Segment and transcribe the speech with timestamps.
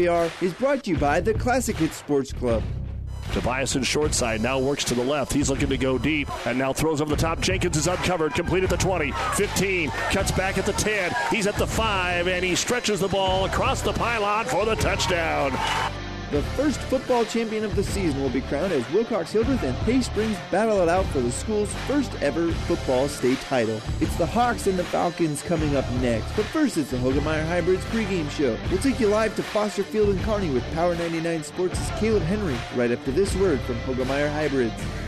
[0.00, 2.62] is brought to you by the Classic Hit Sports Club.
[3.32, 5.32] Tobias short side now works to the left.
[5.32, 7.40] He's looking to go deep and now throws over the top.
[7.40, 11.12] Jenkins is uncovered, completed the 20, 15, cuts back at the 10.
[11.32, 15.50] He's at the 5 and he stretches the ball across the pylon for the touchdown.
[16.30, 20.02] The first football champion of the season will be crowned as Wilcox Hildreth and Hay
[20.02, 23.80] Springs battle it out for the school's first ever football state title.
[23.98, 27.82] It's the Hawks and the Falcons coming up next, but first it's the Hoegemeyer Hybrids
[27.86, 28.58] pregame show.
[28.70, 32.56] We'll take you live to Foster Field and Kearney with Power 99 Sports' Caleb Henry
[32.76, 35.07] right to this word from Hoegemeyer Hybrids.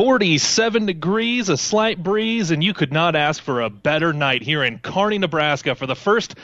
[0.00, 4.64] 47 degrees, a slight breeze, and you could not ask for a better night here
[4.64, 6.36] in Kearney, Nebraska for the first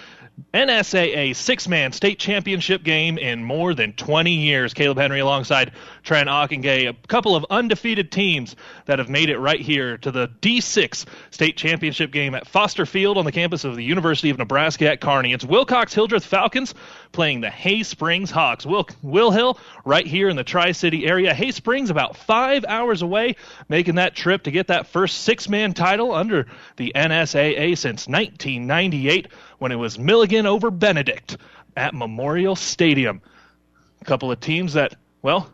[0.53, 4.75] NSAA six man state championship game in more than 20 years.
[4.75, 9.61] Caleb Henry alongside Trent Ockengay, a couple of undefeated teams that have made it right
[9.61, 13.85] here to the D6 state championship game at Foster Field on the campus of the
[13.85, 15.33] University of Nebraska at Kearney.
[15.33, 16.75] It's Wilcox Hildreth Falcons
[17.13, 18.67] playing the Hay Springs Hawks.
[18.67, 21.33] Will, Will Hill right here in the Tri City area.
[21.33, 23.37] Hay Springs about five hours away,
[23.71, 29.29] making that trip to get that first six man title under the NSAA since 1998
[29.59, 31.37] when it was Milligan over Benedict
[31.77, 33.21] at Memorial Stadium.
[34.01, 35.53] A couple of teams that, well,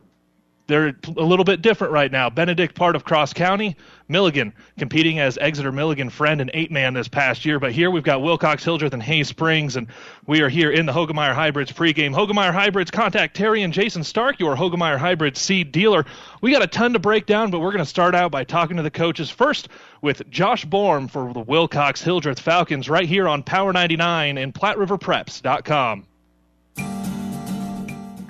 [0.67, 2.31] they're a little bit different right now.
[2.31, 3.77] Benedict, part of Cross County,
[4.09, 7.59] Milligan competing as Exeter Milligan Friend and eight man this past year.
[7.59, 9.89] But here we've got Wilcox Hildreth and Hay Springs, and
[10.27, 12.15] we are here in the Hoegemeyer Hybrids pregame.
[12.15, 16.05] Hoegemeyer Hybrids, contact Terry and Jason Stark, your Hoegemeyer Hybrids seed dealer.
[16.41, 18.77] We got a ton to break down, but we're going to start out by talking
[18.77, 19.69] to the coaches first
[20.01, 26.07] with Josh Borm for the Wilcox Hildreth Falcons right here on Power 99 and PlatteRiverPreps.com.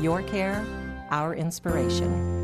[0.00, 0.64] your care,
[1.10, 2.40] our inspiration.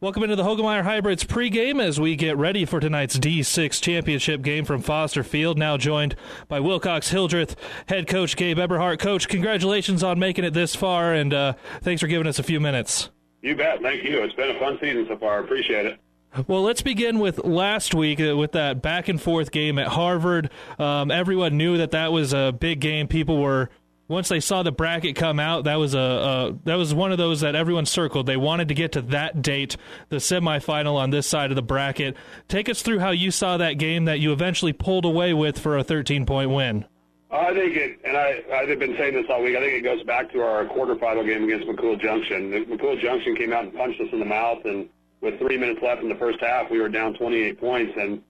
[0.00, 4.64] Welcome into the Hoegemeyer Hybrids pregame as we get ready for tonight's D6 championship game
[4.64, 5.58] from Foster Field.
[5.58, 6.14] Now joined
[6.46, 7.56] by Wilcox Hildreth
[7.88, 9.00] head coach Gabe Eberhardt.
[9.00, 12.60] Coach, congratulations on making it this far, and uh, thanks for giving us a few
[12.60, 13.10] minutes.
[13.42, 13.82] You bet.
[13.82, 14.22] Thank you.
[14.22, 15.40] It's been a fun season so far.
[15.40, 15.98] Appreciate it.
[16.46, 20.50] Well, let's begin with last week uh, with that back and forth game at Harvard.
[20.78, 23.08] Um, everyone knew that that was a big game.
[23.08, 23.68] People were
[24.08, 27.18] once they saw the bracket come out, that was a, a, that was one of
[27.18, 28.26] those that everyone circled.
[28.26, 29.76] They wanted to get to that date,
[30.08, 32.16] the semifinal on this side of the bracket.
[32.48, 35.76] Take us through how you saw that game that you eventually pulled away with for
[35.76, 36.86] a 13 point win.
[37.30, 39.54] I think it, and I, I've been saying this all week.
[39.54, 42.50] I think it goes back to our quarterfinal game against McCool Junction.
[42.50, 44.88] McCool Junction came out and punched us in the mouth, and
[45.20, 48.22] with three minutes left in the first half, we were down 28 points, and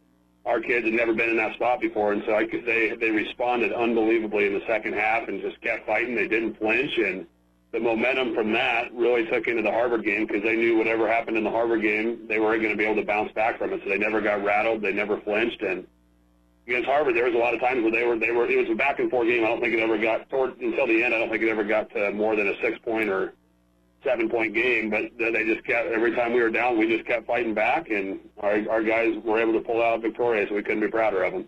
[0.49, 3.11] our kids had never been in that spot before, and so I could, they they
[3.11, 6.15] responded unbelievably in the second half and just kept fighting.
[6.15, 7.27] They didn't flinch, and
[7.73, 11.37] the momentum from that really took into the Harvard game because they knew whatever happened
[11.37, 13.83] in the Harvard game, they weren't going to be able to bounce back from it.
[13.85, 15.87] So they never got rattled, they never flinched, and
[16.67, 18.69] against Harvard, there was a lot of times where they were they were it was
[18.71, 19.45] a back and forth game.
[19.45, 21.15] I don't think it ever got toward until the end.
[21.15, 23.35] I don't think it ever got to more than a six point or
[24.05, 27.27] seven point game, but they just kept every time we were down, we just kept
[27.27, 30.51] fighting back, and our our guys were able to pull out victorious.
[30.51, 31.47] We couldn't be prouder of them.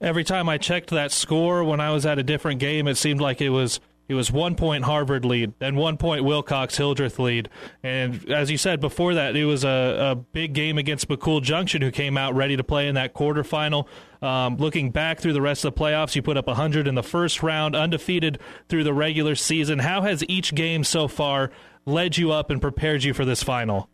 [0.00, 3.20] Every time I checked that score when I was at a different game, it seemed
[3.20, 7.48] like it was it was one point Harvard lead, then one point Wilcox Hildreth lead.
[7.82, 11.82] And as you said before that, it was a, a big game against McCool Junction,
[11.82, 13.86] who came out ready to play in that quarterfinal.
[14.20, 17.02] Um, looking back through the rest of the playoffs, you put up 100 in the
[17.02, 19.78] first round, undefeated through the regular season.
[19.78, 21.50] How has each game so far
[21.84, 23.88] led you up and prepared you for this final?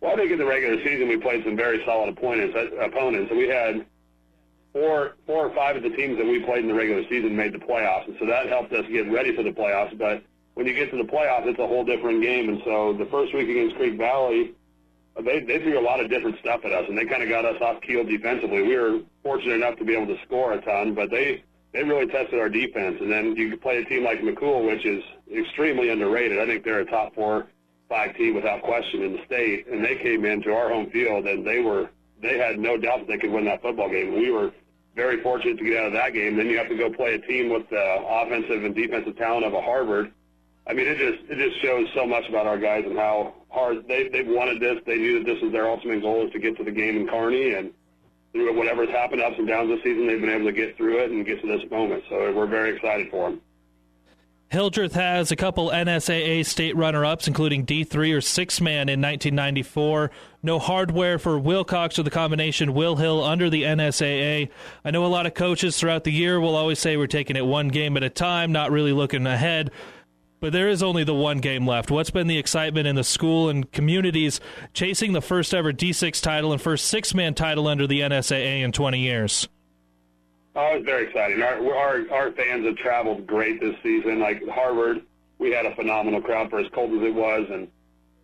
[0.00, 2.54] Well, I think in the regular season we played some very solid opponents.
[2.56, 3.86] Uh, opponents, we had
[4.72, 7.54] four, four or five of the teams that we played in the regular season made
[7.54, 9.96] the playoffs, and so that helped us get ready for the playoffs.
[9.96, 10.22] But
[10.54, 12.48] when you get to the playoffs, it's a whole different game.
[12.48, 14.52] And so the first week against Creek Valley,
[15.22, 17.44] they they threw a lot of different stuff at us, and they kind of got
[17.44, 18.62] us off keel defensively.
[18.62, 21.44] We were fortunate enough to be able to score a ton, but they
[21.74, 22.98] they really tested our defense.
[23.00, 25.02] And then you play a team like McCool, which is
[25.36, 26.38] extremely underrated.
[26.38, 27.48] I think they're a top four
[27.88, 31.46] five team without question in the state, and they came into our home field and
[31.46, 31.90] they were
[32.22, 34.14] they had no doubt that they could win that football game.
[34.14, 34.52] We were
[34.96, 36.36] very fortunate to get out of that game.
[36.36, 39.52] Then you have to go play a team with the offensive and defensive talent of
[39.52, 40.12] a Harvard.
[40.66, 43.86] I mean, it just it just shows so much about our guys and how hard
[43.88, 44.78] they they wanted this.
[44.86, 47.08] They knew that this was their ultimate goal is to get to the game in
[47.08, 47.72] Kearney, and
[48.34, 51.10] through whatever's happened ups and downs this season, they've been able to get through it
[51.10, 52.02] and get to this moment.
[52.10, 53.40] So we're very excited for them.
[54.48, 60.10] Hildreth has a couple NSAA state runner ups, including D3 or six man in 1994.
[60.42, 64.50] No hardware for Wilcox or the combination Will Hill under the NSAA.
[64.84, 67.46] I know a lot of coaches throughout the year will always say we're taking it
[67.46, 69.70] one game at a time, not really looking ahead.
[70.44, 71.90] But there is only the one game left.
[71.90, 74.42] What's been the excitement in the school and communities
[74.74, 78.70] chasing the first ever D6 title and first six man title under the NSAA in
[78.70, 79.48] 20 years?
[80.54, 81.40] Oh, it's very exciting.
[81.40, 84.20] Our, our our fans have traveled great this season.
[84.20, 85.00] Like Harvard,
[85.38, 87.66] we had a phenomenal crowd for as cold as it was, and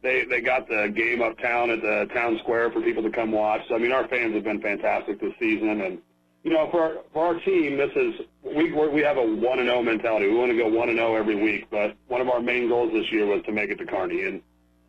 [0.03, 3.63] they they got the game uptown at the town square for people to come watch.
[3.67, 5.99] So I mean, our fans have been fantastic this season, and
[6.43, 9.83] you know, for for our team, this is we we have a one and zero
[9.83, 10.29] mentality.
[10.29, 12.93] We want to go one and zero every week, but one of our main goals
[12.93, 14.41] this year was to make it to Kearney, and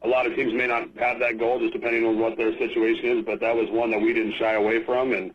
[0.03, 3.17] a lot of teams may not have that goal, just depending on what their situation
[3.17, 3.25] is.
[3.25, 5.33] But that was one that we didn't shy away from, and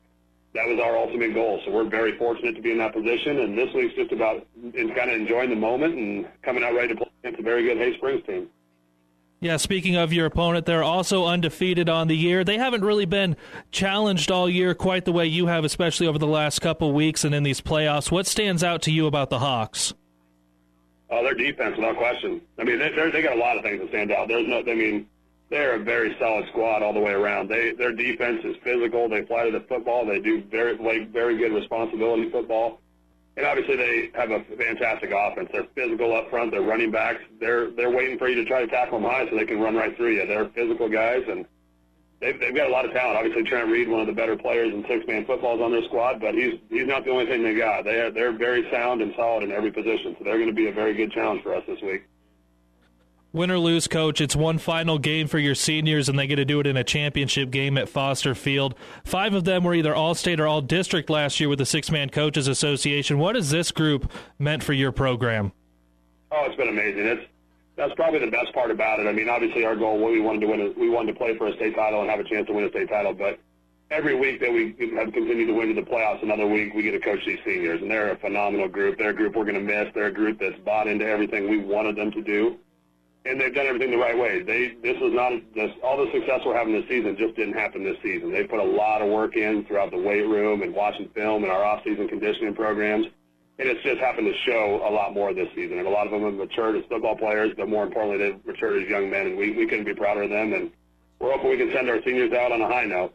[0.55, 1.61] that was our ultimate goal.
[1.65, 3.41] So we're very fortunate to be in that position.
[3.41, 6.97] And this week's just about kind of enjoying the moment and coming out ready to
[6.97, 8.49] play against a very good Hay Springs team.
[9.39, 12.43] Yeah, speaking of your opponent, they're also undefeated on the year.
[12.43, 13.37] They haven't really been
[13.71, 17.35] challenged all year quite the way you have, especially over the last couple weeks and
[17.35, 18.11] in these playoffs.
[18.11, 19.93] What stands out to you about the Hawks?
[21.11, 22.41] Oh, their defense, without question.
[22.59, 24.27] I mean, they, they got a lot of things that stand out.
[24.27, 25.07] There's no, I mean,
[25.51, 27.49] they're a very solid squad all the way around.
[27.49, 29.09] They their defense is physical.
[29.09, 30.05] They fly to the football.
[30.05, 32.81] They do very like very good responsibility football,
[33.37, 35.49] and obviously they have a fantastic offense.
[35.53, 36.51] They're physical up front.
[36.51, 37.21] They're running backs.
[37.41, 39.75] They're they're waiting for you to try to tackle them high so they can run
[39.75, 40.27] right through you.
[40.27, 41.47] They're physical guys and.
[42.19, 43.19] They've, they've got a lot of talent.
[43.19, 46.19] Obviously, Trent Reed, one of the better players in six-man football, is on their squad,
[46.19, 47.85] but he's he's not the only thing they got.
[47.85, 50.69] They are, they're very sound and solid in every position, so they're going to be
[50.69, 52.05] a very good challenge for us this week.
[53.37, 56.47] Win or lose, coach, it's one final game for your seniors, and they get to
[56.47, 58.75] do it in a championship game at Foster Field.
[59.05, 61.91] Five of them were either all state or all district last year with the Six
[61.91, 63.19] Man Coaches Association.
[63.19, 65.53] What has this group meant for your program?
[66.33, 67.05] Oh, it's been amazing.
[67.05, 67.27] It's
[67.77, 69.07] that's probably the best part about it.
[69.07, 71.49] I mean, obviously, our goal what we wanted to win, we wanted to play for
[71.49, 73.13] a state title and have a chance to win a state title.
[73.13, 73.39] But
[73.91, 76.93] every week that we have continued to win to the playoffs, another week we get
[76.93, 78.97] to coach these seniors, and they're a phenomenal group.
[78.97, 79.93] They're a group we're going to miss.
[79.95, 82.57] They're a group that's bought into everything we wanted them to do
[83.27, 84.43] and they've done everything the right way.
[84.43, 87.85] They this was not this all the success we're having this season just didn't happen
[87.85, 88.33] this season.
[88.33, 91.53] They put a lot of work in throughout the weight room and watching film and
[91.53, 93.07] our off-season conditioning programs,
[93.59, 95.79] and it's just happened to show a lot more this season.
[95.79, 98.83] And a lot of them have matured as football players, but more importantly, they've matured
[98.83, 100.53] as young men, and we we couldn't be prouder of them.
[100.53, 100.71] And
[101.19, 103.15] we're hoping we can send our seniors out on a high note.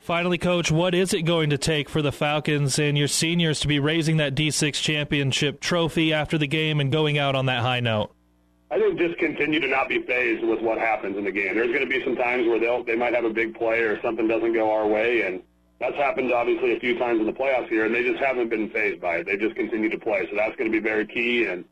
[0.00, 3.68] Finally, Coach, what is it going to take for the Falcons and your seniors to
[3.68, 7.80] be raising that D6 championship trophy after the game and going out on that high
[7.80, 8.14] note?
[8.70, 11.54] I think just continue to not be phased with what happens in the game.
[11.54, 14.00] There's going to be some times where they'll they might have a big play or
[14.02, 15.42] something doesn't go our way, and
[15.80, 18.68] that's happened obviously a few times in the playoffs here, and they just haven't been
[18.70, 19.26] phased by it.
[19.26, 21.46] They just continue to play, so that's going to be very key.
[21.46, 21.64] And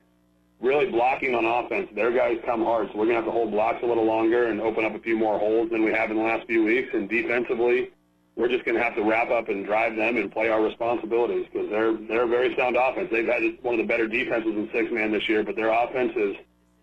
[0.60, 3.50] really blocking on offense, their guys come hard, so we're going to have to hold
[3.50, 6.16] blocks a little longer and open up a few more holes than we have in
[6.16, 6.88] the last few weeks.
[6.94, 7.90] And defensively,
[8.36, 11.46] we're just going to have to wrap up and drive them and play our responsibilities
[11.52, 13.08] because they're they're a very sound offense.
[13.10, 16.12] They've had one of the better defenses in six man this year, but their offense
[16.16, 16.36] is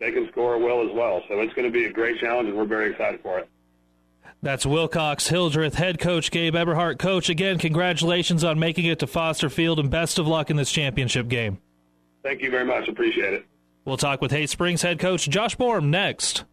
[0.03, 1.21] they can score well as well.
[1.29, 3.49] So it's going to be a great challenge, and we're very excited for it.
[4.41, 6.99] That's Wilcox Hildreth head coach Gabe Eberhart.
[6.99, 10.69] Coach, again, congratulations on making it to Foster Field, and best of luck in this
[10.69, 11.59] championship game.
[12.21, 12.89] Thank you very much.
[12.89, 13.45] Appreciate it.
[13.85, 16.43] We'll talk with Hay Springs head coach Josh Borm next.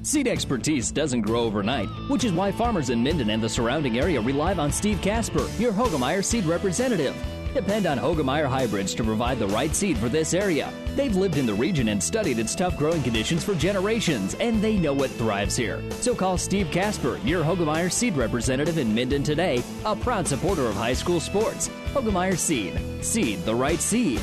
[0.00, 4.20] Seed expertise doesn't grow overnight, which is why farmers in Minden and the surrounding area
[4.22, 7.14] rely on Steve Casper, your Hoegemeyer seed representative.
[7.54, 10.72] Depend on Hoegemeyer hybrids to provide the right seed for this area.
[10.96, 14.78] They've lived in the region and studied its tough growing conditions for generations, and they
[14.78, 15.82] know what thrives here.
[16.00, 20.76] So call Steve Casper, your Hoegemeyer seed representative in Minden today, a proud supporter of
[20.76, 21.68] high school sports.
[21.92, 22.80] Hoegemeyer Seed.
[23.04, 24.22] Seed the right seed.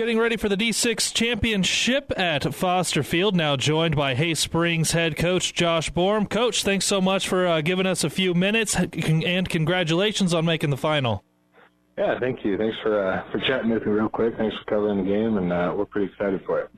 [0.00, 3.36] Getting ready for the D6 championship at Foster Field.
[3.36, 6.26] Now joined by Hay Springs head coach Josh Borm.
[6.26, 10.70] Coach, thanks so much for uh, giving us a few minutes, and congratulations on making
[10.70, 11.22] the final.
[11.98, 12.56] Yeah, thank you.
[12.56, 14.38] Thanks for uh, for chatting with me real quick.
[14.38, 16.70] Thanks for covering the game, and uh, we're pretty excited for it.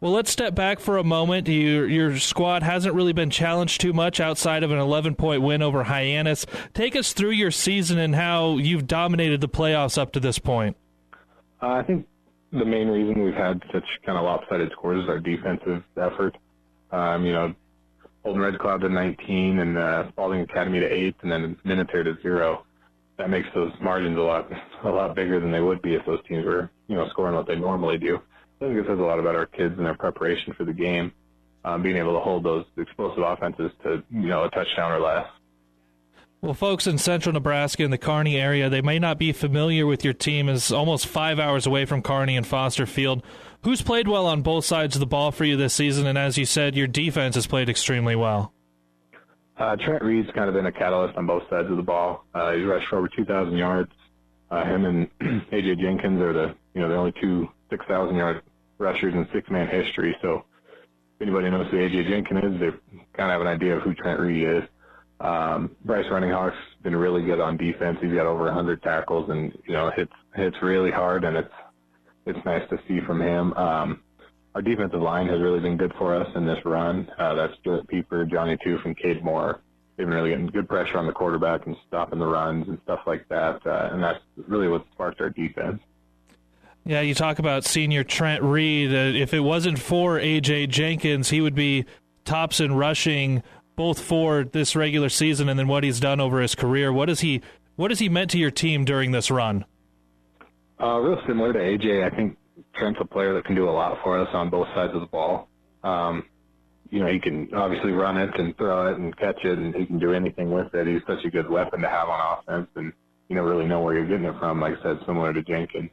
[0.00, 1.46] Well, let's step back for a moment.
[1.46, 5.62] You, your squad hasn't really been challenged too much outside of an 11 point win
[5.62, 6.44] over Hyannis.
[6.74, 10.76] Take us through your season and how you've dominated the playoffs up to this point.
[11.62, 12.08] Uh, I think
[12.52, 16.36] the main reason we've had such kind of lopsided scores is our defensive effort.
[16.90, 17.54] Um, you know,
[18.22, 22.16] Holden Red Cloud to 19 and uh, Spalding Academy to 8 and then Minatare to
[22.22, 22.64] 0.
[23.18, 24.48] That makes those margins a lot
[24.84, 27.46] a lot bigger than they would be if those teams were, you know, scoring what
[27.46, 28.18] they normally do.
[28.60, 31.12] I think it says a lot about our kids and their preparation for the game,
[31.64, 35.26] um, being able to hold those explosive offenses to, you know, a touchdown or less.
[36.42, 40.02] Well, folks in central Nebraska in the Kearney area, they may not be familiar with
[40.02, 43.22] your team as almost five hours away from Kearney and Foster Field.
[43.62, 46.04] Who's played well on both sides of the ball for you this season?
[46.04, 48.52] And as you said, your defense has played extremely well.
[49.56, 52.24] Uh, Trent Reed's kind of been a catalyst on both sides of the ball.
[52.34, 53.92] Uh, he's rushed for over 2,000 yards.
[54.50, 55.08] Uh, him and
[55.52, 58.42] AJ Jenkins are the you know the only two 6,000 yard
[58.78, 60.16] rushers in six man history.
[60.20, 60.44] So
[61.14, 62.70] if anybody knows who AJ Jenkins is, they
[63.16, 64.64] kind of have an idea of who Trent Reed is.
[65.22, 67.98] Um, Bryce Runninghawk's been really good on defense.
[68.02, 71.54] He's got over 100 tackles and you know hits hits really hard, and it's
[72.26, 73.52] it's nice to see from him.
[73.54, 74.00] Um,
[74.54, 77.08] our defensive line has really been good for us in this run.
[77.18, 79.60] Uh, that's Stuart Pieper, Johnny Toof, and Cade Moore.
[79.96, 83.00] They've been really getting good pressure on the quarterback and stopping the runs and stuff
[83.06, 85.80] like that, uh, and that's really what sparked our defense.
[86.84, 88.90] Yeah, you talk about senior Trent Reed.
[88.90, 91.84] Uh, if it wasn't for AJ Jenkins, he would be
[92.24, 93.42] tops in rushing
[93.76, 96.92] both for this regular season and then what he's done over his career.
[96.92, 97.40] What has he
[97.76, 99.64] what has he meant to your team during this run?
[100.80, 102.36] Uh, real similar to AJ, I think
[102.74, 105.06] Trent's a player that can do a lot for us on both sides of the
[105.06, 105.48] ball.
[105.82, 106.24] Um,
[106.90, 109.86] you know, he can obviously run it and throw it and catch it, and he
[109.86, 110.86] can do anything with it.
[110.86, 112.92] He's such a good weapon to have on offense, and
[113.28, 114.60] you don't really know where you're getting it from.
[114.60, 115.90] Like I said, similar to Jenkins.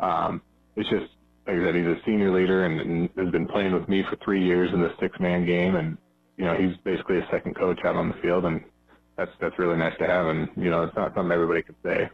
[0.00, 0.42] Um,
[0.76, 1.06] it's just
[1.46, 4.16] like I said, he's a senior leader and, and has been playing with me for
[4.24, 5.96] three years in the six-man game, and
[6.36, 8.62] you know, he's basically a second coach out on the field, and
[9.16, 10.26] that's that's really nice to have.
[10.26, 12.10] And you know, it's not something everybody could say.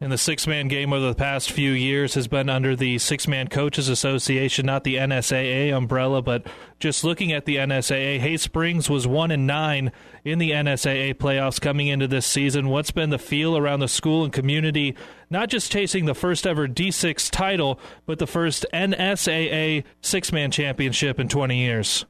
[0.00, 3.26] And the six man game over the past few years has been under the Six
[3.26, 6.46] Man Coaches Association, not the NSAA umbrella, but
[6.78, 9.90] just looking at the NSAA, Hay Springs was one and nine
[10.24, 12.68] in the NSAA playoffs coming into this season.
[12.68, 14.94] What's been the feel around the school and community,
[15.30, 21.18] not just chasing the first ever D6 title, but the first NSAA six man championship
[21.18, 22.06] in 20 years?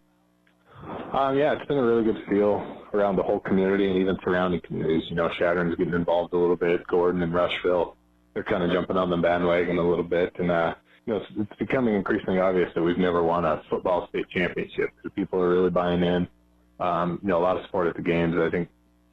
[0.88, 4.61] Um, yeah, it's been a really good feel around the whole community and even surrounding
[4.61, 5.02] communities.
[5.09, 6.87] You know, Chadron's getting involved a little bit.
[6.87, 7.97] Gordon and Rushville,
[8.35, 10.33] they're kind of jumping on the bandwagon a little bit.
[10.38, 10.75] And, uh,
[11.07, 14.90] you know, it's, it's becoming increasingly obvious that we've never won a football state championship.
[15.02, 16.28] So people are really buying in.
[16.80, 18.35] Um, you know, a lot of support at the games.
[18.38, 18.68] I think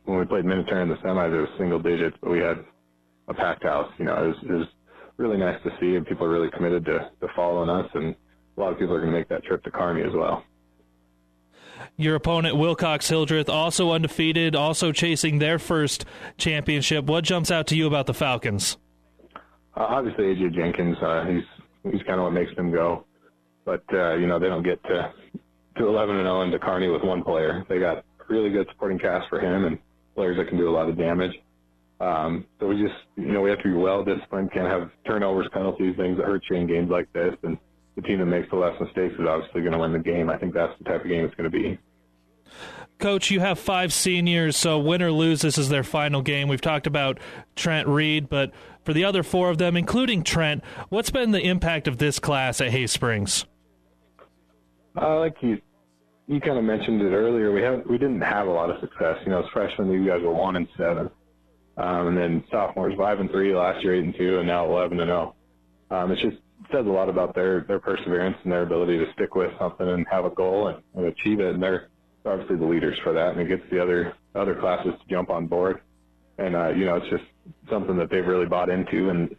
[0.05, 2.63] when we played Minatare in the semis, it was single digits, but we had
[3.27, 3.91] a packed house.
[3.97, 4.67] You know, it was, it was
[5.17, 7.89] really nice to see, and people are really committed to, to following us.
[7.95, 8.15] And
[8.57, 10.43] a lot of people are going to make that trip to Kearney as well.
[11.97, 16.05] Your opponent, Wilcox Hildreth, also undefeated, also chasing their first
[16.37, 17.05] championship.
[17.05, 18.77] What jumps out to you about the Falcons?
[19.75, 20.97] Uh, obviously, AJ Jenkins.
[21.01, 23.05] Uh, he's he's kind of what makes them go.
[23.65, 25.13] But uh, you know, they don't get to
[25.77, 27.65] to 11 and 0 into Kearney with one player.
[27.67, 29.77] They got really good supporting cast for him and
[30.15, 31.33] players that can do a lot of damage.
[31.99, 34.51] Um, so we just, you know, we have to be well disciplined.
[34.51, 37.33] Can't have turnovers, penalties, things that hurt you in games like this.
[37.43, 37.57] And
[37.95, 40.29] the team that makes the less mistakes is obviously going to win the game.
[40.29, 41.79] I think that's the type of game it's going to be.
[42.97, 46.47] Coach, you have five seniors, so win or lose, this is their final game.
[46.47, 47.19] We've talked about
[47.55, 48.51] Trent Reed, but
[48.83, 52.61] for the other four of them, including Trent, what's been the impact of this class
[52.61, 53.45] at Hay Springs?
[54.95, 55.59] Uh, like you,
[56.27, 57.51] you kind of mentioned it earlier.
[57.51, 59.17] We have we didn't have a lot of success.
[59.25, 61.09] You know, as freshmen, you guys were one and seven,
[61.75, 65.01] um, and then sophomores five and three last year, eight and two, and now eleven
[65.01, 65.35] and zero.
[65.91, 65.95] Oh.
[65.97, 66.37] Um, it's just
[66.71, 70.05] says a lot about their their perseverance and their ability to stick with something and
[70.09, 71.53] have a goal and, and achieve it.
[71.53, 71.89] And they're
[72.25, 75.47] obviously the leaders for that, and it gets the other other classes to jump on
[75.47, 75.81] board.
[76.37, 77.23] And uh, you know, it's just
[77.69, 79.35] something that they've really bought into, and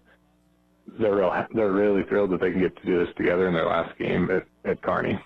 [0.98, 3.66] they're real, they're really thrilled that they can get to do this together in their
[3.66, 5.18] last game at, at Kearney.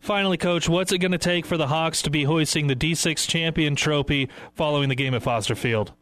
[0.00, 3.28] Finally, Coach, what's it going to take for the Hawks to be hoisting the D6
[3.28, 5.92] champion trophy following the game at Foster Field?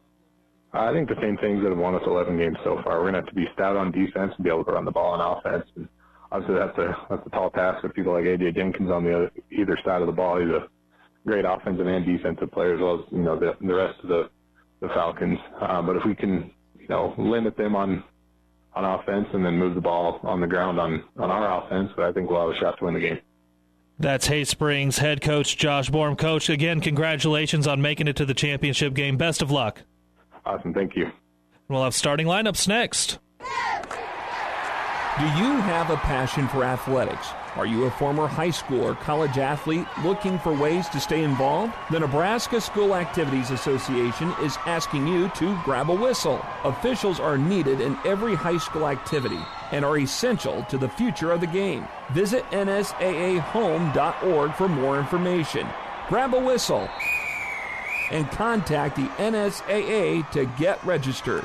[0.75, 2.99] I think the same things that have won us 11 games so far.
[2.99, 4.91] We're going to have to be stout on defense and be able to run the
[4.91, 5.65] ball on offense.
[5.77, 5.89] And
[6.33, 9.33] obviously, that's a that's a tall task with people like AJ Jenkins on the other,
[9.53, 10.41] either side of the ball.
[10.41, 10.67] He's a
[11.27, 14.31] great offensive and defensive player, as well as you know the the rest of the
[14.81, 15.39] the Falcons.
[15.61, 18.03] Uh, but if we can, you know, limit them on
[18.75, 22.11] on offense and then move the ball on the ground on on our offense, I
[22.11, 23.21] think we'll have a shot to win the game.
[23.97, 26.19] That's Hay Springs head coach Josh Borm.
[26.19, 29.17] Coach, again, congratulations on making it to the championship game.
[29.17, 29.83] Best of luck.
[30.47, 30.75] Awesome.
[30.75, 31.11] Thank you.
[31.69, 33.19] We'll have starting lineups next.
[35.17, 37.29] Do you have a passion for athletics?
[37.55, 41.73] Are you a former high school or college athlete looking for ways to stay involved?
[41.93, 46.45] The Nebraska School Activities Association is asking you to grab a whistle.
[46.65, 49.39] Officials are needed in every high school activity
[49.71, 51.87] and are essential to the future of the game.
[52.11, 52.95] Visit nsaahome.org
[54.55, 55.69] for more information.
[56.09, 56.91] Grab a whistle
[58.11, 61.45] and contact the NSAA to get registered.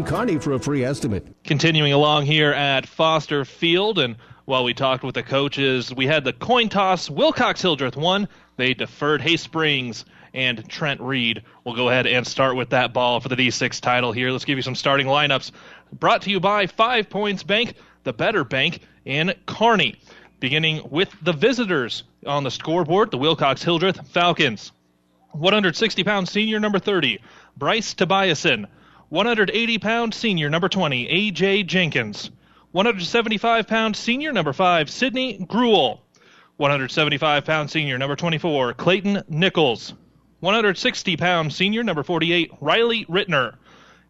[0.03, 1.27] Kearney for a free estimate.
[1.43, 4.15] Continuing along here at Foster Field, and
[4.45, 7.09] while we talked with the coaches, we had the coin toss.
[7.09, 8.27] Wilcox Hildreth won.
[8.57, 11.43] They deferred Hay Springs and Trent Reed.
[11.63, 14.31] We'll go ahead and start with that ball for the D6 title here.
[14.31, 15.51] Let's give you some starting lineups.
[15.93, 19.95] Brought to you by Five Points Bank, the better bank in Kearney.
[20.39, 24.71] Beginning with the visitors on the scoreboard, the Wilcox Hildreth Falcons.
[25.31, 27.19] 160 pound senior number 30,
[27.57, 28.67] Bryce Tobiasen.
[29.11, 31.63] 180 pound senior number 20, A.J.
[31.63, 32.31] Jenkins.
[32.71, 36.01] 175 pound senior number 5, Sidney Gruel.
[36.55, 39.93] 175 pound senior number 24, Clayton Nichols.
[40.39, 43.55] 160 pound senior number 48, Riley Rittner.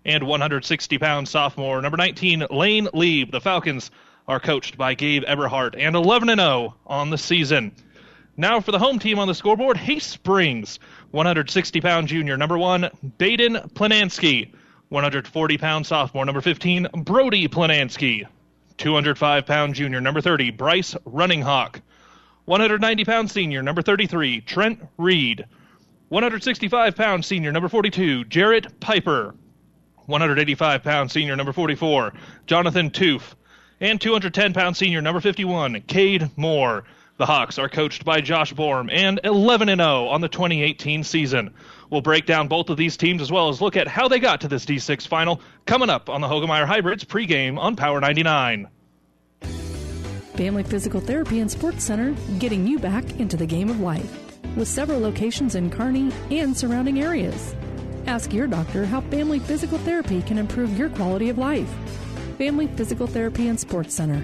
[0.06, 3.32] And 160 pound sophomore number 19, Lane Lieb.
[3.32, 3.90] The Falcons
[4.28, 7.72] are coached by Gabe Eberhardt and 11 0 on the season.
[8.38, 10.78] Now for the home team on the scoreboard, Hay Springs.
[11.10, 12.88] 160 pound junior number 1,
[13.18, 14.54] Baden Planansky.
[14.92, 18.28] 140 pound sophomore, number 15, Brody Planansky.
[18.76, 21.80] 205 pound junior, number 30, Bryce Runninghawk.
[22.44, 25.46] 190 pound senior, number 33, Trent Reed.
[26.10, 29.34] 165 pound senior, number 42, Jarrett Piper.
[30.08, 32.12] 185 pound senior, number 44,
[32.46, 33.36] Jonathan Toof.
[33.80, 36.84] And 210 pound senior, number 51, Cade Moore.
[37.22, 41.54] The Hawks are coached by Josh Borm and 11 0 on the 2018 season.
[41.92, 44.42] We'll break down both of these teams as well as look at how they got
[44.42, 48.68] to this D6 final coming up on the Hoegemeyer Hybrids pregame on Power 99.
[50.34, 54.12] Family Physical Therapy and Sports Center getting you back into the game of life
[54.56, 57.54] with several locations in Kearney and surrounding areas.
[58.08, 61.70] Ask your doctor how Family Physical Therapy can improve your quality of life.
[62.40, 64.24] Family Physical Therapy and Sports Center.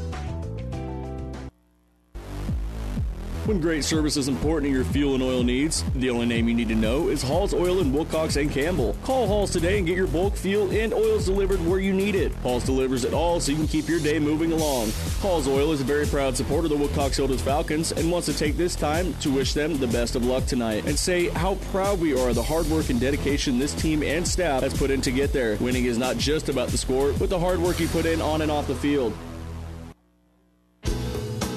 [3.45, 6.53] When great service is important to your fuel and oil needs, the only name you
[6.53, 8.95] need to know is Hall's Oil in Wilcox and Campbell.
[9.01, 12.31] Call Hall's today and get your bulk fuel and oils delivered where you need it.
[12.43, 14.91] Hall's delivers it all so you can keep your day moving along.
[15.21, 18.37] Hall's Oil is a very proud supporter of the Wilcox Hildreth Falcons and wants to
[18.37, 21.99] take this time to wish them the best of luck tonight and say how proud
[21.99, 25.01] we are of the hard work and dedication this team and staff has put in
[25.01, 25.55] to get there.
[25.55, 28.43] Winning is not just about the score, but the hard work you put in on
[28.43, 29.17] and off the field.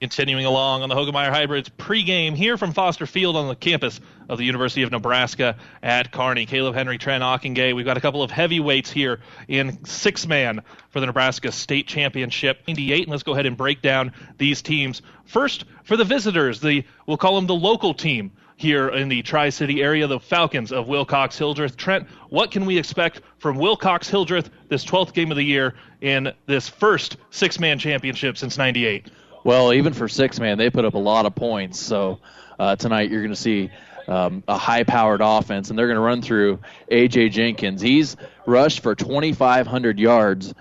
[0.00, 4.38] Continuing along on the Hoegemeyer Hybrids pregame here from Foster Field on the campus of
[4.38, 6.46] the University of Nebraska at Kearney.
[6.46, 7.76] Caleb Henry, Trent Ockingay.
[7.76, 12.62] We've got a couple of heavyweights here in six man for the Nebraska State Championship
[12.66, 13.02] 98.
[13.02, 15.02] And let's go ahead and break down these teams.
[15.26, 19.50] First, for the visitors, the we'll call them the local team here in the Tri
[19.50, 21.76] City area, the Falcons of Wilcox Hildreth.
[21.76, 26.32] Trent, what can we expect from Wilcox Hildreth this 12th game of the year in
[26.46, 29.10] this first six man championship since 98?
[29.44, 31.78] Well, even for six man, they put up a lot of points.
[31.80, 32.20] So
[32.58, 33.70] uh, tonight you're going to see
[34.06, 37.30] um, a high powered offense, and they're going to run through A.J.
[37.30, 37.80] Jenkins.
[37.80, 40.52] He's rushed for 2,500 yards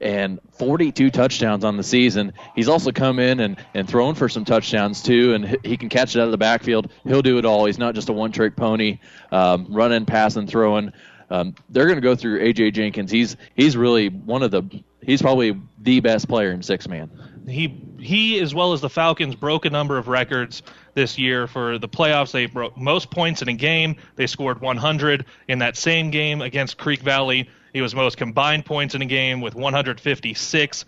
[0.00, 2.34] and 42 touchdowns on the season.
[2.54, 6.14] He's also come in and, and thrown for some touchdowns too, and he can catch
[6.14, 6.90] it out of the backfield.
[7.04, 7.64] He'll do it all.
[7.64, 8.98] He's not just a one trick pony,
[9.32, 10.92] um, running, passing, throwing.
[11.30, 13.10] Um, they're going to go through AJ Jenkins.
[13.10, 14.62] He's he's really one of the
[15.02, 17.10] he's probably the best player in six man.
[17.48, 20.62] He he as well as the Falcons broke a number of records
[20.94, 22.32] this year for the playoffs.
[22.32, 23.96] They broke most points in a game.
[24.16, 27.48] They scored 100 in that same game against Creek Valley.
[27.72, 30.84] He was most combined points in a game with 156.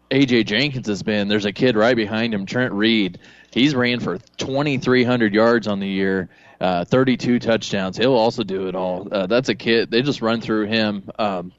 [0.10, 3.20] AJ Jenkins has been, there's a kid right behind him, Trent Reed.
[3.52, 6.30] He's ran for 2,300 yards on the year,
[6.62, 7.98] uh, 32 touchdowns.
[7.98, 9.08] He'll also do it all.
[9.12, 9.90] Uh, that's a kid.
[9.90, 11.10] They just run through him.
[11.18, 11.52] Um,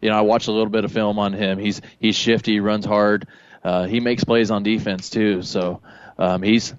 [0.00, 1.58] you know, I watched a little bit of film on him.
[1.58, 3.26] He's he's shifty, runs hard.
[3.64, 5.42] Uh, he makes plays on defense too.
[5.42, 5.80] So
[6.18, 6.72] um, he's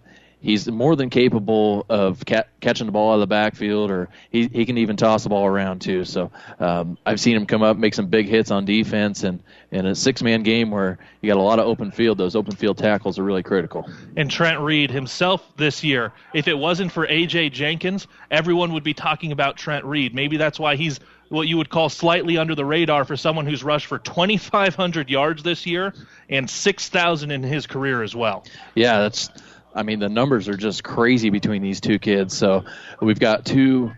[0.45, 4.47] he's more than capable of ca- catching the ball out of the backfield, or he
[4.47, 6.05] he can even toss the ball around too.
[6.05, 9.87] So um, I've seen him come up, make some big hits on defense, and in
[9.87, 12.77] a six man game where you got a lot of open field, those open field
[12.77, 13.89] tackles are really critical.
[14.15, 18.93] And Trent Reed himself this year, if it wasn't for AJ Jenkins, everyone would be
[18.93, 20.13] talking about Trent Reed.
[20.13, 23.63] Maybe that's why he's what you would call slightly under the radar for someone who's
[23.63, 25.91] rushed for 2,500 yards this year
[26.29, 28.45] and 6,000 in his career as well.
[28.75, 29.29] Yeah, that's
[29.75, 32.35] I mean, the numbers are just crazy between these two kids.
[32.35, 32.63] So
[33.01, 33.91] we've got two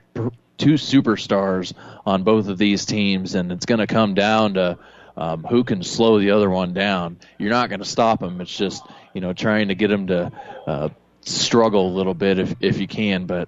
[0.58, 1.74] two superstars
[2.06, 4.80] on both of these teams, and it's going to come down to
[5.16, 7.18] um, who can slow the other one down.
[7.38, 8.42] You're not going to stop them.
[8.42, 10.32] It's just you know trying to get them to
[10.66, 10.90] uh,
[11.22, 13.48] struggle a little bit if if you can, but.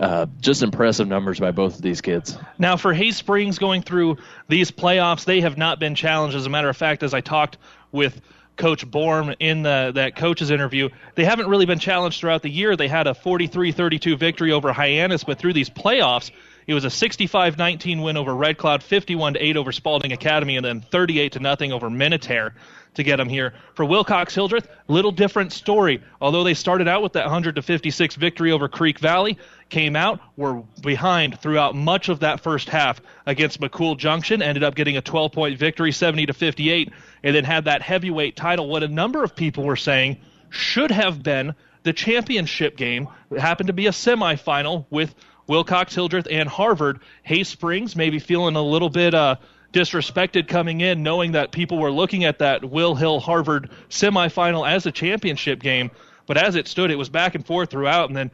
[0.00, 2.38] Uh, just impressive numbers by both of these kids.
[2.58, 4.16] Now, for Hay Springs going through
[4.48, 6.34] these playoffs, they have not been challenged.
[6.34, 7.58] As a matter of fact, as I talked
[7.92, 8.18] with
[8.56, 10.88] Coach Borm in the, that coach's interview.
[11.14, 12.76] They haven't really been challenged throughout the year.
[12.76, 16.30] They had a 43-32 victory over Hyannis, but through these playoffs,
[16.66, 21.34] it was a 65-19 win over Red Cloud, 51-8 over Spalding Academy, and then 38
[21.34, 22.52] 0 over Minatare
[22.94, 23.54] to get them here.
[23.74, 26.02] For Wilcox Hildreth, little different story.
[26.20, 30.62] Although they started out with that 100 56 victory over Creek Valley, came out, were
[30.82, 35.32] behind throughout much of that first half against McCool Junction, ended up getting a 12
[35.32, 38.68] point victory, 70 to 58, and then had that heavyweight title.
[38.68, 40.18] What a number of people were saying
[40.50, 43.08] should have been the championship game.
[43.30, 45.14] It happened to be a semifinal with
[45.46, 47.00] Wilcox Hildreth and Harvard.
[47.22, 49.36] Hay Springs maybe feeling a little bit uh,
[49.72, 54.86] disrespected coming in, knowing that people were looking at that Will Hill Harvard semifinal as
[54.86, 55.90] a championship game.
[56.26, 58.30] But as it stood, it was back and forth throughout, and then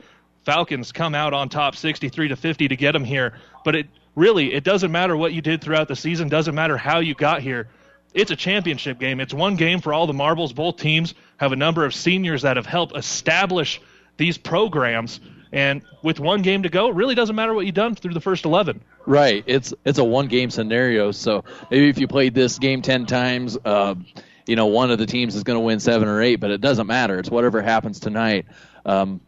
[0.50, 3.34] Falcons come out on top 63 to 50 to get them here.
[3.64, 3.86] But it
[4.16, 7.40] really it doesn't matter what you did throughout the season, doesn't matter how you got
[7.40, 7.68] here.
[8.14, 9.20] It's a championship game.
[9.20, 10.52] It's one game for all the marbles.
[10.52, 13.80] Both teams have a number of seniors that have helped establish
[14.16, 15.20] these programs.
[15.52, 18.20] And with one game to go, it really doesn't matter what you've done through the
[18.20, 18.80] first 11.
[19.06, 19.44] Right.
[19.46, 21.12] It's it's a one game scenario.
[21.12, 23.94] So maybe if you played this game 10 times, uh,
[24.48, 26.60] you know, one of the teams is going to win seven or eight, but it
[26.60, 27.20] doesn't matter.
[27.20, 28.46] It's whatever happens tonight.
[28.84, 29.20] Um,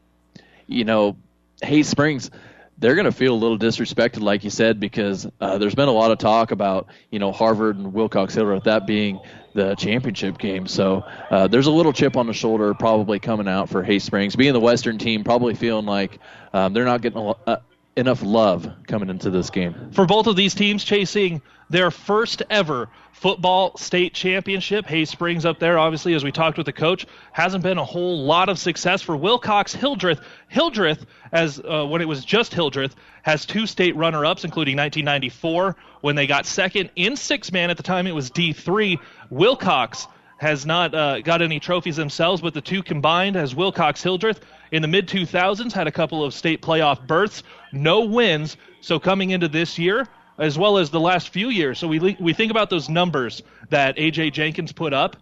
[0.73, 1.17] you know,
[1.63, 2.31] Hay Springs,
[2.79, 5.93] they're going to feel a little disrespected, like you said, because uh, there's been a
[5.93, 9.21] lot of talk about you know Harvard and Wilcox Hildreth that being
[9.55, 10.67] the championship game.
[10.67, 14.35] So uh, there's a little chip on the shoulder probably coming out for Hay Springs,
[14.35, 16.19] being the Western team, probably feeling like
[16.53, 17.57] um, they're not getting a, uh,
[17.97, 19.91] enough love coming into this game.
[19.93, 24.87] For both of these teams chasing their first ever football state championship.
[24.87, 28.25] Hay Springs up there, obviously, as we talked with the coach, hasn't been a whole
[28.25, 30.21] lot of success for Wilcox Hildreth.
[30.49, 36.17] Hildreth, as uh, when it was just Hildreth, has two state runner-ups, including 1994 when
[36.17, 37.71] they got second in six man.
[37.71, 38.99] At the time, it was D3.
[39.31, 40.09] Wilcox
[40.43, 44.41] has not uh, got any trophies themselves, but the two combined as Wilcox Hildreth
[44.73, 48.57] in the mid 2000s had a couple of state playoff berths, no wins.
[48.81, 51.79] So coming into this year, as well as the last few years.
[51.79, 55.17] So we we think about those numbers that AJ Jenkins put up.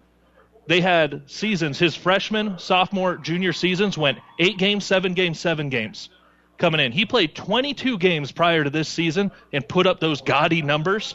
[0.66, 1.78] They had seasons.
[1.78, 6.08] His freshman, sophomore, junior seasons went eight games, seven games, seven games
[6.56, 6.92] coming in.
[6.92, 11.14] He played 22 games prior to this season and put up those gaudy numbers.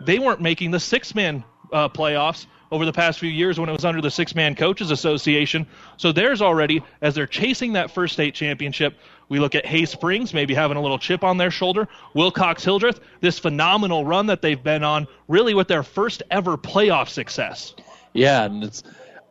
[0.00, 3.72] They weren't making the six man uh, playoffs over the past few years when it
[3.72, 5.66] was under the Six Man Coaches Association.
[5.96, 8.98] So there's already, as they're chasing that first state championship,
[9.28, 11.88] we look at Hay Springs, maybe having a little chip on their shoulder.
[12.14, 17.08] Wilcox Hildreth, this phenomenal run that they've been on, really with their first ever playoff
[17.08, 17.74] success.
[18.12, 18.82] Yeah, and it's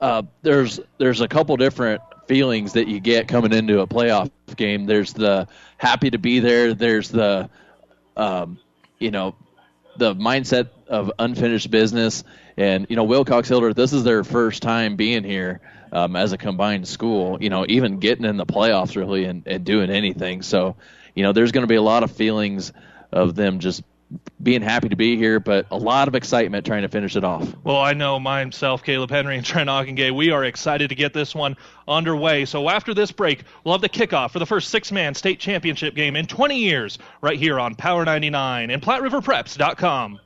[0.01, 4.85] uh, there's there's a couple different feelings that you get coming into a playoff game.
[4.85, 6.73] There's the happy to be there.
[6.73, 7.49] There's the
[8.17, 8.59] um,
[8.99, 9.35] you know
[9.97, 12.23] the mindset of unfinished business.
[12.57, 16.37] And you know, Wilcox Hildreth, this is their first time being here um, as a
[16.37, 17.41] combined school.
[17.41, 20.41] You know, even getting in the playoffs really and, and doing anything.
[20.41, 20.75] So,
[21.13, 22.71] you know, there's going to be a lot of feelings
[23.11, 23.83] of them just
[24.41, 27.55] being happy to be here, but a lot of excitement trying to finish it off.
[27.63, 31.33] Well, I know myself, Caleb Henry, and Trent Ockengay, we are excited to get this
[31.33, 32.45] one underway.
[32.45, 36.15] So after this break, we'll have the kickoff for the first six-man state championship game
[36.15, 40.19] in 20 years right here on Power 99 and PlatteRiverPreps.com.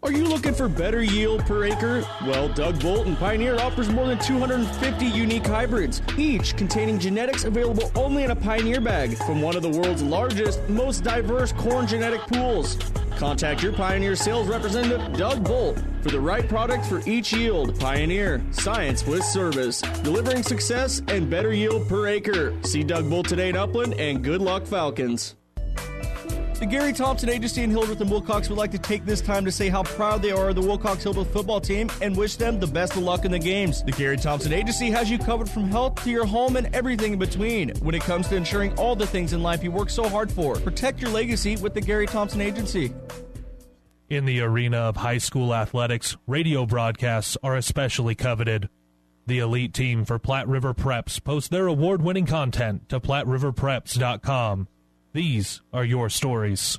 [0.00, 2.06] Are you looking for better yield per acre?
[2.24, 7.90] Well, Doug Bolt and Pioneer offers more than 250 unique hybrids, each containing genetics available
[7.96, 12.20] only in a Pioneer bag from one of the world's largest, most diverse corn genetic
[12.28, 12.78] pools.
[13.16, 17.78] Contact your Pioneer sales representative, Doug Bolt, for the right product for each yield.
[17.80, 22.54] Pioneer, science with service, delivering success and better yield per acre.
[22.62, 25.34] See Doug Bolt today in Upland, and good luck, Falcons.
[26.58, 29.52] The Gary Thompson Agency in Hildreth and Wilcox would like to take this time to
[29.52, 32.66] say how proud they are of the Wilcox Hildreth football team and wish them the
[32.66, 33.84] best of luck in the games.
[33.84, 37.18] The Gary Thompson Agency has you covered from health to your home and everything in
[37.20, 37.70] between.
[37.78, 40.56] When it comes to ensuring all the things in life you work so hard for,
[40.56, 42.92] protect your legacy with the Gary Thompson Agency.
[44.08, 48.68] In the arena of high school athletics, radio broadcasts are especially coveted.
[49.28, 54.66] The elite team for Platte River Preps posts their award winning content to PlatteRiverPreps.com.
[55.12, 56.78] These are your stories.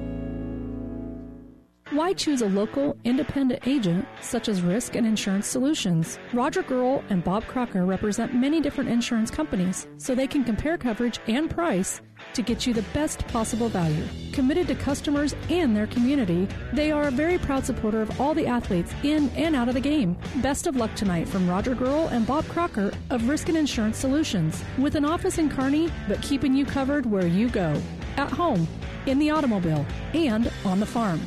[1.91, 6.17] Why choose a local, independent agent such as Risk and Insurance Solutions?
[6.31, 11.19] Roger Girl and Bob Crocker represent many different insurance companies, so they can compare coverage
[11.27, 11.99] and price
[12.33, 14.05] to get you the best possible value.
[14.31, 18.47] Committed to customers and their community, they are a very proud supporter of all the
[18.47, 20.15] athletes in and out of the game.
[20.37, 24.63] Best of luck tonight from Roger Girl and Bob Crocker of Risk and Insurance Solutions,
[24.77, 27.75] with an office in Kearney, but keeping you covered where you go
[28.15, 28.65] at home,
[29.07, 31.19] in the automobile, and on the farm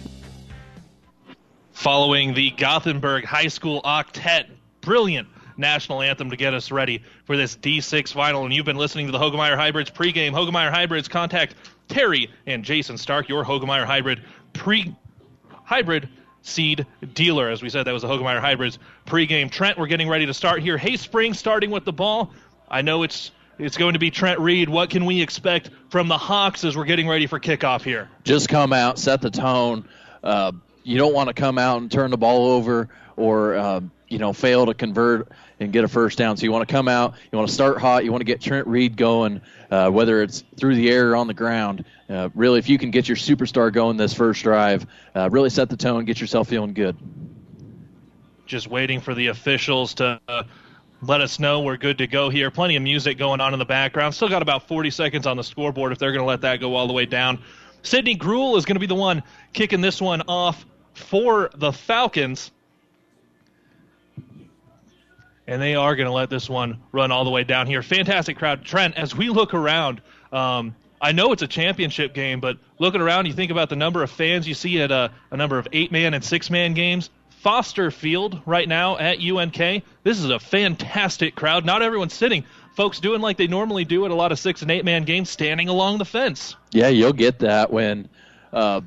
[1.74, 4.46] following the Gothenburg High School Octet.
[4.80, 8.44] Brilliant national anthem to get us ready for this D6 final.
[8.44, 10.30] And you've been listening to the Hoegemeyer Hybrids pregame.
[10.32, 11.54] Hoegemeyer Hybrids, contact
[11.88, 14.94] Terry and Jason Stark, your Hoegemeyer Hybrid pre
[15.64, 16.08] hybrid
[16.42, 17.50] seed dealer.
[17.50, 19.50] As we said, that was the Hoegemeyer Hybrids pregame.
[19.50, 20.78] Trent, we're getting ready to start here.
[20.78, 22.32] Hay Springs starting with the ball.
[22.70, 24.68] I know it's it's going to be Trent Reed.
[24.68, 28.08] What can we expect from the Hawks as we're getting ready for kickoff here?
[28.24, 29.88] Just come out, set the tone.
[30.22, 30.52] Uh,
[30.85, 34.33] you don't want to come out and turn the ball over or uh, you know
[34.33, 36.37] fail to convert and get a first down.
[36.37, 38.40] So you want to come out, you want to start hot, you want to get
[38.40, 41.85] Trent Reed going, uh, whether it's through the air or on the ground.
[42.09, 45.70] Uh, really, if you can get your superstar going this first drive, uh, really set
[45.70, 46.97] the tone, get yourself feeling good.
[48.47, 50.20] Just waiting for the officials to.
[50.29, 50.44] Uh,
[51.03, 52.51] let us know we're good to go here.
[52.51, 54.14] Plenty of music going on in the background.
[54.14, 56.75] Still got about 40 seconds on the scoreboard if they're going to let that go
[56.75, 57.42] all the way down.
[57.83, 62.50] Sydney Gruel is going to be the one kicking this one off for the Falcons.
[65.46, 67.83] And they are going to let this one run all the way down here.
[67.83, 68.64] Fantastic crowd.
[68.64, 70.00] Trent, as we look around,
[70.33, 74.02] um, I know it's a championship game, but looking around, you think about the number
[74.02, 77.11] of fans you see at a, a number of eight man and six man games.
[77.28, 79.85] Foster Field right now at UNK.
[80.02, 81.66] This is a fantastic crowd.
[81.66, 82.44] Not everyone's sitting.
[82.74, 85.28] Folks doing like they normally do at a lot of six and eight man games,
[85.28, 86.57] standing along the fence.
[86.72, 88.09] Yeah, you'll get that when
[88.50, 88.80] uh,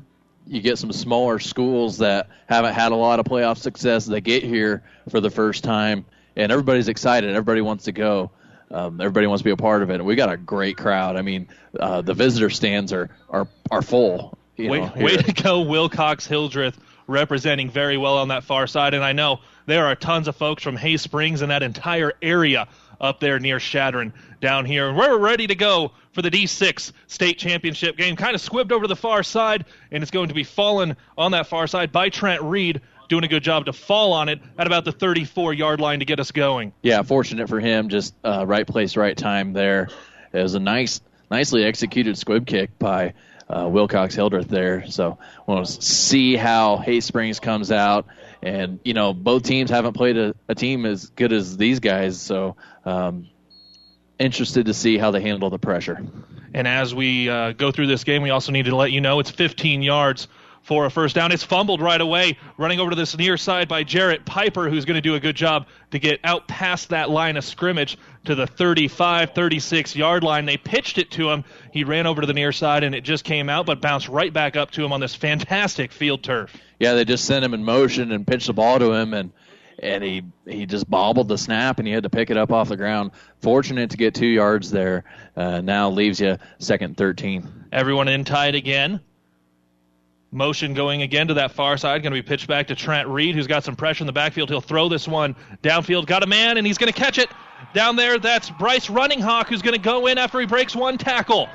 [0.48, 4.06] you get some smaller schools that haven't had a lot of playoff success.
[4.06, 6.06] They get here for the first time,
[6.36, 7.30] and everybody's excited.
[7.30, 8.32] Everybody wants to go.
[8.70, 9.96] Um, everybody wants to be a part of it.
[9.96, 11.16] And we got a great crowd.
[11.16, 11.48] I mean,
[11.80, 14.38] uh, the visitor stands are are are full.
[14.56, 18.94] You way, know, way to go, Wilcox Hildreth, representing very well on that far side.
[18.94, 22.68] And I know there are tons of folks from Hay Springs and that entire area
[23.00, 24.90] up there near Chadron down here.
[24.90, 28.16] And we're ready to go for the D6 state championship game.
[28.16, 31.32] Kind of squibbed over to the far side, and it's going to be fallen on
[31.32, 32.82] that far side by Trent Reed.
[33.10, 36.06] Doing a good job to fall on it at about the 34 yard line to
[36.06, 36.74] get us going.
[36.82, 37.88] Yeah, fortunate for him.
[37.88, 39.88] Just uh, right place, right time there.
[40.34, 41.00] It was a nice,
[41.32, 43.14] nicely executed squib kick by
[43.50, 44.88] uh, Wilcox Hildreth there.
[44.88, 48.08] So we'll see how Hay Springs comes out.
[48.42, 52.20] And, you know, both teams haven't played a, a team as good as these guys.
[52.20, 53.28] So um,
[54.20, 56.04] interested to see how they handle the pressure.
[56.54, 59.20] And as we uh, go through this game, we also need to let you know
[59.20, 60.28] it's 15 yards
[60.68, 61.32] for a first down.
[61.32, 64.96] It's fumbled right away, running over to this near side by Jarrett Piper, who's going
[64.96, 68.46] to do a good job to get out past that line of scrimmage to the
[68.46, 70.46] 35, 36 yard line.
[70.46, 71.46] They pitched it to him.
[71.72, 74.34] He ran over to the near side, and it just came out, but bounced right
[74.34, 76.54] back up to him on this fantastic field turf.
[76.80, 79.32] Yeah, they just sent him in motion and pitched the ball to him, and
[79.80, 82.70] and he he just bobbled the snap, and he had to pick it up off
[82.70, 83.12] the ground.
[83.42, 85.04] Fortunate to get two yards there.
[85.36, 87.66] Uh, now leaves you second 13.
[87.72, 89.02] Everyone in tight again.
[90.30, 92.04] Motion going again to that far side.
[92.04, 94.50] Going to be pitched back to Trent Reed, who's got some pressure in the backfield.
[94.50, 96.06] He'll throw this one downfield.
[96.06, 97.30] Got a man, and he's going to catch it
[97.74, 98.20] down there.
[98.20, 101.48] That's Bryce Runninghawk, who's going to go in after he breaks one tackle.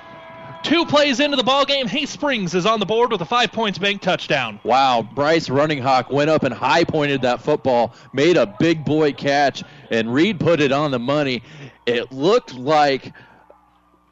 [0.62, 3.53] Two plays into the ball game, Hay Springs is on the board with a five
[3.53, 4.61] points bank touchdown.
[4.62, 9.64] Wow, Bryce Runninghawk went up and high pointed that football, made a big boy catch,
[9.90, 11.42] and Reed put it on the money.
[11.85, 13.12] It looked like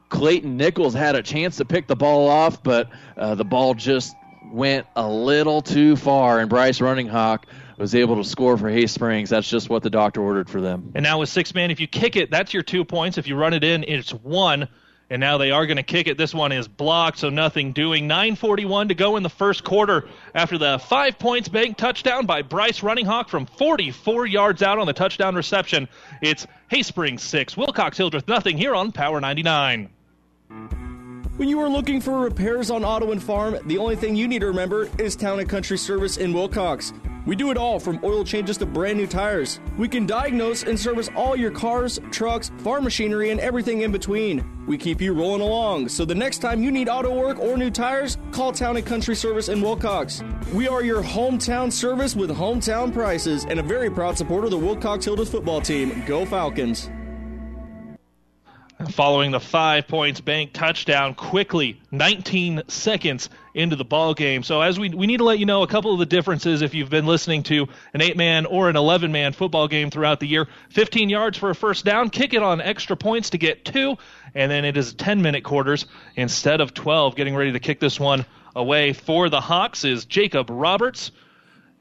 [0.08, 4.14] Clayton Nichols had a chance to pick the ball off, but uh, the ball just
[4.52, 7.44] went a little too far, and Bryce Runninghawk
[7.78, 9.30] was able to score for Hay Springs.
[9.30, 10.92] That's just what the doctor ordered for them.
[10.94, 13.16] And now with six man, if you kick it, that's your two points.
[13.16, 14.68] If you run it in, it's one.
[15.10, 16.16] And now they are going to kick it.
[16.16, 18.08] This one is blocked, so nothing doing.
[18.08, 22.80] 9:41 to go in the first quarter after the five points bank touchdown by Bryce
[22.80, 25.88] Runninghawk from 44 yards out on the touchdown reception.
[26.22, 29.90] It's Hay Springs six, Wilcox Hildreth nothing here on Power 99.
[31.40, 34.40] When you are looking for repairs on auto and farm, the only thing you need
[34.40, 36.92] to remember is Town and Country Service in Wilcox.
[37.24, 39.58] We do it all from oil changes to brand new tires.
[39.78, 44.44] We can diagnose and service all your cars, trucks, farm machinery, and everything in between.
[44.66, 47.70] We keep you rolling along, so the next time you need auto work or new
[47.70, 50.22] tires, call Town and Country Service in Wilcox.
[50.52, 54.58] We are your hometown service with hometown prices and a very proud supporter of the
[54.58, 56.04] Wilcox Hildreth football team.
[56.04, 56.90] Go Falcons!
[58.88, 64.42] Following the five points bank touchdown quickly, 19 seconds into the ball game.
[64.42, 66.72] So as we we need to let you know a couple of the differences if
[66.72, 70.26] you've been listening to an eight man or an 11 man football game throughout the
[70.26, 70.48] year.
[70.70, 73.98] 15 yards for a first down, kick it on extra points to get two,
[74.34, 75.84] and then it is 10 minute quarters
[76.16, 77.16] instead of 12.
[77.16, 78.24] Getting ready to kick this one
[78.56, 81.12] away for the Hawks is Jacob Roberts.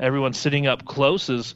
[0.02, 1.56] Everyone sitting up close is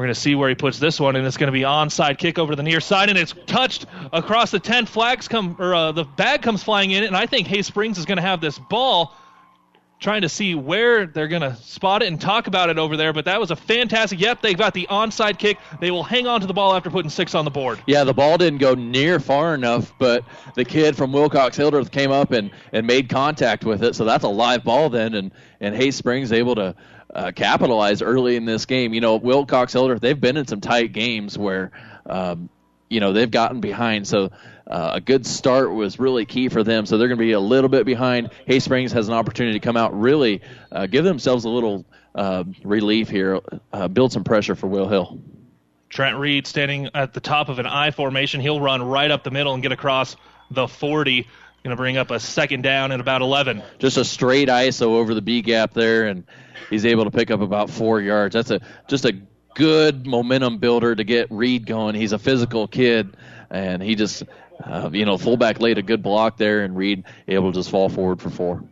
[0.00, 2.16] we're going to see where he puts this one, and it's going to be onside
[2.16, 3.84] kick over to the near side, and it's touched
[4.14, 4.86] across the 10.
[4.86, 8.06] Flags come, or uh, the bag comes flying in, and I think Hay Springs is
[8.06, 9.14] going to have this ball.
[9.98, 13.12] Trying to see where they're going to spot it and talk about it over there,
[13.12, 14.18] but that was a fantastic.
[14.18, 15.58] Yep, they got the onside kick.
[15.78, 17.82] They will hang on to the ball after putting six on the board.
[17.86, 22.10] Yeah, the ball didn't go near far enough, but the kid from Wilcox Hildreth came
[22.10, 25.74] up and, and made contact with it, so that's a live ball then, and, and
[25.74, 26.74] Hay Springs able to
[27.14, 28.94] uh, capitalize early in this game.
[28.94, 31.70] You know, Wilcox Hildreth, they've been in some tight games where,
[32.06, 32.48] um,
[32.88, 34.06] you know, they've gotten behind.
[34.06, 34.30] So
[34.66, 36.86] uh, a good start was really key for them.
[36.86, 38.30] So they're going to be a little bit behind.
[38.46, 42.44] Hay Springs has an opportunity to come out, really uh, give themselves a little uh,
[42.62, 43.40] relief here,
[43.72, 45.20] uh, build some pressure for Will Hill.
[45.88, 48.40] Trent Reed standing at the top of an I formation.
[48.40, 50.16] He'll run right up the middle and get across
[50.50, 51.26] the 40.
[51.62, 53.62] Going to bring up a second down at about 11.
[53.78, 56.24] Just a straight ISO over the B gap there, and
[56.70, 58.32] he's able to pick up about four yards.
[58.32, 59.12] That's a just a
[59.54, 61.94] good momentum builder to get Reed going.
[61.94, 63.14] He's a physical kid,
[63.50, 64.22] and he just,
[64.64, 67.90] uh, you know, fullback laid a good block there, and Reed able to just fall
[67.90, 68.64] forward for four.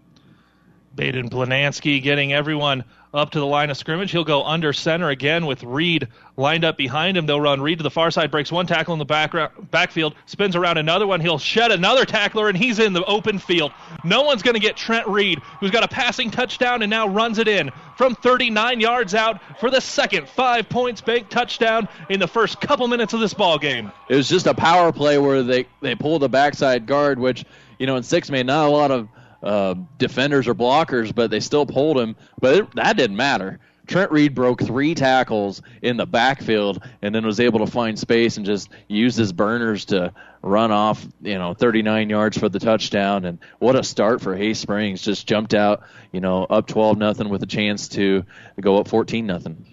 [0.99, 2.83] Baden Planansky getting everyone
[3.15, 4.11] up to the line of scrimmage.
[4.11, 7.25] He'll go under center again with Reed lined up behind him.
[7.25, 9.33] They'll run Reed to the far side, breaks one tackle in the back
[9.71, 11.21] backfield, spins around another one.
[11.21, 13.71] He'll shed another tackler, and he's in the open field.
[14.03, 17.39] No one's going to get Trent Reed, who's got a passing touchdown and now runs
[17.39, 22.29] it in from 39 yards out for the second five points bank touchdown in the
[22.29, 23.93] first couple minutes of this ball game.
[24.09, 27.45] It was just a power play where they they pulled the backside guard, which
[27.79, 29.09] you know in six man not a lot of
[29.43, 32.17] uh, defenders or blockers, but they still pulled him.
[32.41, 33.61] But it, that didn't matter.
[33.89, 38.37] Trent Reed broke three tackles in the backfield and then was able to find space
[38.37, 40.13] and just use his burners to
[40.43, 43.25] run off, you know, 39 yards for the touchdown.
[43.25, 45.03] And what a start for Hay Springs!
[45.03, 45.83] Just jumped out,
[46.13, 48.25] you know, up 12 nothing with a chance to
[48.61, 49.65] go up 14 nothing.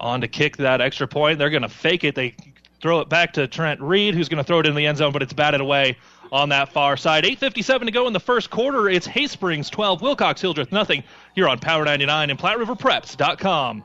[0.00, 2.16] On to kick that extra point, they're going to fake it.
[2.16, 2.34] They
[2.80, 5.12] throw it back to Trent Reed, who's going to throw it in the end zone,
[5.12, 5.96] but it's batted away
[6.32, 7.24] on that far side.
[7.24, 8.88] 8.57 to go in the first quarter.
[8.88, 11.04] It's Hay Springs 12, Wilcox Hildreth nothing
[11.34, 13.84] here on Power 99 and PlatteRiverPreps.com.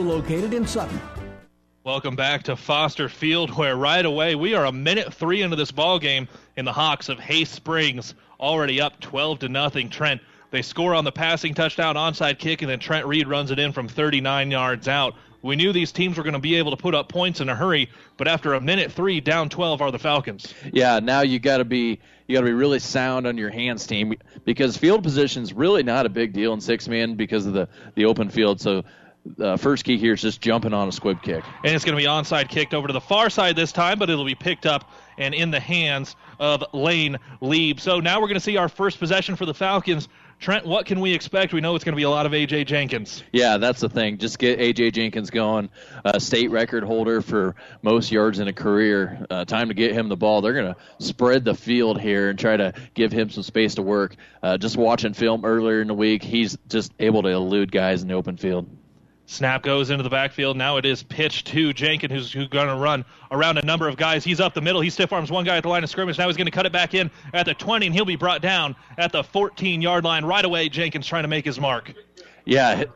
[0.00, 1.00] also located in Sutton.
[1.84, 5.70] Welcome back to Foster Field, where right away we are a minute three into this
[5.70, 9.90] ball game, and the Hawks of Hay Springs already up 12 to nothing.
[9.90, 10.20] Trent
[10.50, 13.72] they score on the passing touchdown onside kick, and then Trent Reed runs it in
[13.72, 15.14] from 39 yards out.
[15.42, 17.54] We knew these teams were going to be able to put up points in a
[17.54, 20.52] hurry, but after a minute three, down 12 are the Falcons.
[20.72, 23.86] Yeah, now you got to be you got to be really sound on your hands,
[23.86, 27.68] team, because field position's really not a big deal in six man because of the
[27.94, 28.60] the open field.
[28.60, 28.84] So
[29.38, 31.44] uh, first key here is just jumping on a squib kick.
[31.64, 34.10] And it's going to be onside kicked over to the far side this time, but
[34.10, 37.80] it'll be picked up and in the hands of Lane Lieb.
[37.80, 40.08] So now we're going to see our first possession for the Falcons.
[40.38, 41.52] Trent, what can we expect?
[41.52, 42.64] We know it's going to be a lot of A.J.
[42.64, 43.22] Jenkins.
[43.30, 44.16] Yeah, that's the thing.
[44.16, 44.92] Just get A.J.
[44.92, 45.68] Jenkins going.
[46.02, 49.26] Uh, state record holder for most yards in a career.
[49.28, 50.40] Uh, time to get him the ball.
[50.40, 53.82] They're going to spread the field here and try to give him some space to
[53.82, 54.16] work.
[54.42, 58.08] Uh, just watching film earlier in the week, he's just able to elude guys in
[58.08, 58.66] the open field.
[59.30, 60.56] Snap goes into the backfield.
[60.56, 63.96] Now it is pitch to Jenkins, who's, who's going to run around a number of
[63.96, 64.24] guys.
[64.24, 64.80] He's up the middle.
[64.80, 66.18] He stiff arms one guy at the line of scrimmage.
[66.18, 68.42] Now he's going to cut it back in at the 20, and he'll be brought
[68.42, 70.24] down at the 14 yard line.
[70.24, 71.94] Right away, Jenkins trying to make his mark.
[72.44, 72.86] Yeah,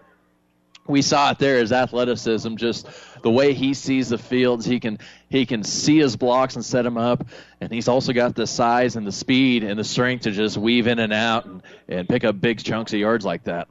[0.89, 1.59] we saw it there.
[1.59, 2.89] His athleticism, just
[3.23, 6.83] the way he sees the fields, he can he can see his blocks and set
[6.83, 7.29] them up,
[7.61, 10.89] and he's also got the size and the speed and the strength to just weave
[10.89, 13.69] in and out and, and pick up big chunks of yards like that.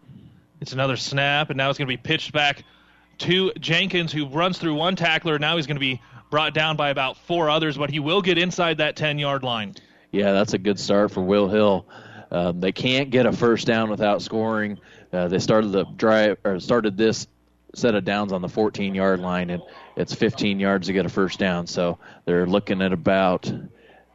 [0.64, 2.64] It's another snap, and now it's going to be pitched back
[3.18, 5.38] to Jenkins, who runs through one tackler.
[5.38, 6.02] Now he's going to be
[6.32, 9.76] brought down by about four others, but he will get inside that 10 yard line.
[10.14, 11.86] Yeah, that's a good start for Will Hill.
[12.32, 14.80] Um, they can't get a first down without scoring.
[15.12, 17.28] Uh, they started the drive or started this
[17.76, 19.62] set of downs on the 14 yard line, and
[19.98, 21.68] it's 15 yards to get a first down.
[21.68, 23.52] So they're looking at about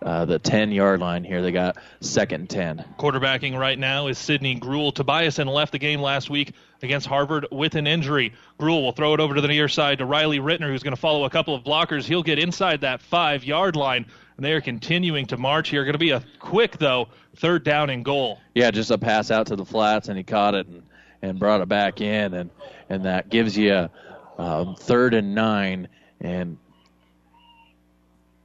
[0.02, 1.42] uh, the 10 yard line here.
[1.42, 2.84] They got second and 10.
[2.98, 4.92] Quarterbacking right now is Sidney Gruel.
[4.92, 8.32] Tobiasen left the game last week against Harvard with an injury.
[8.58, 11.00] Gruel will throw it over to the near side to Riley Rittner, who's going to
[11.00, 12.04] follow a couple of blockers.
[12.04, 14.06] He'll get inside that five yard line.
[14.36, 15.82] And they are continuing to march here.
[15.82, 18.38] Going to be a quick, though, third down and goal.
[18.54, 20.84] Yeah, just a pass out to the flats, and he caught it and,
[21.22, 22.34] and brought it back in.
[22.34, 22.50] And,
[22.88, 23.90] and that gives you a
[24.38, 25.88] um, third and nine.
[26.20, 26.56] And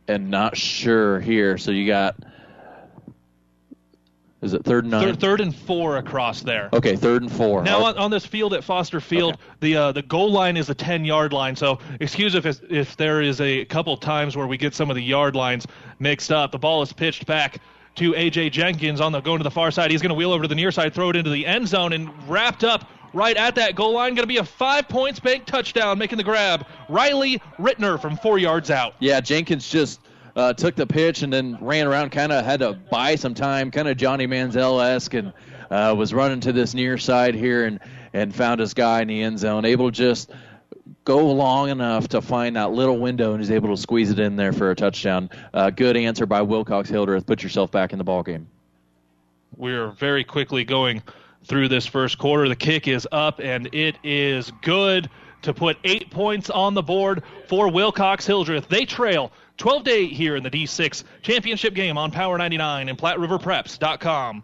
[0.08, 1.58] and not sure here.
[1.58, 2.16] So you got
[4.44, 5.04] is it third and nine?
[5.04, 6.70] Third, third, and four across there.
[6.74, 7.64] Okay, third and four.
[7.64, 9.44] Now on, on this field at Foster Field, okay.
[9.62, 11.56] the uh, the goal line is a ten yard line.
[11.56, 15.04] So excuse if if there is a couple times where we get some of the
[15.04, 15.66] yard lines
[16.00, 16.52] mixed up.
[16.52, 17.62] The ball is pitched back
[17.96, 19.92] to AJ Jenkins on the going to the far side.
[19.92, 21.94] He's going to wheel over to the near side, throw it into the end zone,
[21.94, 24.16] and wrapped up right at that goal line.
[24.16, 26.66] Going to be a five points bank touchdown, making the grab.
[26.90, 28.96] Riley Rittner from four yards out.
[29.00, 30.02] Yeah, Jenkins just
[30.36, 33.72] uh, took the pitch and then ran around, kind of had to buy some time,
[33.72, 35.34] kind of Johnny Manziel esque, and
[35.70, 37.80] uh, was running to this near side here and,
[38.14, 40.32] and found his guy in the end zone, able to just
[41.06, 44.36] go long enough to find that little window and he's able to squeeze it in
[44.36, 45.30] there for a touchdown.
[45.54, 47.26] Uh, good answer by Wilcox Hildreth.
[47.26, 48.48] Put yourself back in the ball game.
[49.56, 51.02] We're very quickly going
[51.46, 52.48] through this first quarter.
[52.48, 55.10] The kick is up and it is good
[55.44, 58.68] to put eight points on the board for Wilcox Hildreth.
[58.70, 62.98] They trail 12 to 8 here in the D6 championship game on Power 99 and
[62.98, 64.44] PlatteRiverPreps.com.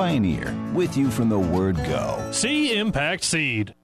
[0.00, 2.30] Pioneer, with you from the word go.
[2.32, 3.74] See Impact Seed.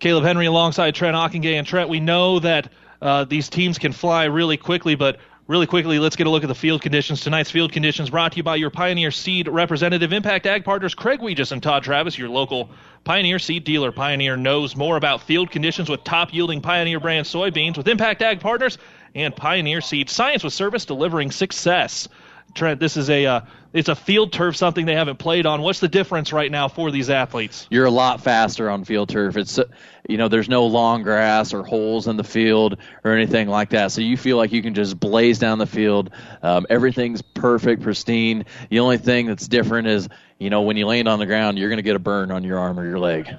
[0.00, 1.54] Caleb Henry alongside Trent Ockingay.
[1.54, 6.00] And Trent, we know that uh, these teams can fly really quickly, but really quickly,
[6.00, 7.20] let's get a look at the field conditions.
[7.20, 11.20] Tonight's field conditions brought to you by your Pioneer Seed representative, Impact Ag Partners Craig
[11.20, 12.68] Weegis and Todd Travis, your local
[13.04, 13.92] Pioneer Seed dealer.
[13.92, 18.40] Pioneer knows more about field conditions with top yielding Pioneer brand soybeans with Impact Ag
[18.40, 18.76] Partners
[19.14, 20.10] and Pioneer Seed.
[20.10, 22.08] Science with service delivering success.
[22.54, 23.40] Trent, this is a uh,
[23.72, 25.62] it's a field turf, something they haven't played on.
[25.62, 27.68] What's the difference right now for these athletes?
[27.70, 29.36] You're a lot faster on field turf.
[29.36, 29.60] It's
[30.08, 33.92] you know there's no long grass or holes in the field or anything like that,
[33.92, 36.10] so you feel like you can just blaze down the field.
[36.42, 38.44] Um, everything's perfect, pristine.
[38.70, 40.08] The only thing that's different is
[40.38, 42.42] you know when you land on the ground, you're going to get a burn on
[42.42, 43.32] your arm or your leg.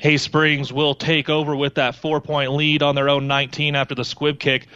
[0.00, 3.94] Hay Springs will take over with that four point lead on their own 19 after
[3.94, 4.68] the squib kick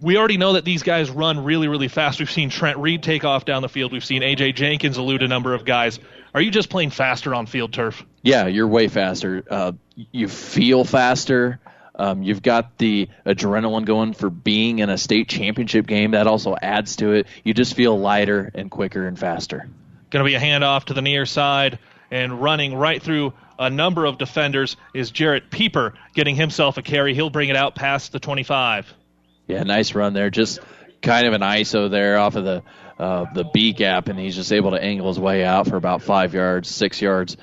[0.00, 2.18] we already know that these guys run really, really fast.
[2.18, 3.92] We've seen Trent Reed take off down the field.
[3.92, 5.98] We've seen AJ Jenkins elude a number of guys.
[6.34, 8.04] Are you just playing faster on field turf?
[8.22, 9.44] Yeah, you're way faster.
[9.48, 11.60] Uh, you feel faster.
[11.94, 16.12] Um, you've got the adrenaline going for being in a state championship game.
[16.12, 17.26] That also adds to it.
[17.44, 19.68] You just feel lighter and quicker and faster.
[20.10, 21.78] Going to be a handoff to the near side
[22.10, 27.14] and running right through a number of defenders is Jarrett Pieper getting himself a carry.
[27.14, 28.92] He'll bring it out past the 25.
[29.46, 30.30] Yeah, nice run there.
[30.30, 30.60] Just
[31.02, 32.62] kind of an ISO there off of the
[32.98, 36.02] uh, the B gap, and he's just able to angle his way out for about
[36.02, 37.36] five yards, six yards.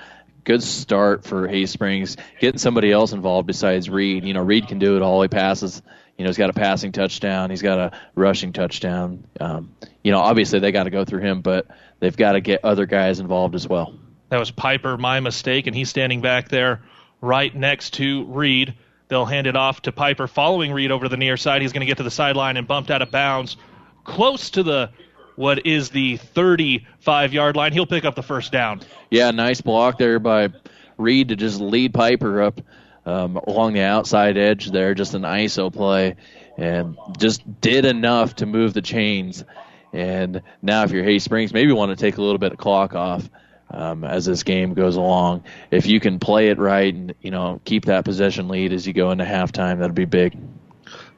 [0.45, 2.15] Good start for Hay Springs.
[2.39, 4.23] Getting somebody else involved besides Reed.
[4.23, 5.21] You know, Reed can do it all.
[5.21, 5.81] He passes.
[6.17, 7.49] You know, he's got a passing touchdown.
[7.49, 9.25] He's got a rushing touchdown.
[9.39, 11.67] Um, you know, obviously they got to go through him, but
[11.99, 13.93] they've got to get other guys involved as well.
[14.29, 16.81] That was Piper, my mistake, and he's standing back there
[17.21, 18.75] right next to Reed.
[19.09, 21.61] They'll hand it off to Piper following Reed over to the near side.
[21.61, 23.57] He's going to get to the sideline and bumped out of bounds
[24.03, 24.91] close to the
[25.35, 27.73] what is the 35 yard line.
[27.73, 28.81] He'll pick up the first down.
[29.09, 30.49] Yeah, nice block there by
[30.97, 32.61] Reed to just lead Piper up
[33.05, 34.93] um, along the outside edge there.
[34.93, 36.15] Just an ISO play
[36.57, 39.43] and just did enough to move the chains.
[39.91, 42.93] And now, if you're Hay Springs, maybe want to take a little bit of clock
[42.93, 43.27] off
[43.71, 45.43] um, as this game goes along.
[45.71, 48.93] If you can play it right and you know keep that possession lead as you
[48.93, 50.37] go into halftime, that'll be big.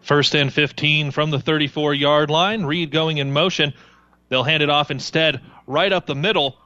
[0.01, 2.63] First and 15 from the 34 yard line.
[2.63, 3.73] Reed going in motion.
[4.29, 6.57] They'll hand it off instead right up the middle,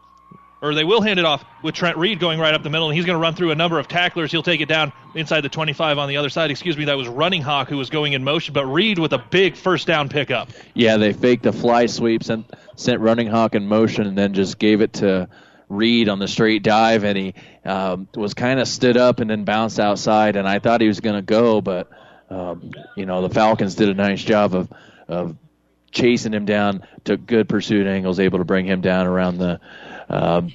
[0.62, 2.96] or they will hand it off with Trent Reed going right up the middle, and
[2.96, 4.32] he's going to run through a number of tacklers.
[4.32, 6.52] He'll take it down inside the 25 on the other side.
[6.52, 9.56] Excuse me, that was Runninghawk who was going in motion, but Reed with a big
[9.56, 10.50] first down pickup.
[10.74, 14.82] Yeah, they faked the fly sweep, sent, sent Runninghawk in motion, and then just gave
[14.82, 15.28] it to
[15.70, 19.44] Reed on the straight dive, and he um, was kind of stood up and then
[19.44, 20.36] bounced outside.
[20.36, 21.90] And I thought he was going to go, but
[22.30, 24.72] um, you know the Falcons did a nice job of
[25.08, 25.36] of
[25.92, 26.84] chasing him down.
[27.04, 29.60] Took good pursuit angles, able to bring him down around the
[30.10, 30.54] um,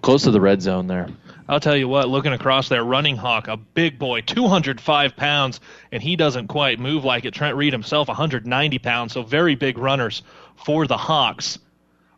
[0.00, 1.08] close to the red zone there.
[1.46, 5.60] I'll tell you what, looking across there, Runninghawk, a big boy, 205 pounds,
[5.92, 7.34] and he doesn't quite move like it.
[7.34, 10.22] Trent Reed himself, 190 pounds, so very big runners
[10.64, 11.58] for the Hawks.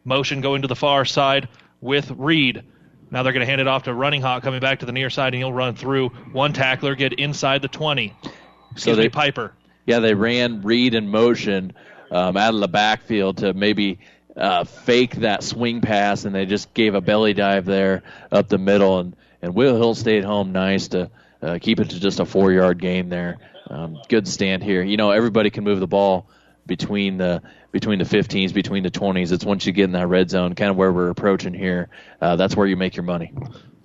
[0.04, 1.48] Motion going to the far side
[1.86, 2.64] with Reed.
[3.10, 5.32] Now they're going to hand it off to Runninghawk coming back to the near side,
[5.32, 8.12] and he'll run through one tackler, get inside the 20.
[8.22, 8.34] Excuse
[8.76, 9.54] so they, me, Piper.
[9.86, 11.72] Yeah, they ran Reed in motion
[12.10, 14.00] um, out of the backfield to maybe
[14.36, 18.58] uh, fake that swing pass, and they just gave a belly dive there up the
[18.58, 21.10] middle, and, and Will Hill stayed home nice to
[21.40, 23.38] uh, keep it to just a four yard gain there.
[23.70, 24.82] Um, good stand here.
[24.82, 26.28] You know, everybody can move the ball
[26.66, 27.42] between the
[27.72, 29.32] between the 15s, between the 20s.
[29.32, 31.88] It's once you get in that red zone, kind of where we're approaching here.
[32.20, 33.32] Uh, that's where you make your money.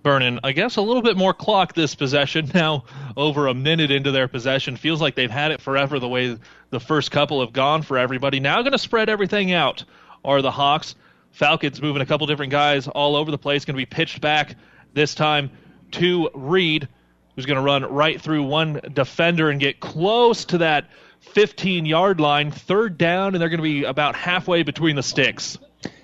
[0.03, 4.11] Vernon, I guess a little bit more clock this possession now, over a minute into
[4.11, 4.77] their possession.
[4.77, 6.37] Feels like they've had it forever the way
[6.69, 8.39] the first couple have gone for everybody.
[8.39, 9.83] Now going to spread everything out
[10.23, 10.95] are the Hawks.
[11.31, 13.65] Falcons moving a couple different guys all over the place.
[13.65, 14.55] Going to be pitched back
[14.93, 15.51] this time
[15.91, 16.87] to Reed,
[17.35, 20.89] who's going to run right through one defender and get close to that
[21.21, 25.57] 15 yard line, third down, and they're going to be about halfway between the sticks.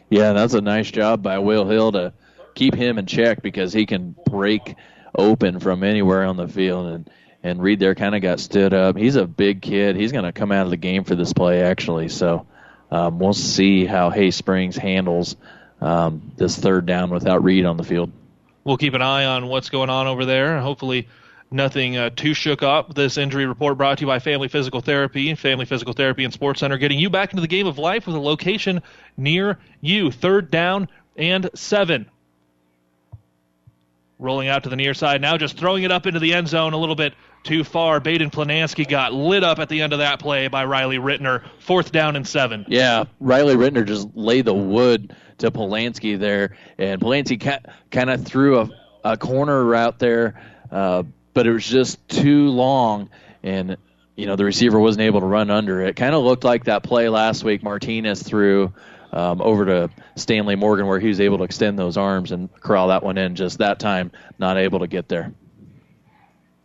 [0.10, 2.14] Yeah, that's a nice job by Will Hill to
[2.56, 4.76] keep him in check because he can break
[5.16, 6.88] open from anywhere on the field.
[6.88, 7.10] And,
[7.44, 8.96] and Reed there kind of got stood up.
[8.96, 9.96] He's a big kid.
[9.96, 12.08] He's going to come out of the game for this play, actually.
[12.10, 12.48] So
[12.90, 15.36] um, we'll see how Hay Springs handles
[15.82, 18.12] um, this third down without Reed on the field.
[18.64, 20.60] we'll keep an eye on what's going on over there.
[20.60, 21.08] Hopefully,
[21.52, 22.94] nothing uh, too shook up.
[22.94, 26.60] This injury report brought to you by Family Physical Therapy, Family Physical Therapy and Sports
[26.60, 28.82] Center, getting you back into the game of life with a location
[29.16, 30.12] near you.
[30.12, 32.10] Third down and seven.
[34.20, 36.74] Rolling out to the near side now, just throwing it up into the end zone
[36.74, 38.00] a little bit too far.
[38.00, 41.44] Baden Planansky got lit up at the end of that play by Riley Rittner.
[41.60, 42.66] Fourth down and seven.
[42.68, 48.60] Yeah, Riley Rittner just laid the wood to Polanski there, and Polanski kind of threw
[48.60, 48.70] a,
[49.04, 50.42] a corner route there,
[50.72, 51.04] uh,
[51.38, 53.12] but it was just too long,
[53.44, 53.78] and
[54.16, 55.96] you know the receiver wasn't able to run under it.
[55.96, 58.74] Kind of looked like that play last week Martinez threw
[59.14, 62.88] um, over to Stanley Morgan, where he was able to extend those arms and corral
[62.88, 63.36] that one in.
[63.36, 65.32] Just that time, not able to get there.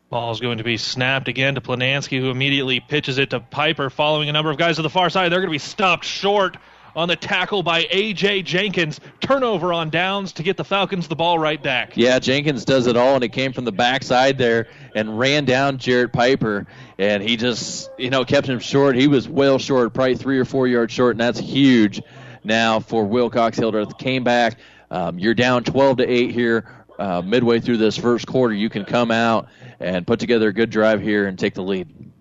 [0.09, 3.91] Ball is going to be snapped again to Planansky, who immediately pitches it to Piper,
[3.91, 5.31] following a number of guys to the far side.
[5.31, 6.57] They're going to be stopped short
[6.95, 8.43] on the tackle by A.J.
[8.43, 9.01] Jenkins.
[9.21, 11.97] Turnover on downs to get the Falcons the ball right back.
[11.97, 15.79] Yeah, Jenkins does it all, and he came from the backside there and ran down
[15.79, 16.67] Jarrett Piper,
[16.99, 18.97] and he just, you know, kept him short.
[18.97, 22.03] He was well short, probably three or four yards short, and that's huge
[22.45, 23.97] now for Wilcox Hildreth.
[23.99, 24.59] Came back.
[24.91, 26.69] Um, you're down 12 to 8 here.
[26.99, 29.49] Uh, midway through this first quarter, you can come out
[29.81, 32.12] and put together a good drive here and take the lead.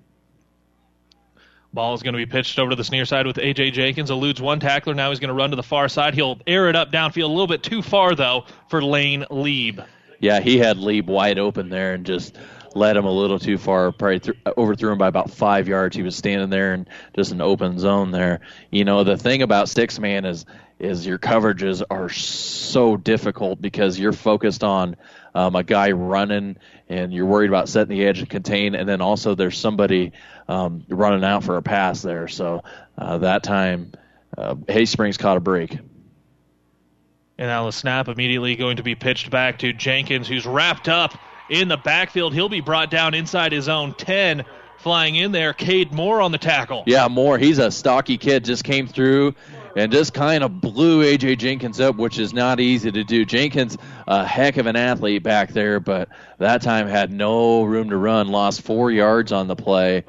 [1.74, 3.72] Ball is going to be pitched over to the near side with A.J.
[3.72, 4.12] Jenkins.
[4.12, 4.94] Eludes one tackler.
[4.94, 6.14] Now he's going to run to the far side.
[6.14, 9.80] He'll air it up downfield a little bit too far, though, for Lane Lieb.
[10.20, 12.38] Yeah, he had Lieb wide open there and just
[12.76, 13.92] led him a little too far.
[13.92, 15.96] Probably th- overthrew him by about five yards.
[15.96, 18.42] He was standing there in just an open zone there.
[18.70, 20.46] You know, the thing about six man is
[20.80, 24.96] is your coverages are so difficult because you're focused on
[25.36, 26.58] um, a guy running
[26.92, 30.12] and you're worried about setting the edge and contain, and then also there's somebody
[30.48, 32.28] um, running out for a pass there.
[32.28, 32.64] So
[32.98, 33.94] uh, that time,
[34.38, 35.72] uh, Hay Springs caught a break.
[35.72, 41.18] And now the snap immediately going to be pitched back to Jenkins, who's wrapped up
[41.50, 42.34] in the backfield.
[42.34, 44.44] He'll be brought down inside his own 10.
[44.80, 46.84] Flying in there, Cade Moore on the tackle.
[46.88, 47.38] Yeah, Moore.
[47.38, 48.44] He's a stocky kid.
[48.44, 49.36] Just came through
[49.76, 51.38] and just kind of blew A.J.
[51.38, 53.26] Jenkins up, which is not easy to do.
[53.26, 57.98] Jenkins, a heck of an athlete back there, but that time had no room to
[57.98, 58.28] run.
[58.28, 60.04] Lost four yards on the play.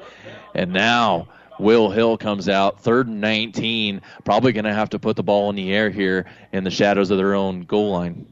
[0.53, 1.27] And now
[1.59, 4.01] Will Hill comes out, third and 19.
[4.23, 7.11] Probably going to have to put the ball in the air here in the shadows
[7.11, 8.25] of their own goal line.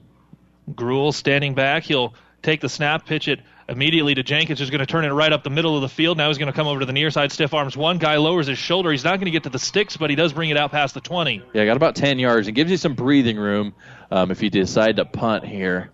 [0.75, 1.84] Gruel standing back.
[1.84, 3.39] He'll take the snap, pitch it
[3.70, 6.18] immediately to Jenkins, who's going to turn it right up the middle of the field.
[6.18, 7.78] Now he's going to come over to the near side, stiff arms.
[7.78, 8.91] One guy lowers his shoulder.
[8.91, 10.93] He's not going to get to the sticks, but he does bring it out past
[10.93, 11.43] the 20.
[11.53, 12.47] Yeah, got about 10 yards.
[12.47, 13.74] It gives you some breathing room
[14.09, 15.91] um, if you decide to punt here.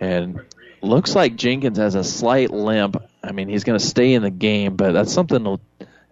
[0.00, 0.40] And
[0.80, 2.96] looks like Jenkins has a slight limp.
[3.22, 5.60] I mean, he's going to stay in the game, but that's something to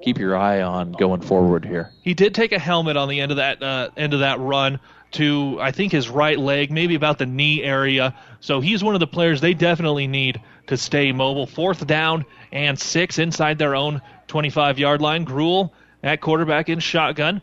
[0.03, 1.93] keep your eye on going forward here.
[2.03, 4.81] He did take a helmet on the end of that uh, end of that run
[5.13, 8.15] to I think his right leg, maybe about the knee area.
[8.41, 11.47] So he's one of the players they definitely need to stay mobile.
[11.47, 15.25] Fourth down and six inside their own 25 yard line.
[15.25, 17.43] Gruel at quarterback in shotgun.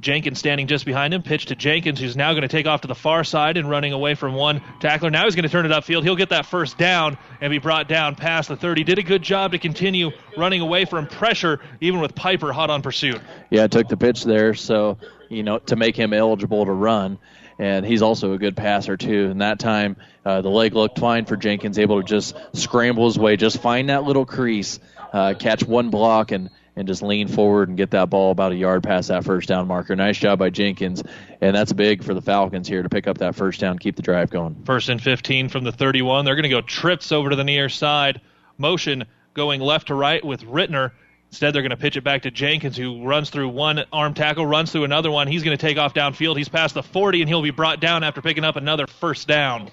[0.00, 1.22] Jenkins standing just behind him.
[1.22, 3.92] Pitch to Jenkins, who's now going to take off to the far side and running
[3.92, 5.10] away from one tackler.
[5.10, 6.02] Now he's going to turn it upfield.
[6.02, 8.84] He'll get that first down and be brought down past the 30.
[8.84, 12.82] Did a good job to continue running away from pressure, even with Piper hot on
[12.82, 13.20] pursuit.
[13.50, 17.18] Yeah, took the pitch there, so, you know, to make him eligible to run.
[17.58, 19.28] And he's also a good passer, too.
[19.30, 23.18] And that time, uh, the leg looked fine for Jenkins, able to just scramble his
[23.18, 24.78] way, just find that little crease,
[25.12, 28.56] uh, catch one block, and and just lean forward and get that ball about a
[28.56, 29.94] yard past that first down marker.
[29.96, 31.02] Nice job by Jenkins,
[31.40, 34.02] and that's big for the Falcons here to pick up that first down, keep the
[34.02, 34.62] drive going.
[34.64, 36.24] First and 15 from the 31.
[36.24, 38.20] They're going to go trips over to the near side.
[38.56, 39.04] Motion
[39.34, 40.92] going left to right with Rittner.
[41.30, 44.44] Instead, they're going to pitch it back to Jenkins, who runs through one arm tackle,
[44.44, 45.28] runs through another one.
[45.28, 46.36] He's going to take off downfield.
[46.36, 49.70] He's past the 40, and he'll be brought down after picking up another first down.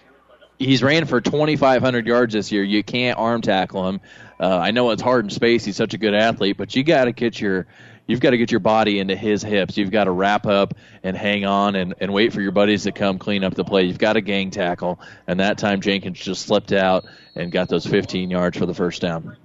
[0.59, 2.63] He's ran for 2,500 yards this year.
[2.63, 4.01] You can't arm tackle him.
[4.39, 5.65] Uh, I know it's hard in space.
[5.65, 7.67] He's such a good athlete, but you got to get your
[8.07, 9.77] you've got to get your body into his hips.
[9.77, 12.91] You've got to wrap up and hang on and, and wait for your buddies to
[12.91, 13.83] come clean up the play.
[13.83, 14.99] You've got to gang tackle.
[15.27, 17.05] And that time Jenkins just slipped out
[17.35, 19.35] and got those 15 yards for the first down.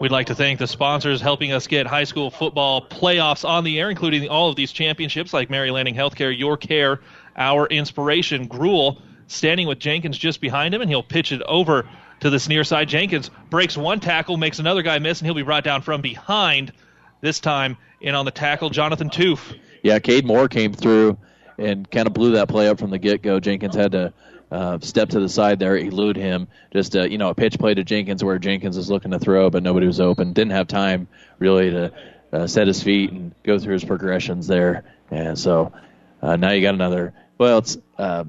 [0.00, 3.78] We'd like to thank the sponsors helping us get high school football playoffs on the
[3.78, 7.00] air, including all of these championships like Mary Lanning Healthcare, Your Care,
[7.36, 9.00] Our Inspiration, Gruel,
[9.30, 11.88] standing with Jenkins just behind him, and he'll pitch it over
[12.20, 12.88] to this near side.
[12.88, 16.72] Jenkins breaks one tackle, makes another guy miss, and he'll be brought down from behind.
[17.20, 19.58] This time in on the tackle, Jonathan Toof.
[19.82, 21.18] Yeah, Cade Moore came through
[21.58, 23.40] and kind of blew that play up from the get go.
[23.40, 24.12] Jenkins had to
[24.50, 26.48] uh, step to the side there, elude him.
[26.72, 29.50] Just uh, you know, a pitch play to Jenkins where Jenkins is looking to throw,
[29.50, 30.32] but nobody was open.
[30.32, 31.08] Didn't have time
[31.38, 31.92] really to
[32.32, 34.84] uh, set his feet and go through his progressions there.
[35.10, 35.72] And so
[36.22, 37.12] uh, now you got another.
[37.38, 38.24] Well, it's uh,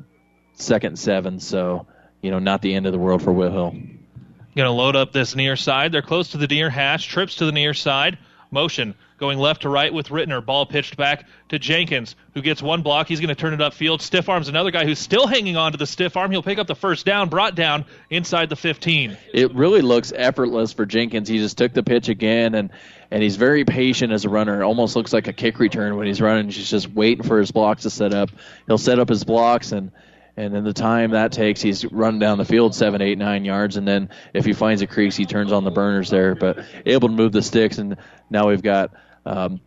[0.62, 1.88] second and seven, so
[2.22, 3.72] you know, not the end of the world for Will Hill.
[3.72, 5.92] Going to load up this near side.
[5.92, 7.08] They're close to the near hash.
[7.08, 8.18] Trips to the near side.
[8.52, 10.46] Motion going left to right with Rittner.
[10.46, 13.08] Ball pitched back to Jenkins, who gets one block.
[13.08, 14.02] He's going to turn it upfield.
[14.02, 16.32] Stiff arms another guy who's still hanging on to the stiff arm.
[16.32, 19.16] He'll pick up the first down, brought down inside the 15.
[19.34, 21.30] It really looks effortless for Jenkins.
[21.30, 22.72] He just took the pitch again, and
[23.10, 24.62] and he's very patient as a runner.
[24.62, 26.46] It almost looks like a kick return when he's running.
[26.46, 28.32] He's just waiting for his blocks to set up.
[28.68, 29.92] He'll set up his blocks and
[30.38, 33.78] and then the time that takes, he's run down the field seven, eight, nine yards,
[33.78, 36.36] and then if he finds a crease, he turns on the burners there.
[36.36, 37.98] But able to move the sticks, and
[38.30, 38.92] now we've got
[39.26, 39.60] um,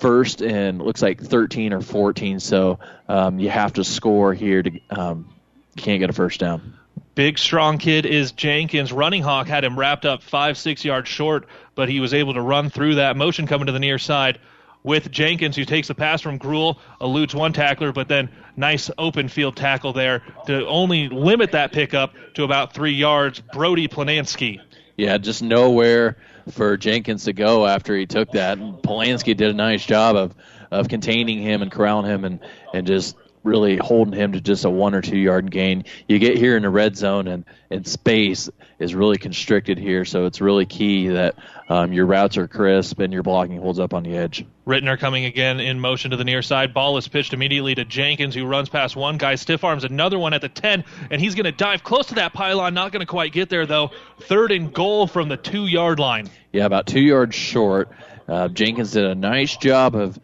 [0.00, 2.40] first and looks like 13 or 14.
[2.40, 2.78] So
[3.08, 5.32] um, you have to score here to um,
[5.76, 6.74] can't get a first down.
[7.14, 8.92] Big strong kid is Jenkins.
[8.92, 12.70] Runninghawk had him wrapped up five, six yards short, but he was able to run
[12.70, 14.38] through that motion coming to the near side
[14.86, 19.28] with Jenkins, who takes the pass from Gruel, eludes one tackler, but then nice open
[19.28, 23.42] field tackle there to only limit that pickup to about three yards.
[23.52, 24.60] Brody Planansky.
[24.96, 26.16] Yeah, just nowhere
[26.52, 28.58] for Jenkins to go after he took that.
[28.58, 30.34] And Polanski did a nice job of
[30.70, 32.40] of containing him and corralling him and
[32.72, 33.16] and just
[33.46, 35.84] really holding him to just a one or two yard gain.
[36.08, 40.26] You get here in the red zone and, and space is really constricted here, so
[40.26, 41.36] it's really key that
[41.68, 44.44] um, your routes are crisp and your blocking holds up on the edge.
[44.66, 46.74] Rittner coming again in motion to the near side.
[46.74, 50.34] Ball is pitched immediately to Jenkins, who runs past one guy, stiff arms another one
[50.34, 52.74] at the 10, and he's going to dive close to that pylon.
[52.74, 53.92] Not going to quite get there, though.
[54.22, 56.28] Third and goal from the two yard line.
[56.52, 57.90] Yeah, about two yards short.
[58.28, 60.20] Uh, Jenkins did a nice job of, of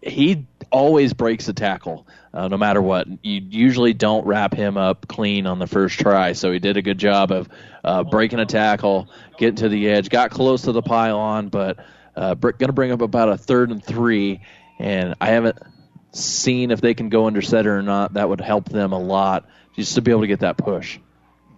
[0.00, 3.06] he always breaks the tackle, uh, no matter what.
[3.22, 6.82] You usually don't wrap him up clean on the first try, so he did a
[6.82, 7.48] good job of
[7.84, 9.08] uh, breaking a tackle,
[9.38, 11.84] getting to the edge, got close to the pylon, but
[12.16, 14.40] uh, going to bring up about a third and three,
[14.78, 15.58] and I haven't
[16.12, 18.14] seen if they can go under center or not.
[18.14, 20.98] That would help them a lot just to be able to get that push.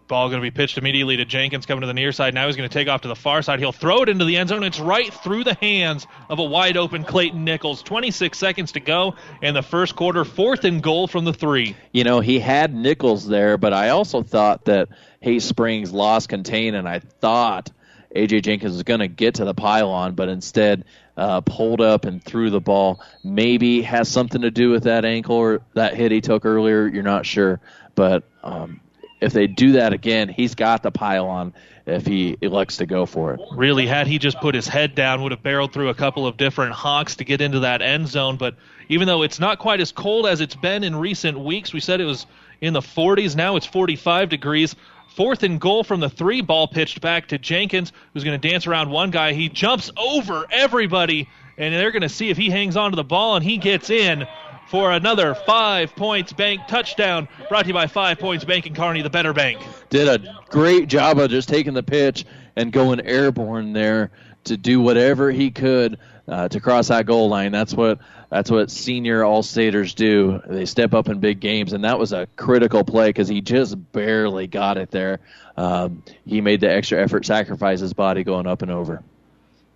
[0.06, 2.34] Ball going to be pitched immediately to Jenkins coming to the near side.
[2.34, 3.58] Now he's going to take off to the far side.
[3.58, 4.62] He'll throw it into the end zone.
[4.62, 7.82] It's right through the hands of a wide open Clayton Nichols.
[7.82, 10.24] 26 seconds to go in the first quarter.
[10.24, 11.74] Fourth and goal from the three.
[11.92, 14.88] You know, he had Nichols there, but I also thought that
[15.20, 17.70] Hay Springs lost contain, and I thought
[18.14, 18.42] A.J.
[18.42, 20.84] Jenkins was going to get to the pylon, but instead
[21.16, 23.00] uh, pulled up and threw the ball.
[23.22, 26.86] Maybe has something to do with that ankle or that hit he took earlier.
[26.86, 27.60] You're not sure.
[27.94, 28.80] But um,
[29.24, 31.54] if they do that again, he's got the pylon
[31.86, 33.40] if he elects to go for it.
[33.52, 36.36] Really, had he just put his head down, would have barreled through a couple of
[36.36, 38.36] different hawks to get into that end zone.
[38.36, 38.54] But
[38.88, 42.00] even though it's not quite as cold as it's been in recent weeks, we said
[42.00, 42.26] it was
[42.60, 43.34] in the 40s.
[43.34, 44.76] Now it's 45 degrees.
[45.16, 48.66] Fourth and goal from the three ball pitched back to Jenkins, who's going to dance
[48.66, 49.32] around one guy.
[49.32, 53.04] He jumps over everybody, and they're going to see if he hangs on to the
[53.04, 54.26] ball and he gets in
[54.68, 59.02] for another five points bank touchdown brought to you by five points bank and Kearney,
[59.02, 59.60] the better bank.
[59.90, 62.24] Did a great job of just taking the pitch
[62.56, 64.10] and going airborne there
[64.44, 65.98] to do whatever he could
[66.28, 67.52] uh, to cross that goal line.
[67.52, 67.98] That's what
[68.30, 70.40] that's what senior all staters do.
[70.46, 73.92] They step up in big games, and that was a critical play because he just
[73.92, 75.20] barely got it there.
[75.56, 79.02] Um, he made the extra effort, sacrifice his body going up and over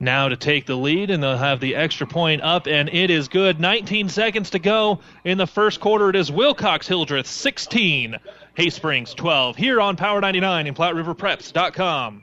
[0.00, 3.28] now to take the lead, and they'll have the extra point up, and it is
[3.28, 3.60] good.
[3.60, 6.10] 19 seconds to go in the first quarter.
[6.10, 8.16] It is Wilcox Hildreth 16,
[8.54, 12.22] Hay Springs 12, here on Power 99 and PlatteRiverPreps.com.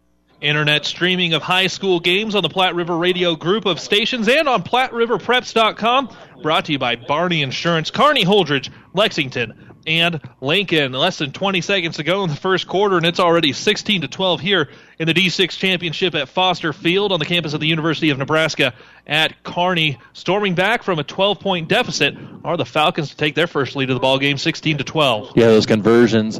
[0.41, 4.49] Internet streaming of high school games on the Platte River Radio group of stations and
[4.49, 6.15] on PlatteRiverPreps.com.
[6.41, 10.93] Brought to you by Barney Insurance, Kearney Holdrege, Lexington, and Lincoln.
[10.93, 14.07] Less than 20 seconds to go in the first quarter, and it's already 16 to
[14.07, 18.09] 12 here in the D6 championship at Foster Field on the campus of the University
[18.09, 18.73] of Nebraska
[19.05, 19.99] at Kearney.
[20.13, 23.89] Storming back from a 12 point deficit are the Falcons to take their first lead
[23.89, 25.33] of the ball game, 16 to 12.
[25.35, 26.39] Yeah, those conversions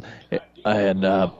[0.64, 1.30] and uh,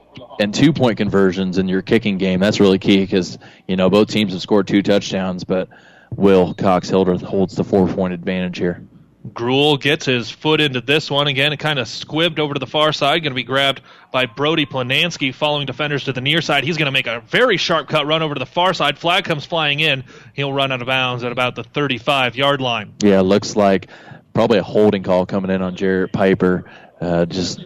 [0.41, 2.41] and two point conversions in your kicking game.
[2.41, 5.69] That's really key because you know both teams have scored two touchdowns, but
[6.11, 8.87] Wilcox Hildreth holds the four point advantage here.
[9.33, 11.53] Gruel gets his foot into this one again.
[11.53, 13.23] It kind of squibbed over to the far side.
[13.23, 16.65] Going to be grabbed by Brody Planansky, following defenders to the near side.
[16.65, 18.99] He's going to make a very sharp cut run over to the far side.
[18.99, 20.05] Flag comes flying in.
[20.35, 22.95] He'll run out of bounds at about the 35 yard line.
[23.01, 23.89] Yeah, looks like
[24.35, 26.65] probably a holding call coming in on Jarrett Piper.
[27.01, 27.65] Uh, just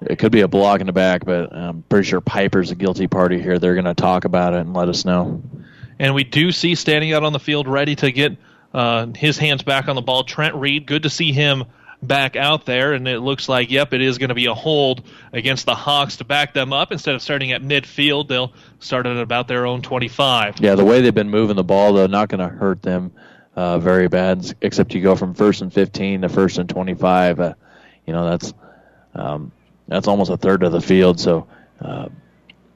[0.00, 3.06] it could be a block in the back, but I'm pretty sure Piper's a guilty
[3.06, 3.58] party here.
[3.58, 5.42] They're going to talk about it and let us know.
[5.98, 8.36] And we do see standing out on the field, ready to get
[8.74, 10.24] uh, his hands back on the ball.
[10.24, 11.64] Trent Reed, good to see him
[12.02, 15.02] back out there, and it looks like, yep, it is going to be a hold
[15.32, 16.92] against the Hawks to back them up.
[16.92, 20.60] Instead of starting at midfield, they'll start at about their own 25.
[20.60, 23.12] Yeah, the way they've been moving the ball, though, not going to hurt them
[23.54, 27.40] uh, very bad, except you go from first and 15 to first and 25.
[27.40, 27.54] Uh,
[28.06, 28.52] you know, that's
[29.14, 29.50] um,
[29.88, 31.46] that's almost a third of the field, so.
[31.80, 32.08] Uh,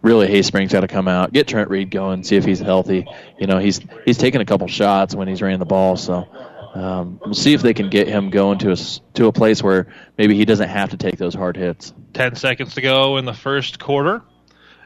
[0.03, 3.07] really Hayspring's got to come out, get Trent Reed going, see if he's healthy.
[3.39, 6.27] You know, he's he's taken a couple shots when he's ran the ball, so
[6.75, 8.77] um, we'll see if they can get him going to a
[9.15, 11.93] to a place where maybe he doesn't have to take those hard hits.
[12.13, 14.23] Ten seconds to go in the first quarter.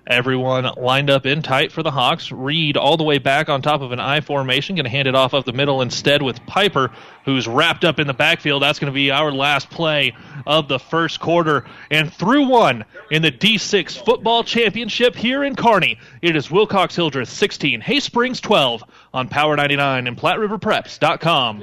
[0.06, 2.30] Everyone lined up in tight for the Hawks.
[2.30, 5.14] Reed all the way back on top of an I formation, going to hand it
[5.14, 6.90] off of the middle instead with Piper,
[7.24, 8.62] who's wrapped up in the backfield.
[8.62, 10.14] That's going to be our last play
[10.46, 11.64] of the first quarter.
[11.90, 17.30] And through one in the D6 football championship here in Kearney, it is Wilcox Hildreth
[17.30, 18.84] 16, Hay Springs 12
[19.14, 21.62] on Power 99 and PlatteRiverPreps.com.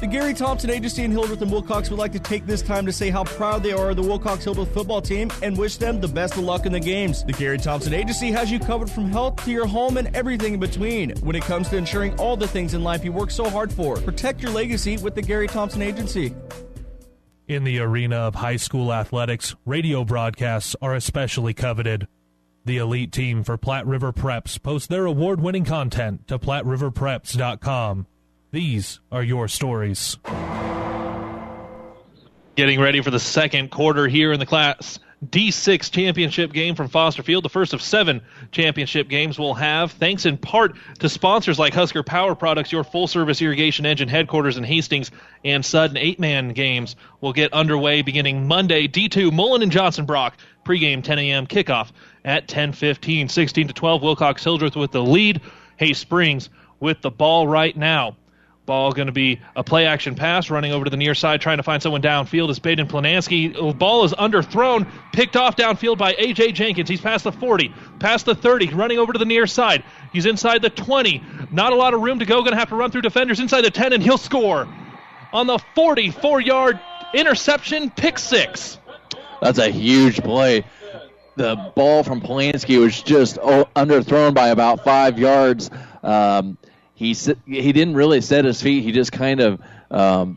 [0.00, 2.92] The Gary Thompson Agency in Hildreth and Wilcox would like to take this time to
[2.92, 6.08] say how proud they are of the Wilcox Hildreth football team and wish them the
[6.08, 7.22] best of luck in the games.
[7.22, 10.60] The Gary Thompson Agency has you covered from health to your home and everything in
[10.60, 11.10] between.
[11.18, 13.96] When it comes to ensuring all the things in life you work so hard for,
[13.98, 16.34] protect your legacy with the Gary Thompson Agency.
[17.46, 22.08] In the arena of high school athletics, radio broadcasts are especially coveted.
[22.64, 28.06] The elite team for Platte River Preps post their award winning content to PlatteRiverPreps.com.
[28.52, 30.16] These are your stories.
[32.56, 37.22] Getting ready for the second quarter here in the Class D6 championship game from Foster
[37.22, 38.20] Field, the first of seven
[38.50, 43.06] championship games we'll have, thanks in part to sponsors like Husker Power Products, your full
[43.06, 45.12] service irrigation engine headquarters in Hastings,
[45.44, 48.88] and Sutton eight man games will get underway beginning Monday.
[48.88, 51.46] D2 Mullen and Johnson Brock pregame 10 a.m.
[51.46, 51.92] kickoff
[52.24, 53.30] at 10:15.
[53.30, 54.02] 16 to 12.
[54.02, 55.40] Wilcox Hildreth with the lead.
[55.76, 58.16] Hay Springs with the ball right now.
[58.70, 61.56] Ball going to be a play action pass, running over to the near side, trying
[61.56, 62.50] to find someone downfield.
[62.50, 63.76] Is Baden Planansky.
[63.76, 66.52] Ball is underthrown, picked off downfield by A.J.
[66.52, 66.88] Jenkins.
[66.88, 69.82] He's past the 40, past the 30, running over to the near side.
[70.12, 71.20] He's inside the 20.
[71.50, 72.42] Not a lot of room to go.
[72.42, 74.68] Going to have to run through defenders inside the 10, and he'll score
[75.32, 76.78] on the 44 yard
[77.12, 78.78] interception, pick six.
[79.42, 80.64] That's a huge play.
[81.34, 85.72] The ball from Polanski was just underthrown by about five yards.
[86.04, 86.56] Um,
[87.00, 88.84] he he didn't really set his feet.
[88.84, 90.36] He just kind of um,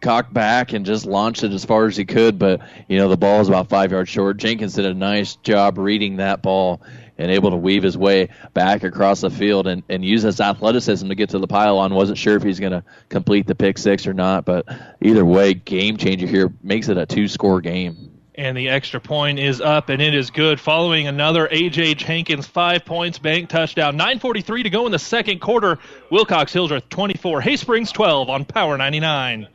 [0.00, 2.38] cocked back and just launched it as far as he could.
[2.38, 4.38] But you know the ball was about five yards short.
[4.38, 6.80] Jenkins did a nice job reading that ball
[7.18, 11.06] and able to weave his way back across the field and, and use his athleticism
[11.08, 11.92] to get to the pylon.
[11.92, 14.66] Wasn't sure if he's going to complete the pick six or not, but
[15.02, 19.40] either way, game changer here makes it a two score game and the extra point
[19.40, 20.60] is up and it is good.
[20.60, 23.96] Following another AJ Jenkins five points bank touchdown.
[23.96, 25.78] 943 to go in the second quarter.
[26.10, 29.48] Wilcox Hildreth 24 Hay Springs 12 on Power 99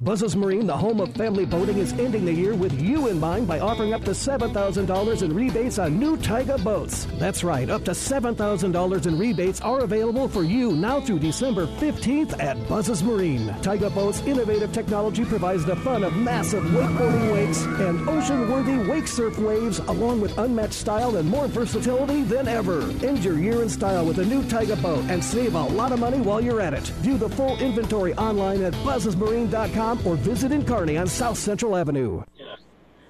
[0.00, 3.46] Buzzes Marine, the home of family boating, is ending the year with you in mind
[3.46, 7.06] by offering up to $7,000 in rebates on new Tige boats.
[7.20, 12.42] That's right, up to $7,000 in rebates are available for you now through December 15th
[12.42, 13.46] at Buzzes Marine.
[13.62, 19.38] Tige Boats' innovative technology provides the fun of massive wakeboarding wakes and ocean-worthy wake surf
[19.38, 22.80] waves, along with unmatched style and more versatility than ever.
[23.06, 26.00] End your year in style with a new Tige boat and save a lot of
[26.00, 26.88] money while you're at it.
[27.00, 32.22] View the full inventory online at buzzesmarine.com or visit in Kearney on South Central Avenue.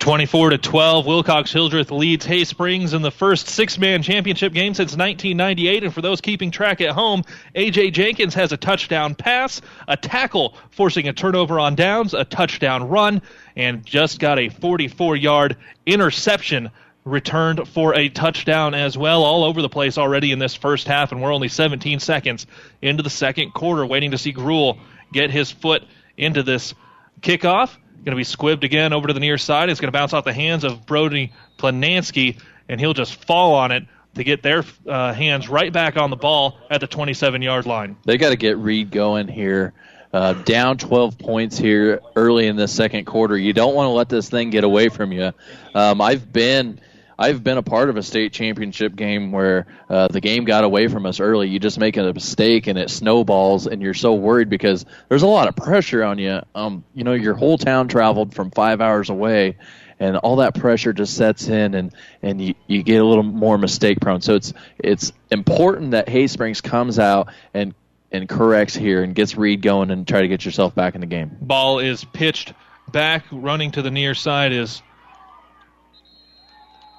[0.01, 4.97] 24 to 12, Wilcox Hildreth leads Hay Springs in the first six-man championship game since
[4.97, 5.85] 1998.
[5.85, 7.23] And for those keeping track at home,
[7.55, 12.89] AJ Jenkins has a touchdown pass, a tackle forcing a turnover on downs, a touchdown
[12.89, 13.23] run,
[13.57, 15.57] and just got a 44-yard
[15.87, 16.71] interception
[17.05, 21.13] returned for a touchdown as well, all over the place already in this first half.
[21.13, 22.47] And we're only 17 seconds
[22.83, 24.79] into the second quarter, waiting to see Gruel
[25.13, 25.85] get his foot
[26.17, 26.75] into this
[27.21, 27.71] kickoff.
[28.05, 29.71] Going to be squibbed again over to the near side.
[29.71, 32.39] It's going to bounce off the hands of Brody Planansky,
[32.69, 33.85] and he'll just fall on it
[34.15, 37.97] to get their uh, hands right back on the ball at the 27 yard line.
[38.05, 39.73] They got to get Reed going here.
[40.13, 43.37] uh, down 12 points here early in the second quarter.
[43.37, 45.33] You don't want to let this thing get away from you.
[45.75, 46.81] Um, I've been.
[47.19, 50.89] I've been a part of a state championship game where uh, the game got away
[50.89, 51.49] from us early.
[51.49, 55.29] You just make a mistake and it snowballs, and you're so worried because there's a
[55.29, 56.41] lot of pressure on you.
[56.55, 59.57] Um, you know, your whole town traveled from five hours away,
[60.01, 63.59] and all that pressure just sets in, and and you, you get a little more
[63.59, 64.21] mistake prone.
[64.21, 67.75] So it's it's important that Hay Springs comes out and
[68.11, 71.07] and corrects here and gets Reed going and try to get yourself back in the
[71.07, 71.37] game.
[71.41, 72.55] Ball is pitched
[72.91, 74.83] back, running to the near side is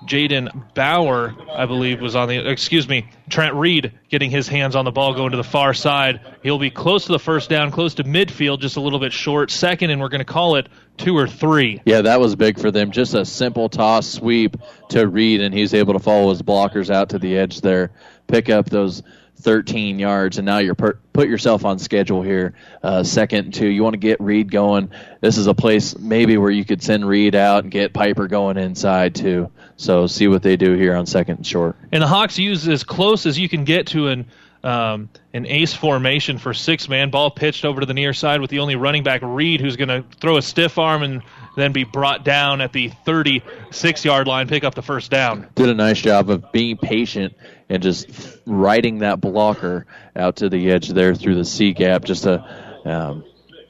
[0.08, 2.50] Jaden Bauer, I believe, was on the.
[2.50, 6.20] Excuse me, Trent Reed getting his hands on the ball, going to the far side.
[6.44, 9.52] He'll be close to the first down, close to midfield, just a little bit short.
[9.52, 11.82] Second, and we're going to call it two or three.
[11.86, 12.92] Yeah, that was big for them.
[12.92, 14.58] Just a simple toss sweep
[14.90, 17.92] to Reed, and he's able to follow his blockers out to the edge there,
[18.28, 19.04] pick up those
[19.38, 22.54] 13 yards, and now you're per- put yourself on schedule here.
[22.82, 24.92] Uh, second and two, you want to get Reed going.
[25.22, 28.58] This is a place maybe where you could send Reed out and get Piper going
[28.58, 29.52] inside too.
[29.78, 31.76] So see what they do here on second and short.
[31.92, 34.26] And the Hawks use as close as you can get to an
[34.66, 37.12] um, an ace formation for six man.
[37.12, 39.90] Ball pitched over to the near side with the only running back Reed, who's going
[39.90, 41.22] to throw a stiff arm and
[41.56, 45.48] then be brought down at the 36 yard line, pick up the first down.
[45.54, 47.36] Did a nice job of being patient
[47.70, 49.86] and just riding that blocker
[50.16, 52.44] out to the edge there through the C gap, just to.
[52.86, 53.24] Um,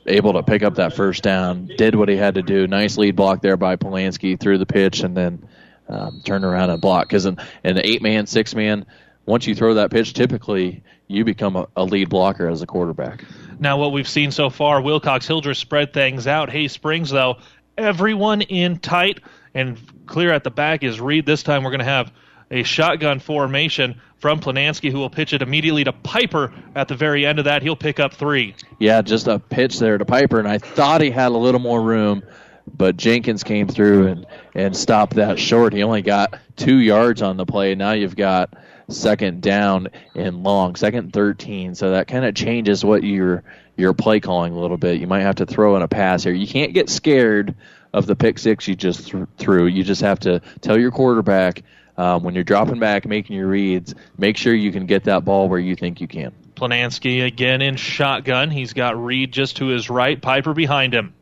[0.07, 2.67] able to pick up that first down, did what he had to do.
[2.67, 5.47] Nice lead block there by Polanski through the pitch, and then
[5.89, 7.07] um, turn around and block.
[7.07, 8.85] Because in, in the eight man, six man,
[9.25, 13.23] once you throw that pitch, typically you become a, a, lead blocker as a quarterback.
[13.59, 16.49] Now, what we've seen so far, Wilcox Hildreth spread things out.
[16.49, 17.37] Hay Springs, though,
[17.77, 19.21] everyone in tight
[19.53, 21.25] and clear at the back is Reed.
[21.25, 22.11] This time we're going to have
[22.51, 27.25] a shotgun formation from Planansky, who will pitch it immediately to Piper at the very
[27.25, 27.61] end of that.
[27.61, 28.55] He'll pick up three.
[28.79, 31.81] Yeah, just a pitch there to Piper, and I thought he had a little more
[31.81, 32.23] room
[32.67, 35.73] but Jenkins came through and and stopped that short.
[35.73, 37.75] He only got two yards on the play.
[37.75, 38.53] Now you've got
[38.89, 41.75] second down and long, second 13.
[41.75, 43.43] So that kind of changes what your
[43.77, 44.99] your play calling a little bit.
[44.99, 46.33] You might have to throw in a pass here.
[46.33, 47.55] You can't get scared
[47.93, 49.67] of the pick six you just th- threw.
[49.67, 51.63] You just have to tell your quarterback
[51.97, 55.47] um, when you're dropping back, making your reads, make sure you can get that ball
[55.49, 56.33] where you think you can.
[56.55, 58.51] Planansky again in shotgun.
[58.51, 61.13] He's got Reed just to his right, Piper behind him.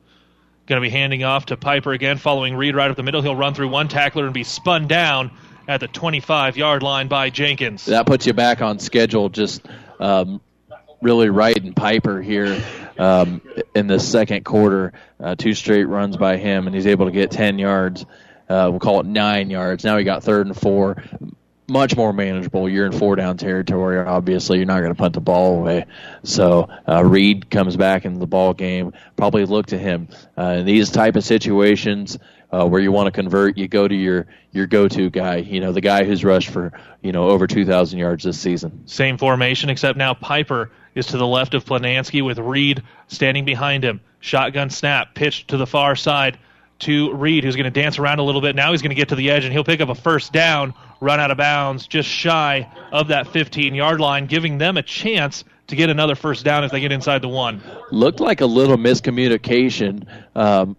[0.66, 3.22] Going to be handing off to Piper again, following Reed right up the middle.
[3.22, 5.32] He'll run through one tackler and be spun down
[5.68, 7.86] at the 25 yard line by Jenkins.
[7.86, 9.66] That puts you back on schedule, just
[10.00, 10.42] um,
[11.02, 12.64] really riding Piper here
[12.98, 13.42] um,
[13.76, 14.94] in the second quarter.
[15.20, 18.06] Uh, two straight runs by him, and he's able to get 10 yards.
[18.54, 19.84] Uh, we'll call it nine yards.
[19.84, 21.04] Now he got third and four
[21.68, 22.70] much more manageable.
[22.70, 23.98] You're in four down territory.
[24.00, 25.86] Obviously, you're not going to punt the ball away.
[26.24, 28.94] So uh, Reed comes back in the ball game.
[29.16, 32.18] Probably look to him uh, in these type of situations
[32.52, 33.58] uh, where you want to convert.
[33.58, 35.38] You go to your your go-to guy.
[35.38, 38.88] You know the guy who's rushed for you know over 2,000 yards this season.
[38.88, 43.84] Same formation, except now Piper is to the left of Planansky with Reed standing behind
[43.84, 44.02] him.
[44.20, 46.38] Shotgun snap, pitched to the far side
[46.80, 48.56] to Reed, who's going to dance around a little bit.
[48.56, 50.74] Now he's going to get to the edge, and he'll pick up a first down,
[51.00, 55.44] run out of bounds, just shy of that 15 yard line, giving them a chance
[55.68, 57.62] to get another first down if they get inside the one.
[57.92, 60.76] Looked like a little miscommunication um,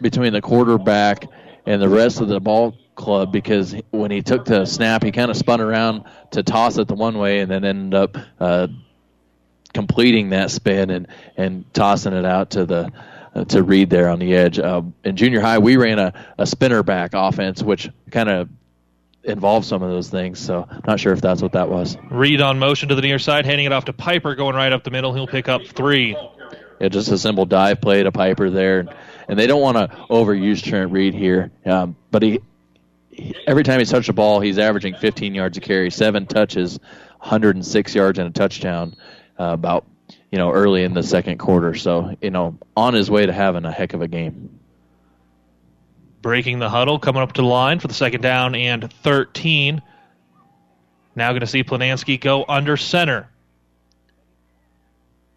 [0.00, 1.26] between the quarterback
[1.66, 5.30] and the rest of the ball club because when he took the snap, he kind
[5.30, 8.68] of spun around to toss it the one way and then ended up uh,
[9.72, 12.92] completing that spin and, and tossing it out to the
[13.48, 14.58] to Reed there on the edge.
[14.58, 18.48] Uh, in junior high, we ran a, a spinner back offense, which kind of
[19.24, 20.38] involved some of those things.
[20.38, 21.96] So not sure if that's what that was.
[22.10, 24.84] Reed on motion to the near side, handing it off to Piper, going right up
[24.84, 25.14] the middle.
[25.14, 26.16] He'll pick up three.
[26.80, 28.86] Yeah, just a simple dive play to Piper there,
[29.28, 31.52] and they don't want to overuse Trent Reed here.
[31.64, 32.40] Um, but he,
[33.10, 36.80] he, every time he's touched the ball, he's averaging 15 yards a carry, seven touches,
[37.20, 38.96] 106 yards and a touchdown.
[39.38, 39.86] Uh, about
[40.32, 41.74] you know, early in the second quarter.
[41.74, 44.58] So, you know, on his way to having a heck of a game.
[46.22, 49.82] Breaking the huddle, coming up to the line for the second down and 13.
[51.14, 53.28] Now going to see Planansky go under center.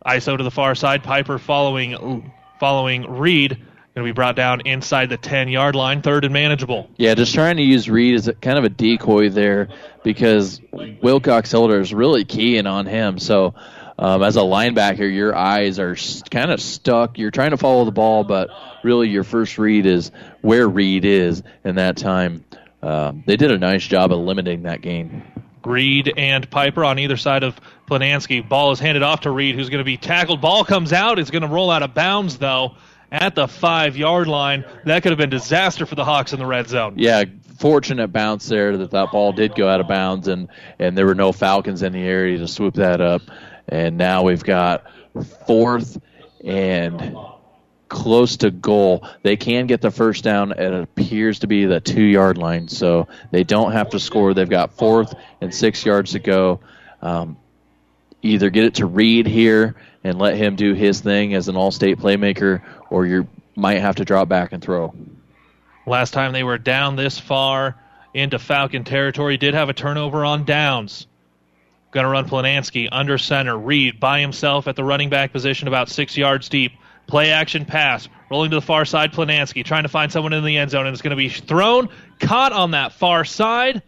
[0.06, 1.04] ISO to the far side.
[1.04, 3.58] Piper following following Reed.
[3.96, 6.90] Going to be brought down inside the 10 yard line, third and manageable.
[6.98, 9.70] Yeah, just trying to use Reed as a, kind of a decoy there
[10.04, 10.62] because
[11.02, 13.20] Wilcox Hildreth is really keying on him.
[13.20, 13.56] So
[13.98, 15.96] um, as a linebacker, your eyes are
[16.30, 17.18] kind of stuck.
[17.18, 18.50] You're trying to follow the ball, but
[18.84, 22.44] really your first read is where Reed is in that time.
[22.84, 25.24] Uh, they did a nice job of limiting that gain.
[25.66, 28.48] Reed and Piper on either side of Planansky.
[28.48, 30.42] Ball is handed off to Reed, who's going to be tackled.
[30.42, 31.18] Ball comes out.
[31.18, 32.76] It's going to roll out of bounds, though,
[33.12, 34.66] at the five yard line.
[34.86, 36.96] That could have been disaster for the Hawks in the red zone.
[36.98, 37.24] Yeah,
[37.58, 41.16] fortunate bounce there that that ball did go out of bounds, and, and there were
[41.16, 43.22] no Falcons in the area to swoop that up.
[43.68, 44.86] And now we've got
[45.46, 46.00] fourth
[46.44, 47.16] and
[47.90, 49.08] close to goal.
[49.24, 50.52] They can get the first down.
[50.52, 54.34] It appears to be the two yard line, so they don't have to score.
[54.34, 56.60] They've got fourth and six yards to go.
[57.02, 57.38] Um,
[58.22, 61.72] either get it to Reed here and let him do his thing as an all
[61.72, 64.94] state playmaker, or you might have to drop back and throw.
[65.88, 67.76] Last time they were down this far
[68.14, 71.08] into Falcon territory, did have a turnover on downs.
[71.96, 73.58] Going to run Planansky under center.
[73.58, 76.74] Reed by himself at the running back position, about six yards deep.
[77.08, 78.10] Play action pass.
[78.30, 80.94] Rolling to the far side, Planansky trying to find someone in the end zone, and
[80.94, 81.88] it's going to be thrown,
[82.20, 83.82] caught on that far side.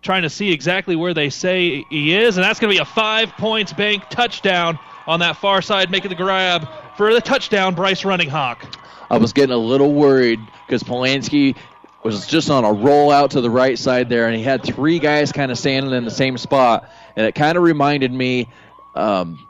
[0.00, 2.86] Trying to see exactly where they say he is, and that's going to be a
[2.86, 6.66] five points bank touchdown on that far side, making the grab
[6.96, 8.74] for the touchdown, Bryce Runninghawk.
[9.10, 11.56] I was getting a little worried because Polanski
[12.04, 14.98] was just on a roll out to the right side there, and he had three
[14.98, 18.46] guys kind of standing in the same spot, and it kind of reminded me
[18.94, 19.46] um,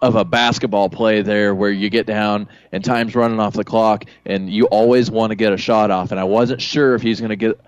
[0.00, 4.04] of a basketball play there where you get down and time's running off the clock,
[4.24, 6.12] and you always want to get a shot off.
[6.12, 7.60] And I wasn't sure if he's going to get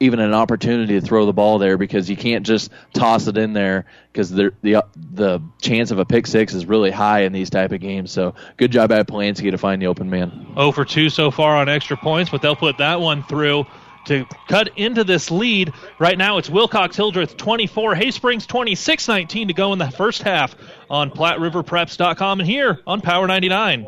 [0.00, 3.52] even an opportunity to throw the ball there because you can't just toss it in
[3.52, 4.82] there because the the
[5.12, 8.10] the chance of a pick six is really high in these type of games.
[8.10, 10.54] So good job by Polanski to find the open man.
[10.56, 13.66] Oh for 2 so far on extra points, but they'll put that one through
[14.06, 15.74] to cut into this lead.
[15.98, 20.22] Right now it's Wilcox Hildreth 24, Hay Springs 26 19 to go in the first
[20.22, 20.56] half
[20.88, 23.86] on PlatteRiverPreps.com and here on Power 99.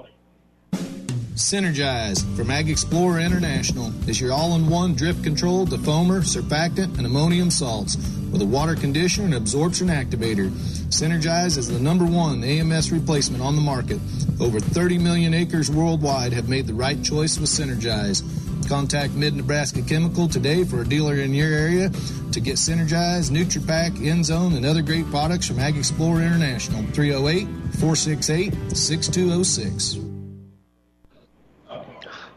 [1.34, 7.96] Synergize from AgXplore International is your all-in-one drip control defoamer, surfactant, and ammonium salts
[8.30, 10.50] with a water conditioner and absorption activator.
[10.90, 13.98] Synergize is the number one AMS replacement on the market.
[14.40, 18.22] Over 30 million acres worldwide have made the right choice with Synergize.
[18.68, 21.90] Contact Mid Nebraska Chemical today for a dealer in your area
[22.32, 26.82] to get Synergize, NutriPack, Endzone, and other great products from AgXplore International.
[26.92, 27.46] 308
[27.80, 30.11] 468 6206.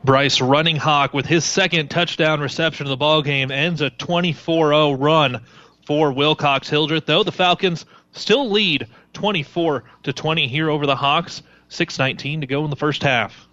[0.05, 5.41] Bryce Runninghawk with his second touchdown reception of the ball game ends a 24-0 run
[5.87, 7.07] for Wilcox Hildreth.
[7.07, 11.41] Though the Falcons still lead 24 to 20 here over the Hawks.
[11.69, 13.47] 6:19 to go in the first half.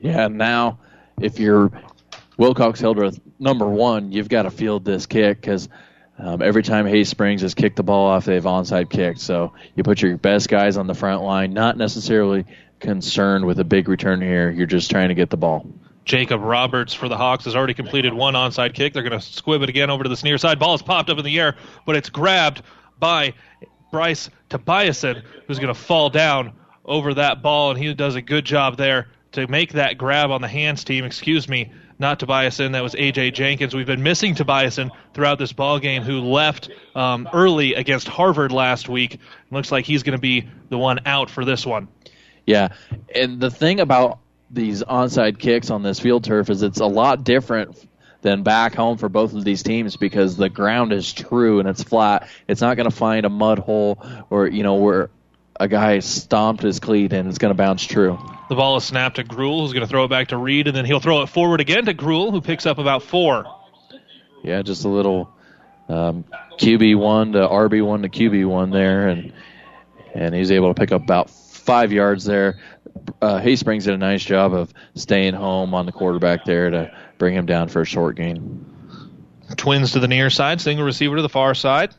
[0.00, 0.78] Yeah, now
[1.20, 1.72] if you're
[2.36, 5.68] Wilcox Hildreth number one, you've got to field this kick because
[6.16, 9.20] um, every time Hay Springs has kicked the ball off, they've onside kicked.
[9.20, 12.44] So you put your best guys on the front line, not necessarily
[12.78, 14.50] concerned with a big return here.
[14.50, 15.66] You're just trying to get the ball.
[16.08, 18.94] Jacob Roberts for the Hawks has already completed one onside kick.
[18.94, 20.58] They're going to squib it again over to this near side.
[20.58, 21.54] Ball is popped up in the air,
[21.84, 22.62] but it's grabbed
[22.98, 23.34] by
[23.92, 26.54] Bryce Tobiasen, who's going to fall down
[26.86, 30.40] over that ball, and he does a good job there to make that grab on
[30.40, 31.04] the hands team.
[31.04, 32.72] Excuse me, not Tobiasen.
[32.72, 33.74] That was AJ Jenkins.
[33.74, 38.88] We've been missing Tobiasen throughout this ball game, who left um, early against Harvard last
[38.88, 39.20] week.
[39.50, 41.86] looks like he's going to be the one out for this one.
[42.46, 42.68] Yeah,
[43.14, 47.24] and the thing about these onside kicks on this field turf is it's a lot
[47.24, 47.86] different
[48.22, 51.82] than back home for both of these teams because the ground is true and it's
[51.82, 52.28] flat.
[52.48, 55.10] It's not going to find a mud hole or you know where
[55.60, 58.18] a guy stomped his cleat and it's going to bounce true.
[58.48, 60.76] The ball is snapped to Gruel, who's going to throw it back to Reed, and
[60.76, 63.44] then he'll throw it forward again to Gruel, who picks up about four.
[64.42, 65.30] Yeah, just a little
[65.88, 66.24] um,
[66.58, 69.32] QB one to RB one to QB one there, and
[70.14, 72.58] and he's able to pick up about five yards there.
[73.20, 76.96] Uh, Hay Springs did a nice job of staying home on the quarterback there to
[77.18, 78.64] bring him down for a short gain.
[79.56, 81.94] Twins to the near side, single receiver to the far side.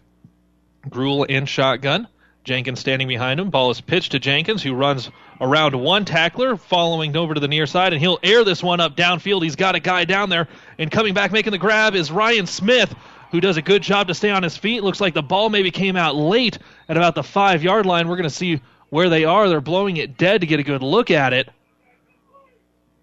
[0.88, 2.08] Gruel in shotgun.
[2.44, 3.50] Jenkins standing behind him.
[3.50, 5.12] Ball is pitched to Jenkins, who runs
[5.42, 8.96] around one tackler, following over to the near side, and he'll air this one up
[8.96, 9.44] downfield.
[9.44, 12.96] He's got a guy down there, and coming back making the grab is Ryan Smith,
[13.32, 14.84] who does a good job to stay on his feet.
[14.84, 18.08] Looks like the ball maybe came out late at about the five yard line.
[18.08, 19.50] We're going to see where they are.
[19.50, 21.50] They're blowing it dead to get a good look at it.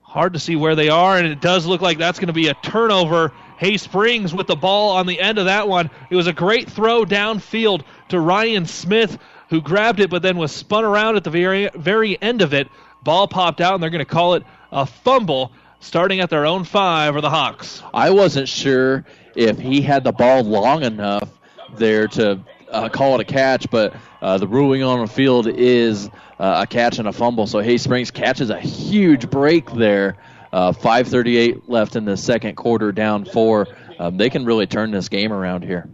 [0.03, 2.49] Hard to see where they are, and it does look like that's going to be
[2.49, 3.33] a turnover.
[3.59, 5.91] Hay Springs with the ball on the end of that one.
[6.11, 10.53] It was a great throw downfield to Ryan Smith, who grabbed it but then was
[10.53, 12.69] spun around at the very very end of it.
[13.03, 16.65] Ball popped out, and they're going to call it a fumble, starting at their own
[16.65, 17.83] five for the Hawks.
[17.95, 19.05] I wasn't sure
[19.35, 21.29] if he had the ball long enough
[21.77, 22.41] there to
[22.71, 26.67] uh, call it a catch, but uh, the ruling on the field is uh, a
[26.67, 27.47] catch and a fumble.
[27.47, 30.17] So Hay Springs catches a huge break there.
[30.53, 33.69] Uh, 5:38 left in the second quarter, down four.
[33.99, 35.89] Um, they can really turn this game around here.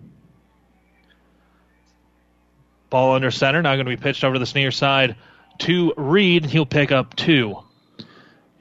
[2.91, 3.63] Ball under center.
[3.63, 5.17] Now going to be pitched over to the near side
[5.59, 6.43] to Reed.
[6.43, 7.57] And he'll pick up two.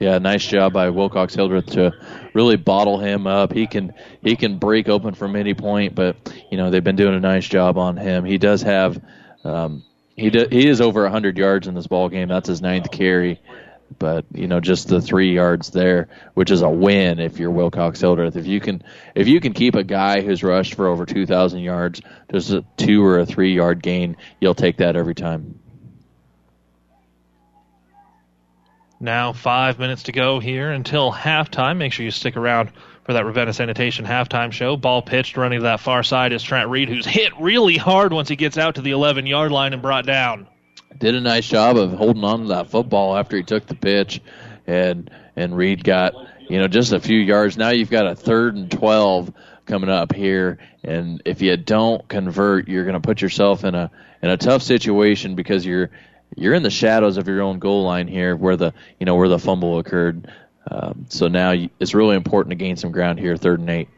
[0.02, 1.92] Yeah, nice job by Wilcox Hildreth to
[2.34, 3.52] really bottle him up.
[3.52, 6.16] He can he can break open from any point, but
[6.50, 8.24] you know they've been doing a nice job on him.
[8.24, 9.00] He does have
[9.44, 9.84] um,
[10.16, 12.26] he do, he is over 100 yards in this ball game.
[12.26, 13.40] That's his ninth carry,
[13.96, 18.00] but you know just the three yards there, which is a win if you're Wilcox
[18.00, 18.34] Hildreth.
[18.34, 18.82] If you can
[19.14, 23.04] if you can keep a guy who's rushed for over 2,000 yards, just a two
[23.04, 25.60] or a three yard gain, you'll take that every time.
[29.02, 31.76] Now five minutes to go here until halftime.
[31.76, 32.70] Make sure you stick around
[33.02, 34.76] for that Ravenna Sanitation halftime show.
[34.76, 38.28] Ball pitched running to that far side is Trent Reed, who's hit really hard once
[38.28, 40.46] he gets out to the 11 yard line and brought down.
[40.96, 44.20] Did a nice job of holding on to that football after he took the pitch,
[44.68, 46.14] and and Reed got
[46.48, 47.56] you know just a few yards.
[47.56, 49.32] Now you've got a third and 12
[49.66, 53.90] coming up here, and if you don't convert, you're going to put yourself in a
[54.22, 55.90] in a tough situation because you're
[56.36, 59.28] you're in the shadows of your own goal line here, where the you know where
[59.28, 60.30] the fumble occurred.
[60.70, 63.88] Um, so now you, it's really important to gain some ground here, third and eight.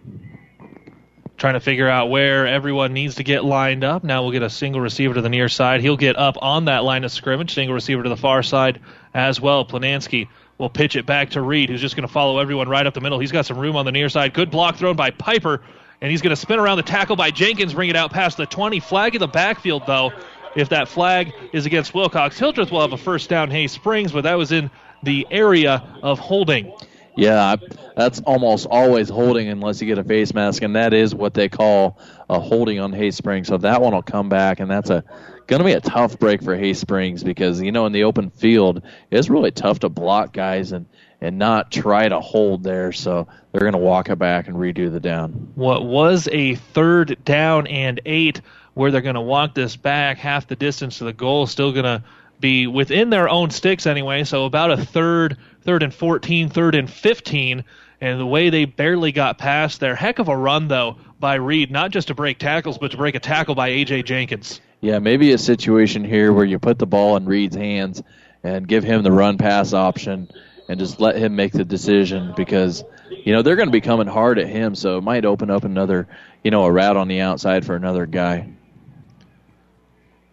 [1.36, 4.04] Trying to figure out where everyone needs to get lined up.
[4.04, 5.80] Now we'll get a single receiver to the near side.
[5.80, 7.54] He'll get up on that line of scrimmage.
[7.54, 8.80] Single receiver to the far side
[9.12, 9.64] as well.
[9.64, 10.28] Planansky
[10.58, 13.00] will pitch it back to Reed, who's just going to follow everyone right up the
[13.00, 13.18] middle.
[13.18, 14.32] He's got some room on the near side.
[14.32, 15.60] Good block thrown by Piper,
[16.00, 18.46] and he's going to spin around the tackle by Jenkins, bring it out past the
[18.46, 18.80] 20.
[18.80, 20.12] Flag in the backfield, though.
[20.56, 24.22] If that flag is against Wilcox, Hildreth will have a first down Hay Springs, but
[24.22, 24.70] that was in
[25.02, 26.72] the area of holding.
[27.16, 27.56] Yeah,
[27.96, 31.48] that's almost always holding unless you get a face mask, and that is what they
[31.48, 31.98] call
[32.28, 33.48] a holding on Hay Springs.
[33.48, 35.04] So that one will come back, and that's a
[35.46, 38.30] going to be a tough break for Hay Springs because you know in the open
[38.30, 40.86] field it's really tough to block guys and
[41.20, 42.92] and not try to hold there.
[42.92, 45.52] So they're going to walk it back and redo the down.
[45.54, 48.40] What was a third down and eight
[48.74, 51.72] where they're going to walk this back half the distance to the goal, is still
[51.72, 52.02] going to
[52.40, 54.24] be within their own sticks anyway.
[54.24, 57.64] So about a third, third and 14, third and 15.
[58.00, 61.70] And the way they barely got past their heck of a run though by Reed,
[61.70, 64.60] not just to break tackles, but to break a tackle by AJ Jenkins.
[64.80, 68.02] Yeah, maybe a situation here where you put the ball in Reed's hands
[68.42, 70.28] and give him the run pass option
[70.68, 74.06] and just let him make the decision because you know they're going to be coming
[74.06, 76.08] hard at him, so it might open up another
[76.42, 78.48] you know a route on the outside for another guy.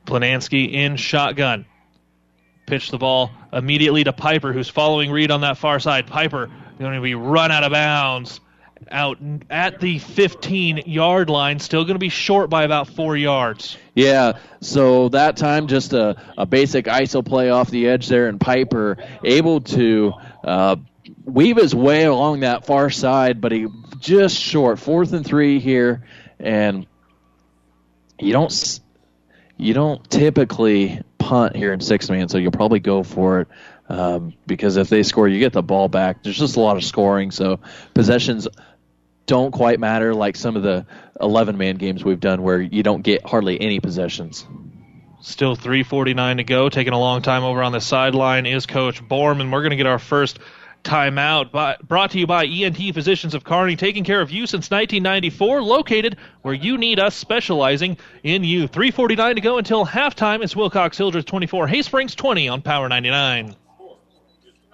[0.05, 1.65] Planansky in shotgun.
[2.65, 6.07] Pitch the ball immediately to Piper, who's following Reed on that far side.
[6.07, 6.49] Piper
[6.79, 8.39] going to be run out of bounds
[8.89, 9.17] out
[9.49, 13.77] at the 15 yard line, still going to be short by about four yards.
[13.93, 18.39] Yeah, so that time just a, a basic ISO play off the edge there, and
[18.39, 20.13] Piper able to
[20.43, 20.77] uh,
[21.25, 23.67] weave his way along that far side, but he
[23.99, 24.79] just short.
[24.79, 26.03] Fourth and three here,
[26.39, 26.87] and
[28.19, 28.51] you don't
[29.61, 33.47] you don't typically punt here in six man, so you'll probably go for it.
[33.87, 36.23] Um, because if they score, you get the ball back.
[36.23, 37.59] There's just a lot of scoring, so
[37.93, 38.47] possessions
[39.27, 40.85] don't quite matter like some of the
[41.19, 44.45] 11 man games we've done where you don't get hardly any possessions.
[45.21, 46.69] Still 3:49 to go.
[46.69, 49.77] Taking a long time over on the sideline is Coach Borm, and we're going to
[49.77, 50.39] get our first
[50.83, 51.51] timeout.
[51.51, 55.61] By, brought to you by ENT Physicians of Kearney, taking care of you since 1994.
[55.61, 58.67] Located where you need us, specializing in you.
[58.67, 60.43] 3:49 to go until halftime.
[60.43, 63.55] It's Wilcox Hildreth 24, Hay Springs 20 on Power 99.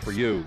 [0.00, 0.46] for you.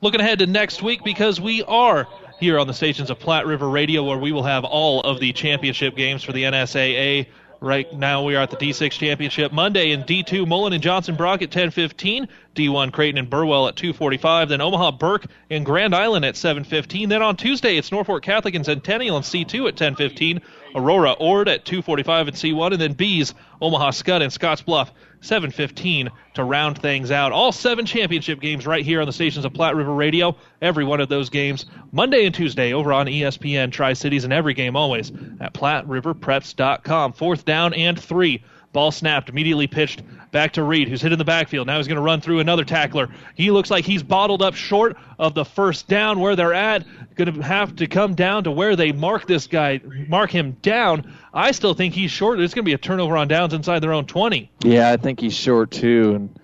[0.00, 2.06] Looking ahead to next week because we are
[2.40, 5.32] here on the stations of Platte River Radio where we will have all of the
[5.32, 7.26] championship games for the NSAA.
[7.60, 11.40] Right now we are at the D6 championship Monday in D2 Mullen and Johnson Brock
[11.40, 16.36] at 10:15, D1 Creighton and Burwell at 2:45, then Omaha Burke and Grand Island at
[16.36, 17.08] 7:15.
[17.08, 20.42] Then on Tuesday it's Norfolk Catholic and Centennial in C2 at 10:15,
[20.74, 24.90] Aurora Ord at 2:45 and C1, and then B's Omaha Skutt and Scottsbluff
[25.20, 27.32] 7:15 to round things out.
[27.32, 30.36] All seven championship games right here on the stations of Platte River Radio.
[30.60, 34.54] Every one of those games Monday and Tuesday over on ESPN Tri Cities, and every
[34.54, 37.12] game always at PlatteRiverPreps.com.
[37.12, 38.42] Fourth down and three.
[38.72, 40.02] Ball snapped, immediately pitched
[40.34, 41.68] Back to Reed, who's hit in the backfield.
[41.68, 43.08] Now he's going to run through another tackler.
[43.36, 46.84] He looks like he's bottled up short of the first down where they're at.
[47.14, 51.14] Going to have to come down to where they mark this guy, mark him down.
[51.32, 52.38] I still think he's short.
[52.38, 54.50] There's going to be a turnover on downs inside their own 20.
[54.64, 56.40] Yeah, I think he's short too, and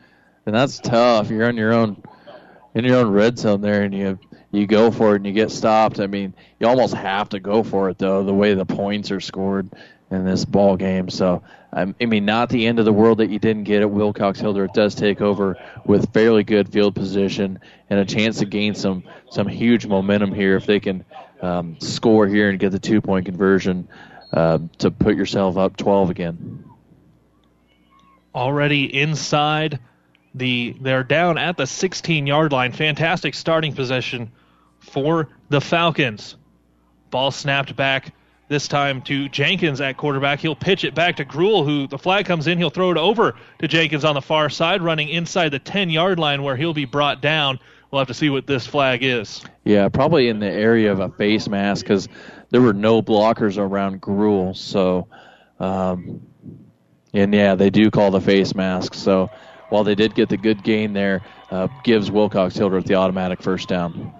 [0.46, 1.28] and that's tough.
[1.28, 2.00] You're on your own
[2.76, 4.20] in your own red zone there, and you
[4.52, 5.98] you go for it and you get stopped.
[5.98, 9.20] I mean, you almost have to go for it though, the way the points are
[9.20, 9.68] scored
[10.12, 11.10] in this ball game.
[11.10, 11.42] So
[11.72, 13.90] I mean, not the end of the world that you didn't get it.
[13.90, 18.74] Wilcox Hildreth does take over with fairly good field position and a chance to gain
[18.74, 21.04] some some huge momentum here if they can
[21.40, 23.88] um, score here and get the two point conversion
[24.32, 26.64] uh, to put yourself up 12 again.
[28.34, 29.78] Already inside
[30.34, 32.72] the they're down at the 16 yard line.
[32.72, 34.32] Fantastic starting possession
[34.80, 36.36] for the Falcons.
[37.10, 38.12] Ball snapped back
[38.50, 40.40] this time to Jenkins at quarterback.
[40.40, 42.58] He'll pitch it back to Gruel, who the flag comes in.
[42.58, 46.18] He'll throw it over to Jenkins on the far side, running inside the 10 yard
[46.18, 47.60] line where he'll be brought down.
[47.90, 49.44] We'll have to see what this flag is.
[49.64, 52.08] Yeah, probably in the area of a face mask because
[52.50, 54.54] there were no blockers around Gruel.
[54.54, 55.06] So,
[55.60, 56.20] um,
[57.14, 58.94] and yeah, they do call the face mask.
[58.94, 59.30] So
[59.68, 61.22] while they did get the good gain there,
[61.52, 64.12] uh, gives Wilcox Hildreth the automatic first down.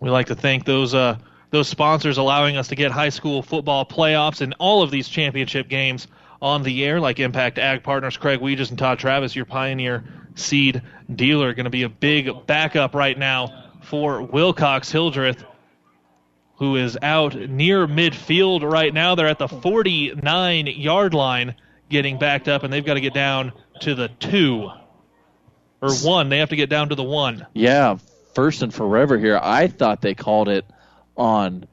[0.00, 1.18] We like to thank those uh,
[1.50, 5.68] those sponsors allowing us to get high school football playoffs and all of these championship
[5.68, 6.06] games
[6.42, 10.04] on the air, like Impact Ag Partners, Craig Weegis and Todd Travis, your Pioneer
[10.34, 10.82] seed
[11.14, 15.42] dealer, going to be a big backup right now for Wilcox Hildreth,
[16.56, 19.14] who is out near midfield right now.
[19.14, 21.54] They're at the 49 yard line
[21.88, 24.70] getting backed up, and they've got to get down to the two
[25.80, 26.28] or one.
[26.28, 27.46] They have to get down to the one.
[27.54, 27.98] Yeah,
[28.34, 29.38] first and forever here.
[29.42, 30.64] I thought they called it
[31.16, 31.66] on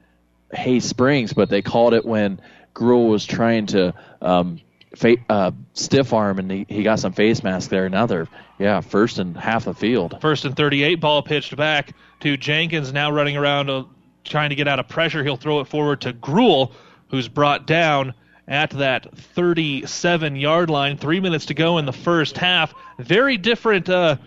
[0.54, 2.40] Hay Springs, but they called it when
[2.74, 4.62] Gruel was trying to um,
[4.96, 7.90] fa- uh, stiff arm and he, he got some face mask there.
[7.90, 8.28] Now they're,
[8.60, 10.18] yeah, first and half the field.
[10.22, 13.84] First and 38, ball pitched back to Jenkins, now running around uh,
[14.24, 15.24] trying to get out of pressure.
[15.24, 16.72] He'll throw it forward to Gruel,
[17.10, 18.14] who's brought down
[18.48, 20.98] at that 37 yard line.
[20.98, 22.74] Three minutes to go in the first half.
[23.00, 23.90] Very different.
[23.90, 24.18] Uh,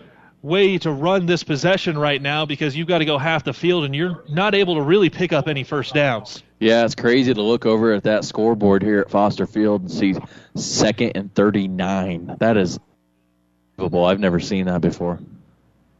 [0.47, 3.83] way to run this possession right now because you've got to go half the field
[3.83, 6.41] and you're not able to really pick up any first downs.
[6.59, 10.15] Yeah, it's crazy to look over at that scoreboard here at Foster Field and see
[10.55, 12.37] second and 39.
[12.39, 12.79] That is
[13.77, 14.05] unbelievable.
[14.05, 15.19] I've never seen that before.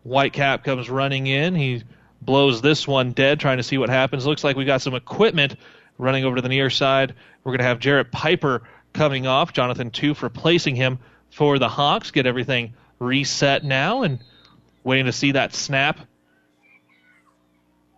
[0.08, 1.54] Whitecap comes running in.
[1.54, 1.84] He
[2.22, 4.26] blows this one dead, trying to see what happens.
[4.26, 5.58] Looks like we got some equipment
[5.98, 7.14] running over to the near side.
[7.44, 8.64] We're going to have Jarrett Piper
[8.94, 9.54] coming off.
[9.54, 11.00] Jonathan Toof replacing him
[11.30, 12.12] for the Hawks.
[12.12, 14.20] Get everything reset now and
[14.88, 16.00] waiting to see that snap.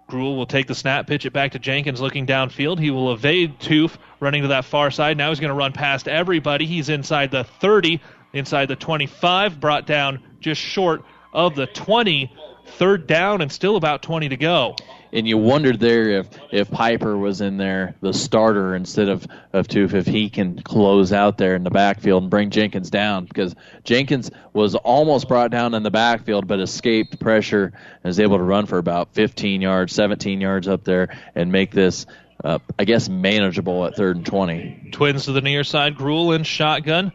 [0.07, 2.79] Gruel will take the snap, pitch it back to Jenkins looking downfield.
[2.79, 5.15] He will evade Toof running to that far side.
[5.15, 6.65] Now he's going to run past everybody.
[6.65, 8.01] He's inside the 30,
[8.33, 12.33] inside the 25, brought down just short of the 20.
[12.65, 14.75] Third down and still about 20 to go
[15.11, 19.67] and you wondered there if if Piper was in there, the starter instead of of
[19.67, 23.55] Toof, if he can close out there in the backfield and bring Jenkins down because
[23.83, 28.43] Jenkins was almost brought down in the backfield but escaped pressure and was able to
[28.43, 32.05] run for about 15 yards, 17 yards up there and make this.
[32.41, 34.91] Uh, I guess manageable at third and 20.
[34.93, 37.11] Twins to the near side, Gruel in shotgun.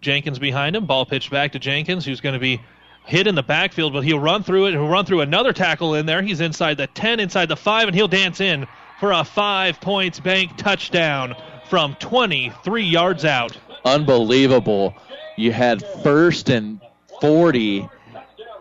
[0.00, 0.86] Jenkins behind him.
[0.86, 2.60] Ball pitched back to Jenkins, who's going to be
[3.04, 4.72] hit in the backfield, but he'll run through it.
[4.72, 6.22] He'll run through another tackle in there.
[6.22, 8.66] He's inside the 10, inside the 5, and he'll dance in
[9.00, 11.34] for a five points bank touchdown
[11.68, 13.56] from 23 yards out.
[13.84, 14.94] Unbelievable.
[15.36, 16.80] You had first and
[17.20, 17.88] 40.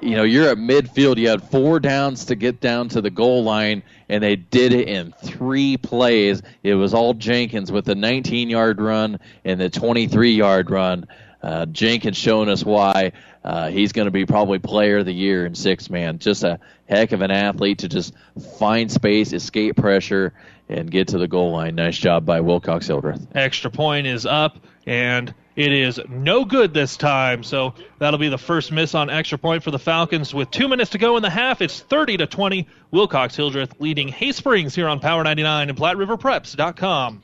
[0.01, 1.17] You know, you're at midfield.
[1.17, 4.87] You had four downs to get down to the goal line, and they did it
[4.87, 6.41] in three plays.
[6.63, 11.05] It was all Jenkins with the 19 yard run and the 23 yard run.
[11.41, 13.13] Uh, Jenkins showing us why
[13.43, 16.19] uh, he's going to be probably player of the year in six man.
[16.19, 18.13] Just a heck of an athlete to just
[18.59, 20.33] find space, escape pressure,
[20.69, 21.75] and get to the goal line.
[21.75, 23.27] Nice job by Wilcox Hildreth.
[23.33, 27.43] Extra point is up, and it is no good this time.
[27.43, 30.33] So that'll be the first miss on extra point for the Falcons.
[30.33, 32.67] With two minutes to go in the half, it's 30 to 20.
[32.91, 37.23] Wilcox Hildreth leading Hay Springs here on Power 99 and PlatteRiverPreps.com.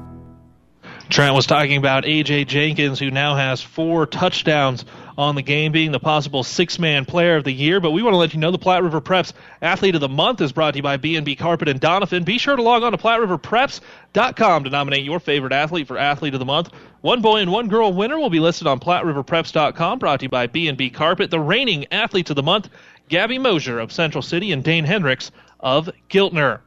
[1.11, 2.45] Trent was talking about A.J.
[2.45, 4.85] Jenkins, who now has four touchdowns
[5.17, 7.81] on the game, being the possible six-man player of the year.
[7.81, 10.39] But we want to let you know the Platte River Preps Athlete of the Month
[10.39, 12.23] is brought to you by B&B Carpet and Donovan.
[12.23, 16.39] Be sure to log on to PlatteRiverPreps.com to nominate your favorite athlete for Athlete of
[16.39, 16.71] the Month.
[17.01, 20.47] One boy and one girl winner will be listed on PlatteRiverPreps.com, brought to you by
[20.47, 21.29] B&B Carpet.
[21.29, 22.69] The reigning Athletes of the Month,
[23.09, 26.61] Gabby Mosier of Central City and Dane Hendricks of Giltner.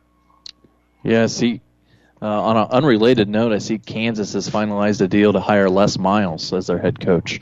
[1.02, 1.62] Yeah, see,
[2.22, 5.98] uh, on an unrelated note, I see Kansas has finalized a deal to hire Les
[5.98, 7.40] Miles as their head coach.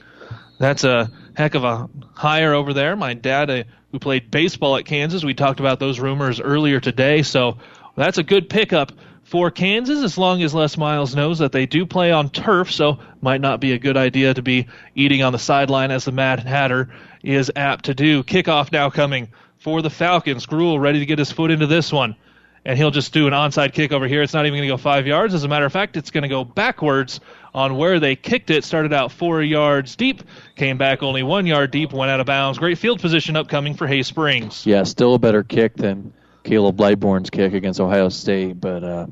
[0.59, 2.97] That's a heck of a hire over there.
[2.97, 7.23] My dad, uh, who played baseball at Kansas, we talked about those rumors earlier today.
[7.23, 7.59] So
[7.97, 8.93] that's a good pickup
[9.25, 12.73] for Kansas as long as Les Miles knows that they do play on turf.
[12.73, 16.13] So might not be a good idea to be eating on the sideline as the
[16.13, 16.93] Mad Hatter
[17.23, 18.23] is apt to do.
[18.23, 19.29] Kickoff now coming
[19.59, 20.47] for the Falcons.
[20.47, 22.17] Gruel ready to get his foot into this one
[22.65, 24.23] and he'll just do an onside kick over here.
[24.23, 25.35] It's not even going to go five yards.
[25.35, 27.21] As a matter of fact, it's going to go backwards
[27.55, 28.65] on where they kicked it.
[28.65, 30.23] Started out four yards deep,
[30.57, 32.59] came back only one yard deep, went out of bounds.
[32.59, 34.65] Great field position upcoming for Hay Springs.
[34.65, 36.13] Yeah, still a better kick than
[36.45, 39.07] Caleb Lightbourn's kick against Ohio State, but uh,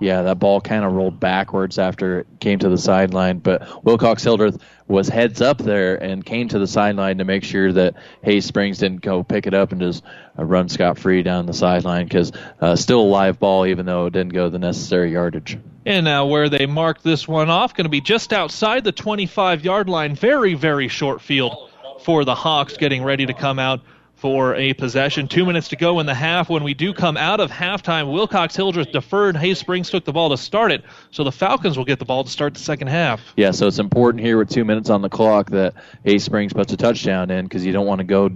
[0.00, 3.38] yeah, that ball kind of rolled backwards after it came to the sideline.
[3.38, 7.72] But Wilcox Hildreth was heads up there and came to the sideline to make sure
[7.72, 10.04] that Hay Springs didn't go pick it up and just
[10.38, 14.06] uh, run scot free down the sideline because uh, still a live ball, even though
[14.06, 15.58] it didn't go the necessary yardage.
[15.86, 19.64] And now, where they marked this one off, going to be just outside the 25
[19.64, 20.14] yard line.
[20.14, 21.70] Very, very short field
[22.02, 23.80] for the Hawks, getting ready to come out
[24.24, 25.28] for a possession.
[25.28, 26.48] Two minutes to go in the half.
[26.48, 29.36] When we do come out of halftime, Wilcox Hildreth deferred.
[29.36, 32.24] Hay Springs took the ball to start it, so the Falcons will get the ball
[32.24, 33.20] to start the second half.
[33.36, 35.74] Yeah, so it's important here with two minutes on the clock that
[36.04, 38.30] Hay Springs puts a touchdown in because you don't want to go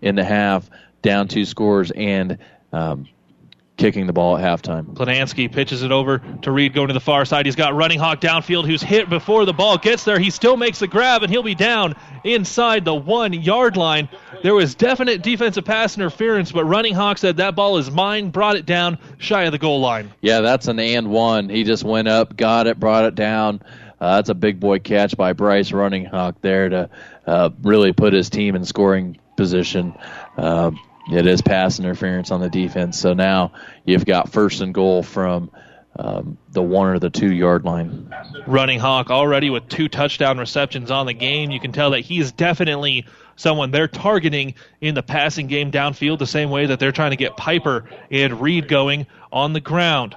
[0.00, 0.70] in the half
[1.02, 2.38] down two scores and
[2.72, 3.06] um,
[3.76, 4.94] kicking the ball at halftime.
[4.94, 7.46] Planansky pitches it over to Reed going to the far side.
[7.46, 10.18] He's got Runninghawk downfield who's hit before the ball gets there.
[10.18, 14.08] He still makes the grab and he'll be down inside the one yard line.
[14.42, 18.56] There was definite defensive pass interference, but Running Hawk said that ball is mine, brought
[18.56, 20.12] it down shy of the goal line.
[20.20, 21.48] Yeah, that's an and one.
[21.48, 23.60] He just went up, got it, brought it down.
[24.00, 26.90] Uh, that's a big boy catch by Bryce Runninghawk there to
[27.26, 29.94] uh, really put his team in scoring position.
[30.36, 30.72] Uh,
[31.10, 32.98] it is pass interference on the defense.
[32.98, 33.52] So now
[33.84, 35.50] you've got first and goal from
[35.96, 38.12] um, the one or the two yard line.
[38.46, 41.50] Runninghawk already with two touchdown receptions on the game.
[41.50, 43.06] You can tell that he's definitely
[43.36, 47.16] someone they're targeting in the passing game downfield the same way that they're trying to
[47.16, 50.16] get Piper and Reed going on the ground.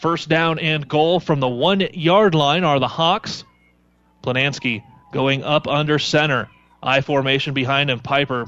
[0.00, 3.44] First down and goal from the one yard line are the Hawks.
[4.22, 6.48] Planansky going up under center.
[6.82, 8.00] I formation behind him.
[8.00, 8.46] Piper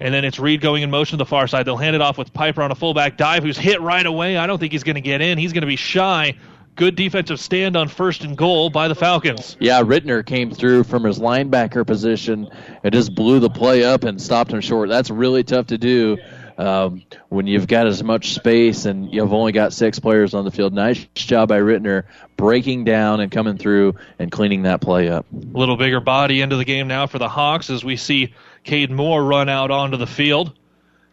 [0.00, 1.66] and then it's Reed going in motion to the far side.
[1.66, 4.36] They'll hand it off with Piper on a fullback dive, who's hit right away.
[4.36, 5.38] I don't think he's going to get in.
[5.38, 6.36] He's going to be shy.
[6.76, 9.56] Good defensive stand on first and goal by the Falcons.
[9.60, 12.48] Yeah, Rittner came through from his linebacker position
[12.82, 14.88] and just blew the play up and stopped him short.
[14.88, 16.16] That's really tough to do
[16.56, 20.50] um, when you've got as much space and you've only got six players on the
[20.50, 20.72] field.
[20.72, 22.04] Nice job by Rittner
[22.36, 25.26] breaking down and coming through and cleaning that play up.
[25.32, 28.32] A little bigger body into the game now for the Hawks as we see
[28.64, 30.52] Cade Moore run out onto the field.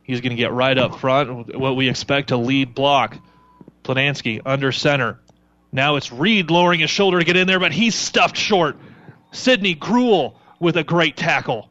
[0.04, 3.18] He's going to get right up front, what we expect to lead block.
[3.84, 5.20] Planansky under center.
[5.72, 8.78] Now it's Reed lowering his shoulder to get in there, but he's stuffed short.
[9.32, 11.70] Sidney Gruel with a great tackle.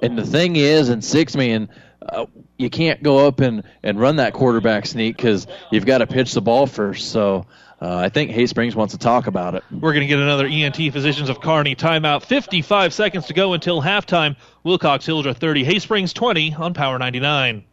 [0.00, 1.68] And the thing is, in six man,
[2.00, 2.26] uh,
[2.58, 6.32] you can't go up and, and run that quarterback sneak because you've got to pitch
[6.32, 7.10] the ball first.
[7.10, 7.46] So
[7.82, 9.64] uh, I think Hay Springs wants to talk about it.
[9.72, 12.22] We're going to get another ENT Physicians of Kearney timeout.
[12.22, 14.36] 55 seconds to go until halftime.
[14.62, 17.64] Wilcox Hildreth 30, Hay Springs 20 on Power 99.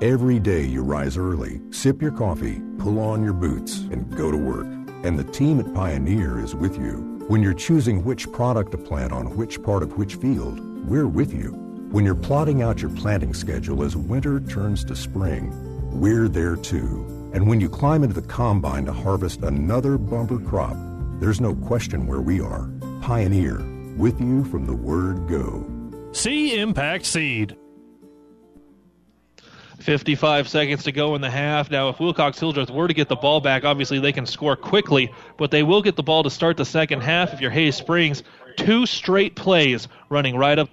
[0.00, 4.36] Every day you rise early, sip your coffee, pull on your boots, and go to
[4.36, 4.66] work.
[5.04, 7.18] And the team at Pioneer is with you.
[7.28, 11.34] When you're choosing which product to plant on which part of which field, we're with
[11.34, 11.50] you.
[11.90, 15.52] When you're plotting out your planting schedule as winter turns to spring,
[16.00, 17.17] we're there too.
[17.32, 20.76] And when you climb into the combine to harvest another bumper crop,
[21.20, 22.70] there's no question where we are.
[23.02, 23.62] Pioneer,
[23.96, 25.66] with you from the word go.
[26.12, 27.56] See Impact Seed.
[29.80, 31.70] 55 seconds to go in the half.
[31.70, 35.12] Now, if Wilcox Hildreth were to get the ball back, obviously they can score quickly,
[35.36, 37.32] but they will get the ball to start the second half.
[37.32, 38.22] If you're Hay Springs,
[38.56, 40.68] two straight plays running right up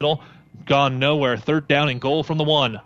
[0.00, 0.22] middle,
[0.66, 1.36] gone nowhere.
[1.36, 2.80] Third down and goal from the one.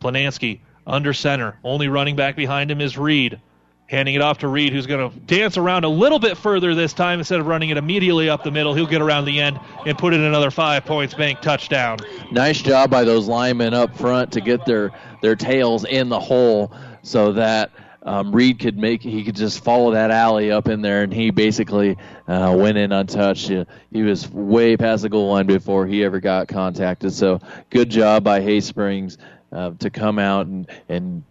[0.00, 1.58] Planansky under center.
[1.64, 3.40] Only running back behind him is Reed.
[3.86, 6.94] Handing it off to Reed, who's going to dance around a little bit further this
[6.94, 8.72] time instead of running it immediately up the middle.
[8.72, 11.98] He'll get around the end and put in another five points bank touchdown.
[12.32, 14.90] Nice job by those linemen up front to get their,
[15.20, 17.70] their tails in the hole so that
[18.04, 21.30] um, Reed could make he could just follow that alley up in there, and he
[21.30, 21.96] basically
[22.28, 23.50] uh, went in untouched.
[23.90, 27.14] He was way past the goal line before he ever got contacted.
[27.14, 27.40] So
[27.70, 29.16] good job by Hay Springs
[29.54, 31.22] uh, to come out and and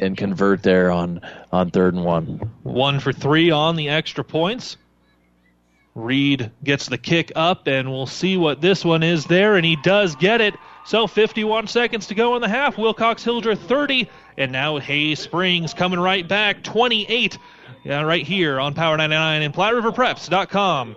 [0.00, 1.20] and convert there on
[1.52, 2.50] on third and one.
[2.62, 4.76] One for three on the extra points.
[5.94, 9.76] Reed gets the kick up, and we'll see what this one is there, and he
[9.76, 10.54] does get it.
[10.84, 12.78] So 51 seconds to go in the half.
[12.78, 17.36] Wilcox Hildreth 30, and now Hay Springs coming right back 28.
[17.84, 20.96] Yeah, right here on Power 99 and PlatteRiverPreps.com.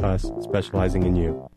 [0.03, 1.49] us, specializing in you.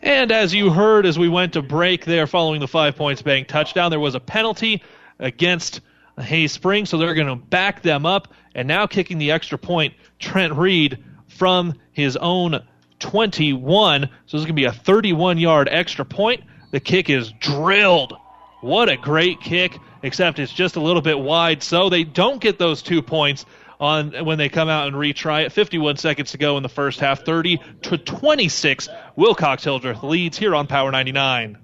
[0.00, 3.48] And as you heard as we went to break there following the five points bank
[3.48, 4.82] touchdown, there was a penalty
[5.18, 5.80] against
[6.20, 8.32] Hay Springs, so they're going to back them up.
[8.54, 12.62] And now kicking the extra point, Trent Reed from his own
[13.00, 14.02] 21.
[14.02, 16.44] So this is going to be a 31 yard extra point.
[16.70, 18.14] The kick is drilled.
[18.60, 21.62] What a great kick, except it's just a little bit wide.
[21.62, 23.46] So they don't get those two points
[23.80, 25.52] on when they come out and retry it.
[25.52, 27.24] 51 seconds to go in the first half.
[27.24, 28.88] 30 to 26.
[29.16, 31.58] Wilcox Hildreth leads here on Power 99.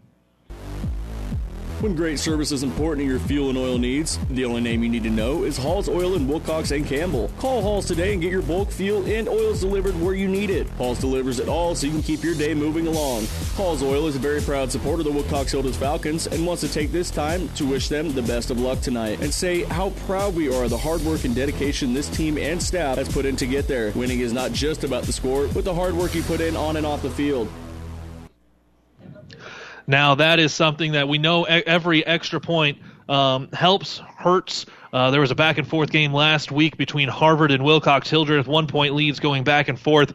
[1.84, 4.88] When great service is important to your fuel and oil needs, the only name you
[4.88, 7.30] need to know is Halls Oil in Wilcox and Campbell.
[7.36, 10.66] Call Halls today and get your bulk fuel and oils delivered where you need it.
[10.78, 13.26] Halls delivers it all so you can keep your day moving along.
[13.54, 16.72] Halls Oil is a very proud supporter of the Wilcox Hildreth Falcons and wants to
[16.72, 20.34] take this time to wish them the best of luck tonight and say how proud
[20.34, 23.36] we are of the hard work and dedication this team and staff has put in
[23.36, 23.90] to get there.
[23.90, 26.78] Winning is not just about the score, but the hard work you put in on
[26.78, 27.46] and off the field.
[29.86, 32.78] Now that is something that we know every extra point
[33.08, 34.66] um, helps, hurts.
[34.92, 38.46] Uh, there was a back and forth game last week between Harvard and Wilcox Hildreth,
[38.46, 40.14] one point leads going back and forth.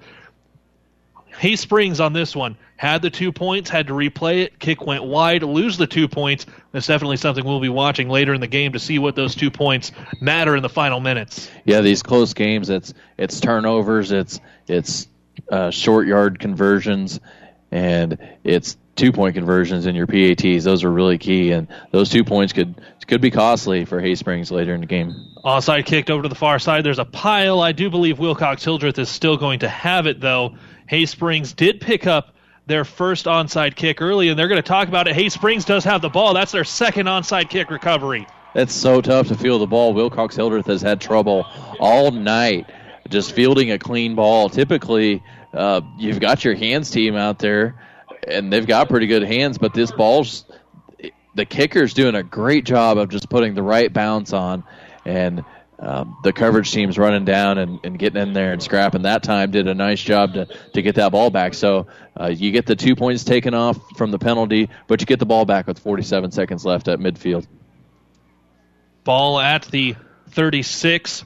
[1.38, 4.58] Hay Springs on this one had the two points, had to replay it.
[4.58, 6.46] Kick went wide, lose the two points.
[6.72, 9.52] That's definitely something we'll be watching later in the game to see what those two
[9.52, 9.92] points
[10.22, 11.52] matter in the final minutes.
[11.66, 15.08] Yeah, these close games, it's it's turnovers, it's it's
[15.52, 17.20] uh, short yard conversions,
[17.72, 20.64] and it's two point conversions in your PATs.
[20.64, 24.52] Those are really key, and those two points could could be costly for Hay Springs
[24.52, 25.16] later in the game.
[25.44, 26.84] Offside kicked over to the far side.
[26.84, 27.60] There's a pile.
[27.60, 30.56] I do believe Wilcox Hildreth is still going to have it though.
[30.88, 32.36] Hay Springs did pick up
[32.68, 35.16] their first onside kick early, and they're going to talk about it.
[35.16, 36.34] Hay Springs does have the ball.
[36.34, 38.28] That's their second onside kick recovery.
[38.54, 39.94] It's so tough to field the ball.
[39.94, 41.46] Wilcox Hildreth has had trouble
[41.80, 42.68] all night
[43.10, 44.50] just fielding a clean ball.
[44.50, 45.24] Typically,
[45.54, 47.76] uh, you've got your hands team out there
[48.28, 50.46] and they've got pretty good hands, but this ball's
[51.36, 54.64] the kicker's doing a great job of just putting the right bounce on,
[55.06, 55.44] and
[55.80, 59.04] um, the coverage team's running down and, and, getting in there and scrapping.
[59.04, 61.54] That time did a nice job to, to get that ball back.
[61.54, 61.88] So
[62.20, 65.26] uh, you get the two points taken off from the penalty, but you get the
[65.26, 67.48] ball back with 47 seconds left at midfield.
[69.06, 69.96] Ball at the
[70.32, 71.24] 36.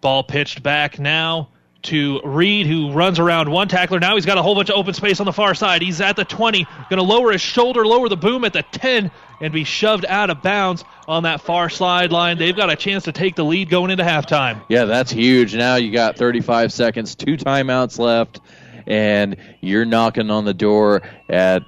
[0.00, 1.50] Ball pitched back now
[1.84, 4.00] to Reed, who runs around one tackler.
[4.00, 5.82] Now he's got a whole bunch of open space on the far side.
[5.82, 9.10] He's at the 20, going to lower his shoulder, lower the boom at the 10,
[9.40, 12.38] and be shoved out of bounds on that far sideline.
[12.38, 14.62] They've got a chance to take the lead going into halftime.
[14.68, 15.54] Yeah, that's huge.
[15.54, 18.40] Now you got 35 seconds, two timeouts left,
[18.86, 21.62] and you're knocking on the door at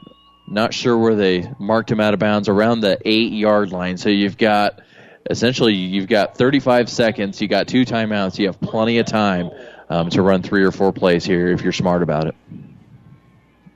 [0.49, 3.97] not sure where they marked him out of bounds around the eight yard line.
[3.97, 4.81] So you've got
[5.29, 7.41] essentially you've got 35 seconds.
[7.41, 8.39] You got two timeouts.
[8.39, 9.51] You have plenty of time
[9.89, 12.35] um, to run three or four plays here if you're smart about it.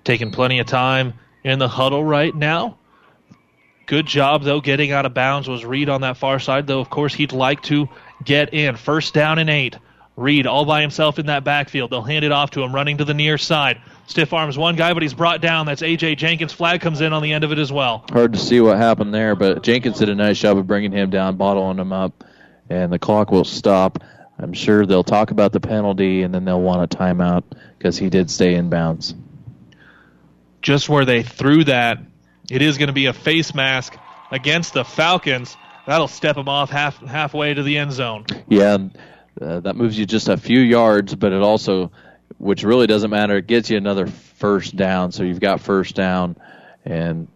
[0.05, 1.15] Taking plenty of time
[1.45, 2.79] in the huddle right now.
[3.87, 6.91] Good job, though, getting out of bounds was Reed on that far side, though, of
[6.91, 7.89] course, he'd like to
[8.25, 8.77] get in.
[8.77, 9.77] First down and eight.
[10.17, 11.91] Reed all by himself in that backfield.
[11.91, 13.81] They'll hand it off to him, running to the near side.
[14.07, 15.67] Stiff arms one guy, but he's brought down.
[15.67, 16.17] That's A.J.
[16.17, 16.53] Jenkins.
[16.53, 18.05] Flag comes in on the end of it as well.
[18.11, 21.11] Hard to see what happened there, but Jenkins did a nice job of bringing him
[21.11, 22.25] down, bottling him up,
[22.69, 24.03] and the clock will stop.
[24.43, 27.45] I'm sure they'll talk about the penalty and then they'll want a timeout
[27.77, 29.15] because he did stay in bounds.
[30.63, 31.99] Just where they threw that,
[32.51, 33.97] it is going to be a face mask
[34.31, 35.57] against the Falcons.
[35.87, 38.27] That'll step them off half halfway to the end zone.
[38.49, 38.79] Yeah,
[39.41, 41.91] uh, that moves you just a few yards, but it also,
[42.39, 45.13] which really doesn't matter, it gets you another first down.
[45.13, 46.37] So you've got first down,
[46.85, 47.29] and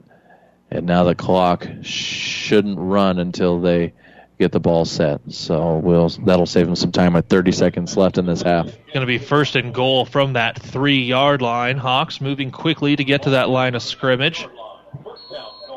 [0.70, 3.94] and now the clock shouldn't run until they
[4.39, 5.20] get the ball set.
[5.28, 8.66] So we'll that'll save them some time with 30 seconds left in this half.
[8.66, 11.77] Going to be first and goal from that three yard line.
[11.77, 14.47] Hawks moving quickly to get to that line of scrimmage.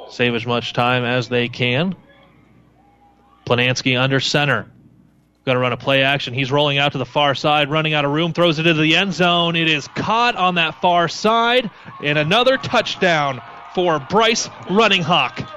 [0.10, 1.96] Save as much time as they can.
[3.46, 4.72] Planansky under center.
[5.46, 6.34] Going to run a play action.
[6.34, 8.98] He's rolling out to the far side, running out of room, throws it into the
[8.98, 9.56] end zone.
[9.56, 11.70] It is caught on that far side,
[12.04, 13.42] and another touchdown
[13.74, 15.57] for Bryce Runninghawk.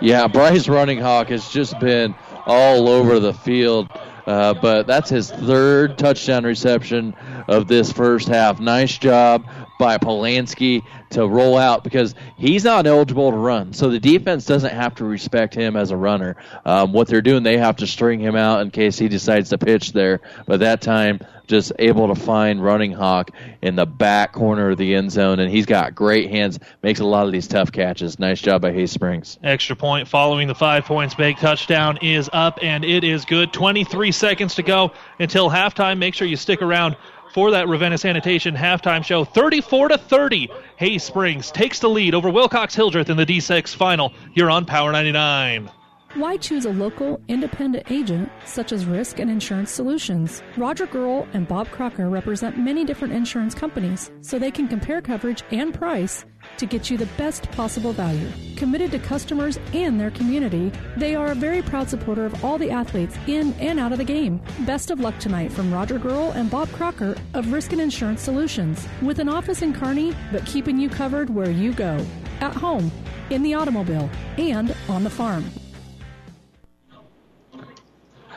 [0.00, 2.14] Yeah, Bryce Runninghawk has just been
[2.46, 3.88] all over the field.
[4.26, 7.14] Uh, but that's his third touchdown reception
[7.46, 8.58] of this first half.
[8.58, 9.46] Nice job
[9.78, 13.72] by Polanski to roll out because he's not eligible to run.
[13.72, 16.36] So the defense doesn't have to respect him as a runner.
[16.64, 19.58] Um, what they're doing, they have to string him out in case he decides to
[19.58, 20.20] pitch there.
[20.46, 23.30] But that time, just able to find Runninghawk
[23.62, 27.04] in the back corner of the end zone, and he's got great hands, makes a
[27.04, 28.18] lot of these tough catches.
[28.18, 29.38] Nice job by Hay Springs.
[29.42, 33.52] Extra point following the five points big touchdown is up, and it is good.
[33.52, 35.98] 23 seconds to go until halftime.
[35.98, 36.96] Make sure you stick around
[37.36, 39.22] for that Ravenna Sanitation halftime show.
[39.22, 40.48] 34 to 30.
[40.78, 44.90] Hay Springs takes the lead over Wilcox Hildreth in the D6 final here on Power
[44.90, 45.70] 99.
[46.14, 50.42] Why choose a local, independent agent such as Risk and Insurance Solutions?
[50.56, 55.42] Roger Girl and Bob Crocker represent many different insurance companies, so they can compare coverage
[55.50, 56.24] and price
[56.58, 58.28] to get you the best possible value.
[58.56, 62.70] Committed to customers and their community, they are a very proud supporter of all the
[62.70, 64.40] athletes in and out of the game.
[64.60, 68.88] Best of luck tonight from Roger Girl and Bob Crocker of Risk and Insurance Solutions,
[69.02, 72.04] with an office in Kearney, but keeping you covered where you go
[72.40, 72.90] at home,
[73.30, 74.08] in the automobile,
[74.38, 75.44] and on the farm.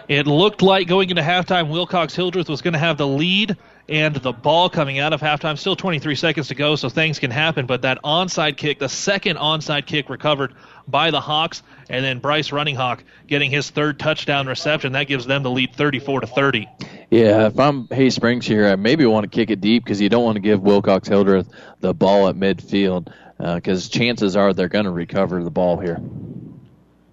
[0.07, 3.55] It looked like going into halftime, Wilcox Hildreth was going to have the lead
[3.89, 5.57] and the ball coming out of halftime.
[5.57, 7.65] Still 23 seconds to go, so things can happen.
[7.65, 10.53] But that onside kick, the second onside kick recovered
[10.87, 14.93] by the Hawks, and then Bryce Runninghawk getting his third touchdown reception.
[14.93, 16.67] That gives them the lead 34 to 30.
[17.09, 20.09] Yeah, if I'm Hay Springs here, I maybe want to kick it deep because you
[20.09, 21.49] don't want to give Wilcox Hildreth
[21.79, 25.99] the ball at midfield because uh, chances are they're going to recover the ball here.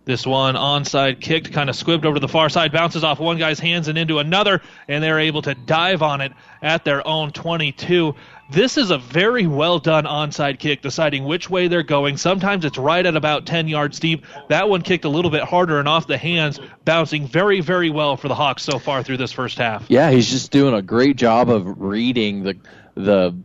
[0.07, 3.39] This one onside kicked, kind of squibbed over to the far side, bounces off one
[3.39, 6.31] guy's hands and into another, and they're able to dive on it
[6.62, 8.15] at their own 22.
[8.49, 12.19] This is a very well done onside kick, deciding which way they're going.
[12.19, 14.24] Sometimes it's right at about 10 yards deep.
[14.49, 18.16] That one kicked a little bit harder and off the hands, bouncing very, very well
[18.16, 19.87] for the Hawks so far through this first half.
[19.89, 22.57] Yeah, he's just doing a great job of reading the
[22.95, 23.37] the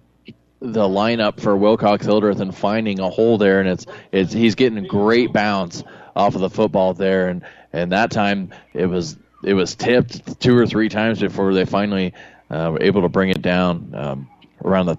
[0.60, 4.86] the lineup for Wilcox Hildreth and finding a hole there, and it's it's he's getting
[4.86, 5.84] great bounce
[6.16, 7.44] off of the football there, and
[7.74, 12.14] and that time it was it was tipped two or three times before they finally
[12.50, 14.30] uh, were able to bring it down um,
[14.64, 14.98] around the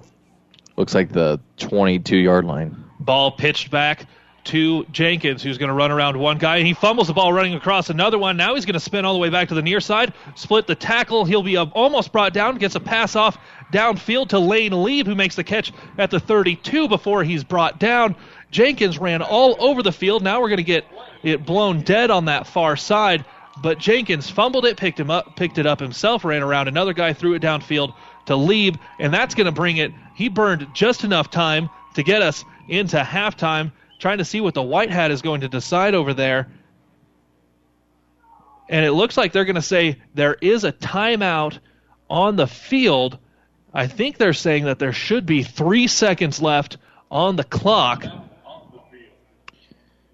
[0.77, 2.85] looks like the 22 yard line.
[2.99, 4.07] Ball pitched back
[4.45, 7.55] to Jenkins, who's going to run around one guy, and he fumbles the ball running
[7.55, 8.37] across another one.
[8.37, 10.75] Now he's going to spin all the way back to the near side, split the
[10.75, 11.25] tackle.
[11.25, 13.39] He'll be almost brought down, gets a pass off
[13.73, 18.17] downfield to Lane Lieb, who makes the catch at the 32 before he's brought down.
[18.53, 20.23] Jenkins ran all over the field.
[20.23, 20.85] Now we're going to get
[21.25, 23.25] it blown dead on that far side.
[23.61, 26.69] But Jenkins fumbled it, picked him up, picked it up himself, ran around.
[26.69, 27.95] Another guy threw it downfield
[28.27, 29.93] to Lieb, and that's going to bring it.
[30.15, 33.73] He burned just enough time to get us into halftime.
[33.99, 36.51] Trying to see what the white hat is going to decide over there.
[38.69, 41.59] And it looks like they're going to say there is a timeout
[42.11, 43.19] on the field.
[43.73, 46.79] I think they're saying that there should be three seconds left
[47.11, 48.05] on the clock.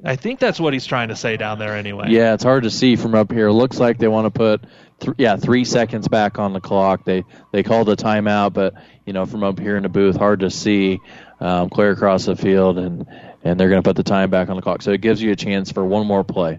[0.05, 2.07] I think that's what he's trying to say down there anyway.
[2.11, 3.49] Yeah, it's hard to see from up here.
[3.49, 4.65] It looks like they want to put
[5.01, 7.05] th- yeah, 3 seconds back on the clock.
[7.05, 10.41] They they called a timeout, but you know, from up here in the booth hard
[10.41, 11.01] to see
[11.41, 13.07] um, clear across the field and
[13.43, 14.83] and they're going to put the time back on the clock.
[14.83, 16.59] So it gives you a chance for one more play.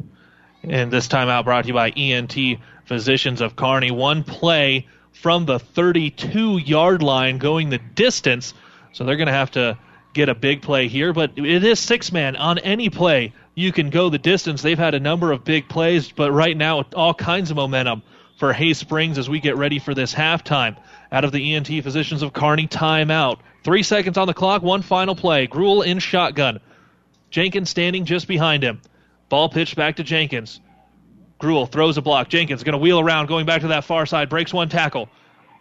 [0.64, 3.92] And this timeout brought to you by ENT Physicians of Kearney.
[3.92, 8.54] One play from the 32 yard line going the distance.
[8.92, 9.78] So they're going to have to
[10.20, 13.34] get a big play here, but it is six man on any play.
[13.56, 14.62] You can go the distance.
[14.62, 18.04] They've had a number of big plays, but right now, all kinds of momentum
[18.38, 20.76] for Hay Springs as we get ready for this halftime.
[21.12, 23.40] Out of the ENT Physicians of Kearney timeout.
[23.64, 25.48] Three seconds on the clock, one final play.
[25.48, 26.60] Gruel in shotgun.
[27.30, 28.82] Jenkins standing just behind him.
[29.30, 30.60] Ball pitched back to Jenkins.
[31.38, 32.28] Gruel throws a block.
[32.28, 35.08] Jenkins going to wheel around, going back to that far side, breaks one tackle.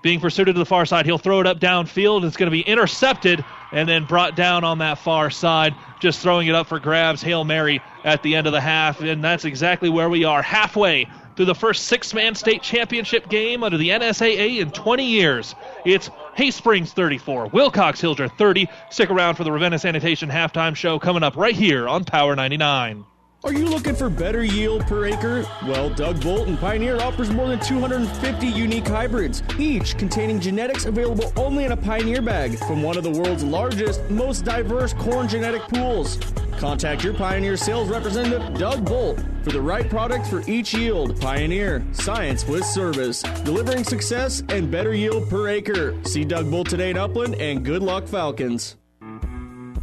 [0.03, 1.07] Being pursued to the far side.
[1.07, 2.25] He'll throw it up downfield.
[2.25, 5.75] It's going to be intercepted and then brought down on that far side.
[6.01, 7.23] Just throwing it up for grabs.
[7.23, 9.01] Hail Mary at the end of the half.
[9.01, 13.63] And that's exactly where we are, halfway through the first six man state championship game
[13.63, 15.55] under the NSAA in 20 years.
[15.85, 18.69] It's Hay Springs 34, Wilcox Hildreth 30.
[18.91, 23.05] Stick around for the Ravenna Sanitation halftime show coming up right here on Power 99.
[23.49, 25.43] Are you looking for better yield per acre?
[25.63, 31.33] Well, Doug Bolt and Pioneer offers more than 250 unique hybrids, each containing genetics available
[31.35, 35.63] only in a Pioneer bag from one of the world's largest, most diverse corn genetic
[35.63, 36.19] pools.
[36.59, 41.19] Contact your Pioneer sales representative, Doug Bolt, for the right product for each yield.
[41.19, 45.97] Pioneer, science with service, delivering success and better yield per acre.
[46.05, 48.77] See Doug Bolt today in Upland, and good luck, Falcons.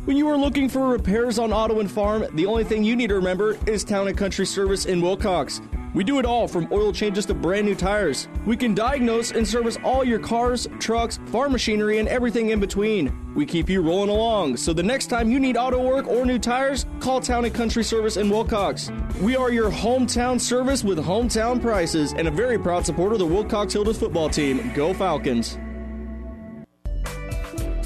[0.06, 3.07] When you are looking for repairs on auto and farm, the only thing you need
[3.07, 5.61] to remember is Town and Country Service in Wilcox.
[5.95, 8.27] We do it all from oil changes to brand new tires.
[8.45, 13.34] We can diagnose and service all your cars, trucks, farm machinery, and everything in between.
[13.34, 16.38] We keep you rolling along, so the next time you need auto work or new
[16.38, 18.91] tires, call Town and Country Service in Wilcox.
[19.22, 23.26] We are your hometown service with hometown prices and a very proud supporter of the
[23.26, 24.72] Wilcox Hildreth football team.
[24.76, 25.57] Go Falcons!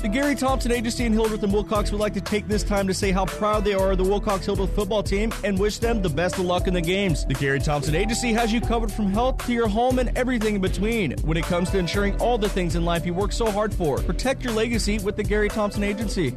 [0.01, 2.93] The Gary Thompson Agency in Hildreth and Wilcox would like to take this time to
[2.93, 6.07] say how proud they are of the Wilcox Hildreth football team and wish them the
[6.07, 7.25] best of luck in the games.
[7.25, 10.61] The Gary Thompson Agency has you covered from health to your home and everything in
[10.61, 11.17] between.
[11.23, 13.97] When it comes to ensuring all the things in life you work so hard for,
[13.97, 16.33] protect your legacy with the Gary Thompson Agency.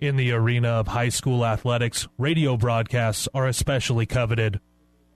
[0.00, 4.58] In the arena of high school athletics, radio broadcasts are especially coveted.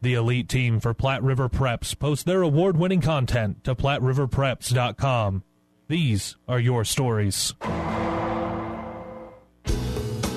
[0.02, 5.42] The elite team for Platte River Preps posts their award winning content to PlatteRiverPreps.com.
[5.86, 7.52] These are your stories.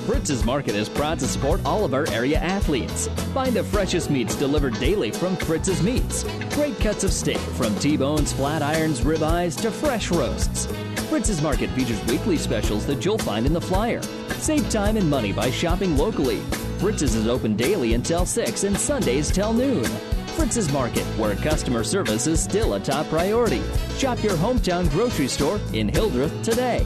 [0.05, 3.07] Fritz's Market is proud to support all of our area athletes.
[3.33, 6.25] Find the freshest meats delivered daily from Fritz's Meats.
[6.53, 10.65] Great cuts of steak from T-bones, flat irons, ribeyes to fresh roasts.
[11.09, 14.01] Fritz's Market features weekly specials that you'll find in the flyer.
[14.39, 16.41] Save time and money by shopping locally.
[16.79, 19.85] Fritz's is open daily until 6 and Sundays till noon.
[20.71, 23.61] Market, where customer service is still a top priority.
[23.97, 26.85] Shop your hometown grocery store in Hildreth today.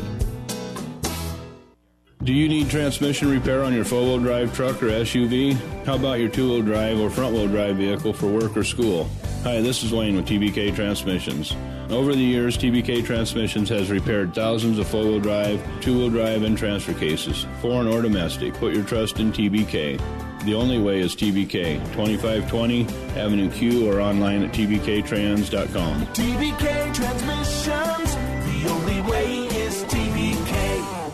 [2.23, 5.55] Do you need transmission repair on your four wheel drive truck or SUV?
[5.85, 9.09] How about your two wheel drive or front wheel drive vehicle for work or school?
[9.43, 11.55] Hi, this is Wayne with TBK Transmissions.
[11.89, 16.43] Over the years, TBK Transmissions has repaired thousands of four wheel drive, two wheel drive,
[16.43, 18.53] and transfer cases, foreign or domestic.
[18.53, 19.99] Put your trust in TBK.
[20.43, 26.05] The only way is TBK, 2520 Avenue Q or online at tbktrans.com.
[26.07, 31.11] TBK Transmissions, the only way is TBK.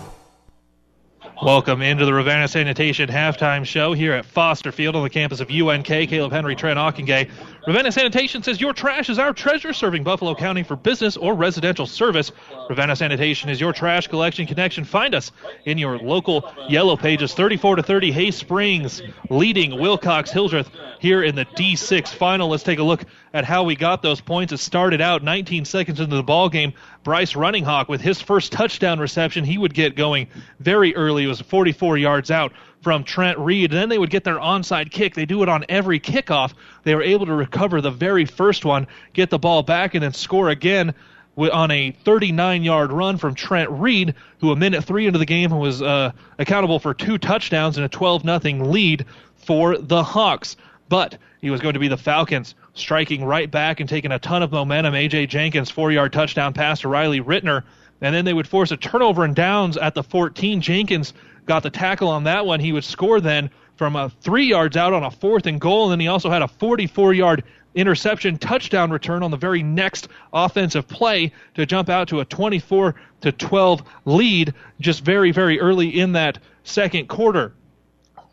[1.44, 5.52] Welcome into the Ravenna Sanitation halftime show here at Foster Field on the campus of
[5.52, 5.86] UNK.
[5.86, 7.30] Caleb Henry, Trent Ockengay.
[7.68, 11.86] Ravenna Sanitation says your trash is our treasure, serving Buffalo County for business or residential
[11.86, 12.32] service.
[12.70, 14.86] Ravenna Sanitation is your trash collection connection.
[14.86, 15.34] Find us
[15.66, 20.70] in your local yellow pages, 34 to 30 Hay Springs, leading Wilcox Hildreth
[21.02, 22.48] here in the D6 final.
[22.48, 23.04] Let's take a look
[23.34, 24.54] at how we got those points.
[24.54, 26.72] It started out 19 seconds into the ball game.
[27.04, 29.44] Bryce Runninghawk with his first touchdown reception.
[29.44, 30.30] He would get going
[30.62, 31.26] very early.
[31.26, 32.54] It was 44 yards out
[32.88, 33.74] from Trent Reed.
[33.74, 35.14] And then they would get their onside kick.
[35.14, 36.54] They do it on every kickoff.
[36.84, 40.14] They were able to recover the very first one, get the ball back, and then
[40.14, 40.96] score again
[41.38, 45.52] on a 39 yard run from Trent Reed, who a minute three into the game
[45.52, 49.06] was uh, accountable for two touchdowns and a 12 0 lead
[49.36, 50.56] for the Hawks.
[50.88, 54.44] But he was going to be the Falcons striking right back and taking a ton
[54.44, 54.96] of momentum.
[54.96, 55.28] A.J.
[55.28, 57.64] Jenkins, four yard touchdown pass to Riley Rittner.
[58.00, 60.62] And then they would force a turnover and downs at the 14.
[60.62, 61.14] Jenkins
[61.48, 62.60] got the tackle on that one.
[62.60, 65.86] He would score then from a three yards out on a fourth and goal.
[65.86, 67.44] And then he also had a 44 yard
[67.74, 72.96] interception touchdown return on the very next offensive play to jump out to a 24
[73.22, 77.54] to 12 lead just very, very early in that second quarter.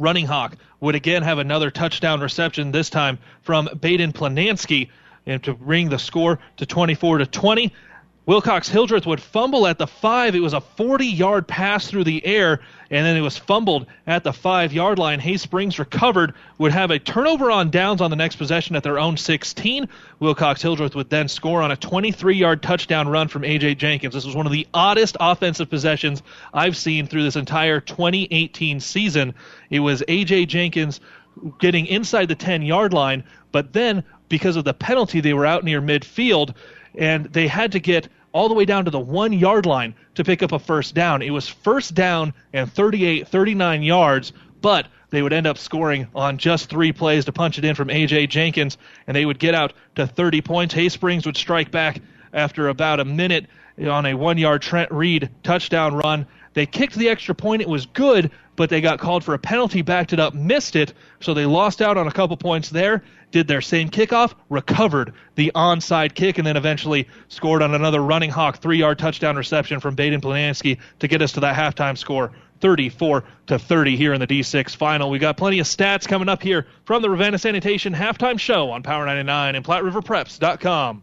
[0.01, 4.91] Runninghawk would again have another touchdown reception, this time from Baden Planansky,
[5.27, 7.73] and to bring the score to 24 to 20.
[8.27, 10.35] Wilcox Hildreth would fumble at the five.
[10.35, 12.61] It was a 40 yard pass through the air,
[12.91, 15.21] and then it was fumbled at the five yard line.
[15.21, 18.99] Hay Springs recovered, would have a turnover on downs on the next possession at their
[18.99, 19.87] own 16.
[20.21, 23.75] Wilcox Hildreth would then score on a 23 yard touchdown run from A.J.
[23.75, 24.15] Jenkins.
[24.15, 26.23] This was one of the oddest offensive possessions
[26.55, 29.35] I've seen through this entire 2018 season.
[29.69, 30.47] It was A.J.
[30.47, 31.01] Jenkins
[31.59, 33.23] getting inside the 10 yard line,
[33.53, 36.55] but then because of the penalty, they were out near midfield
[36.97, 40.24] and they had to get all the way down to the one yard line to
[40.24, 41.23] pick up a first down.
[41.23, 46.36] It was first down and 38, 39 yards, but they would end up scoring on
[46.36, 48.27] just three plays to punch it in from A.J.
[48.27, 50.74] Jenkins, and they would get out to 30 points.
[50.74, 52.02] Hay Springs would strike back
[52.32, 53.47] after about a minute
[53.89, 56.27] on a one yard Trent Reed touchdown run.
[56.55, 57.62] They kicked the extra point.
[57.62, 60.93] It was good, but they got called for a penalty, backed it up, missed it.
[61.20, 63.05] So they lost out on a couple points there.
[63.35, 68.59] Did their same kickoff, recovered the onside kick, and then eventually scored on another Runninghawk
[68.59, 72.31] three yard touchdown reception from Baden Planansky to get us to that halftime score.
[72.61, 75.11] 34 to 30 here in the D6 final.
[75.11, 78.85] We got plenty of stats coming up here from the Ravenna Sanitation halftime show on
[78.85, 81.02] Power 99 and PlatteRiverPreps.com.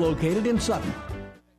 [0.01, 1.10] located in Sutton.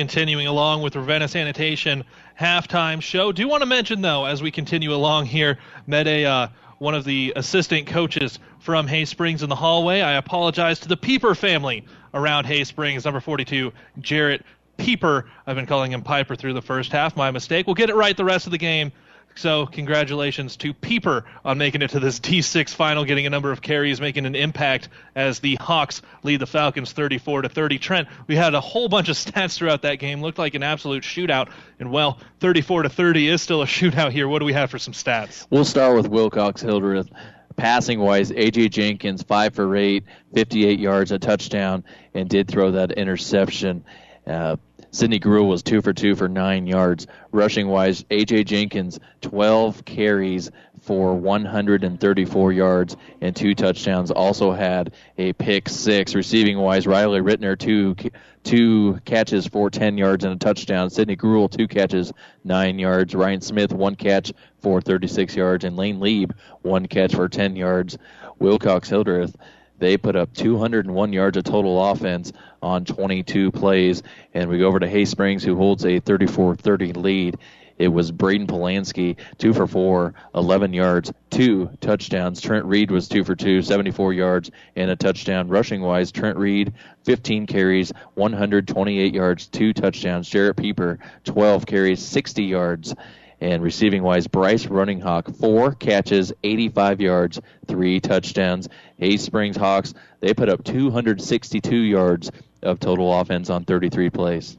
[0.00, 2.04] Continuing along with Ravenna Sanitation
[2.40, 3.32] halftime show.
[3.32, 6.48] Do want to mention though, as we continue along here, met a uh,
[6.78, 10.00] one of the assistant coaches from Hay Springs in the hallway.
[10.00, 13.04] I apologize to the Peeper family around Hay Springs.
[13.04, 14.42] Number 42, Jarrett
[14.78, 15.26] Peeper.
[15.46, 17.14] I've been calling him Piper through the first half.
[17.14, 17.66] My mistake.
[17.66, 18.92] We'll get it right the rest of the game.
[19.36, 23.62] So, congratulations to Peeper on making it to this D6 final, getting a number of
[23.62, 27.78] carries, making an impact as the Hawks lead the Falcons 34 to 30.
[27.78, 30.20] Trent, we had a whole bunch of stats throughout that game.
[30.20, 34.28] Looked like an absolute shootout, and well, 34 to 30 is still a shootout here.
[34.28, 35.46] What do we have for some stats?
[35.50, 37.08] We'll start with Wilcox Hildreth.
[37.56, 40.04] Passing wise, AJ Jenkins five for eight,
[40.34, 41.84] 58 yards, a touchdown,
[42.14, 43.84] and did throw that interception.
[44.26, 44.56] Uh,
[44.92, 47.06] Sidney Gruel was two for two for nine yards.
[47.30, 48.44] Rushing wise, A.J.
[48.44, 50.50] Jenkins, 12 carries
[50.80, 54.10] for 134 yards and two touchdowns.
[54.10, 56.14] Also had a pick six.
[56.14, 57.94] Receiving wise, Riley Rittner, two
[58.42, 60.90] two catches for 10 yards and a touchdown.
[60.90, 62.12] Sidney Gruel, two catches,
[62.42, 63.14] nine yards.
[63.14, 65.64] Ryan Smith, one catch for 36 yards.
[65.64, 67.98] And Lane Lieb, one catch for 10 yards.
[68.38, 69.36] Wilcox Hildreth,
[69.80, 72.32] they put up 201 yards of total offense
[72.62, 74.02] on 22 plays.
[74.34, 77.38] And we go over to Hay Springs, who holds a 34 30 lead.
[77.78, 82.42] It was Braden Planansky, two for four, 11 yards, two touchdowns.
[82.42, 85.48] Trent Reed was two for two, 74 yards, and a touchdown.
[85.48, 86.74] Rushing wise, Trent Reed,
[87.04, 90.28] 15 carries, 128 yards, two touchdowns.
[90.28, 92.94] Jarrett Peeper, 12 carries, 60 yards.
[93.40, 98.68] And receiving wise, Bryce Runninghawk, four catches, 85 yards, three touchdowns.
[98.98, 102.30] Hay Springs Hawks, they put up 262 yards
[102.62, 104.58] of total offense on 33 plays.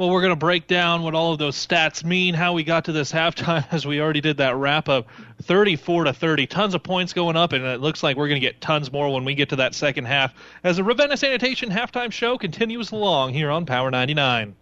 [0.00, 2.86] Well, we're going to break down what all of those stats mean, how we got
[2.86, 5.08] to this halftime, as we already did that wrap up.
[5.42, 8.46] 34 to 30, tons of points going up, and it looks like we're going to
[8.46, 10.32] get tons more when we get to that second half.
[10.64, 14.56] As the Ravenna Sanitation halftime show continues along here on Power 99.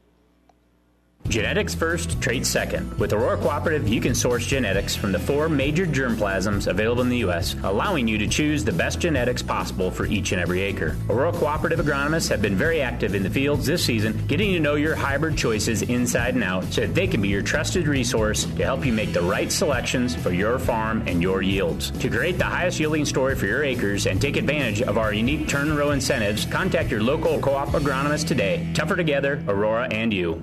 [1.29, 2.99] Genetics first, traits second.
[2.99, 7.19] With Aurora Cooperative, you can source genetics from the four major germplasms available in the
[7.19, 10.97] U.S., allowing you to choose the best genetics possible for each and every acre.
[11.11, 14.77] Aurora Cooperative agronomists have been very active in the fields this season, getting to know
[14.77, 18.65] your hybrid choices inside and out so that they can be your trusted resource to
[18.65, 21.91] help you make the right selections for your farm and your yields.
[21.91, 25.47] To create the highest yielding story for your acres and take advantage of our unique
[25.47, 28.67] turn row incentives, contact your local co op agronomist today.
[28.73, 30.43] Tougher together, Aurora and you.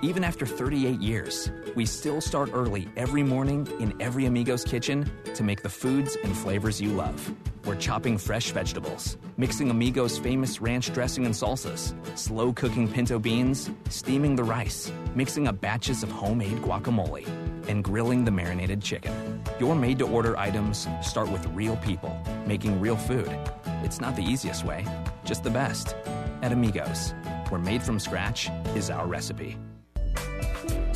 [0.00, 5.42] Even after 38 years, we still start early every morning in every Amigos kitchen to
[5.42, 7.34] make the foods and flavors you love.
[7.64, 13.70] We're chopping fresh vegetables, mixing Amigos' famous ranch dressing and salsas, slow cooking pinto beans,
[13.88, 17.26] steaming the rice, mixing up batches of homemade guacamole,
[17.66, 19.42] and grilling the marinated chicken.
[19.58, 22.16] Your made to order items start with real people
[22.46, 23.36] making real food.
[23.82, 24.86] It's not the easiest way,
[25.24, 25.96] just the best.
[26.40, 27.14] At Amigos,
[27.48, 29.58] where made from scratch is our recipe.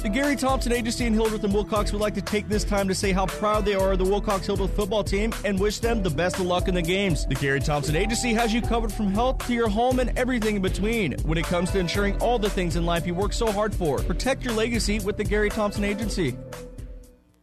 [0.03, 2.95] The Gary Thompson Agency in Hildreth and Wilcox would like to take this time to
[2.95, 6.11] say how proud they are of the Wilcox Hildreth football team and wish them the
[6.11, 7.25] best of luck in the games.
[7.27, 10.63] The Gary Thompson Agency has you covered from health to your home and everything in
[10.63, 11.13] between.
[11.23, 13.99] When it comes to ensuring all the things in life you work so hard for,
[14.01, 16.37] protect your legacy with the Gary Thompson Agency.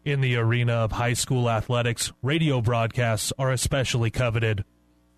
[0.04, 4.66] In the arena of high school athletics, radio broadcasts are especially coveted.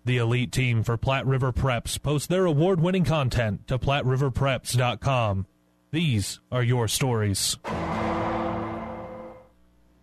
[0.04, 5.46] The elite team for Platte River Preps post their award winning content to PlatteRiverPreps.com.
[5.92, 7.58] These are your stories.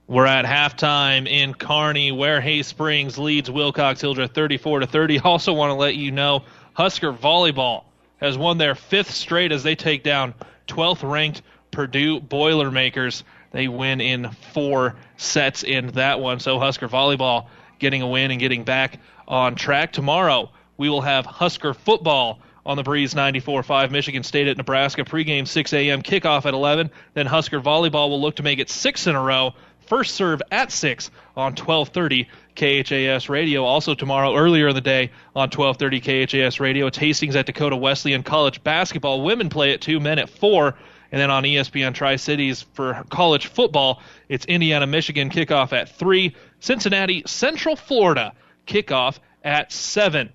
[0.07, 5.20] We're at halftime in Kearney, where Hay Springs leads Wilcox Hildreth 34 to 30.
[5.24, 6.44] Also, want to let you know
[6.74, 7.86] Husker volleyball
[8.18, 10.36] has won their fifth straight as they take down
[10.68, 11.41] 12th ranked
[11.72, 13.24] Purdue Boilermakers.
[13.49, 16.40] They win in four sets in that one.
[16.40, 17.48] So Husker volleyball
[17.80, 19.91] getting a win and getting back on track.
[19.94, 23.91] Tomorrow we will have Husker football on the Breeze 94.5.
[23.91, 25.03] Michigan State at Nebraska.
[25.03, 26.02] Pregame 6 a.m.
[26.02, 26.91] Kickoff at 11.
[27.14, 29.53] Then Husker volleyball will look to make it six in a row.
[29.88, 33.64] First serve at 6 on 1230 KHAS radio.
[33.64, 38.22] Also tomorrow, earlier in the day on 1230 KHAS radio, it's Hastings at Dakota Wesleyan
[38.22, 39.23] College basketball.
[39.23, 40.76] Women play at 2, men at 4.
[41.11, 46.36] And then on ESPN Tri Cities for college football, it's Indiana, Michigan kickoff at 3.
[46.60, 48.34] Cincinnati, Central Florida
[48.68, 50.30] kickoff at 7.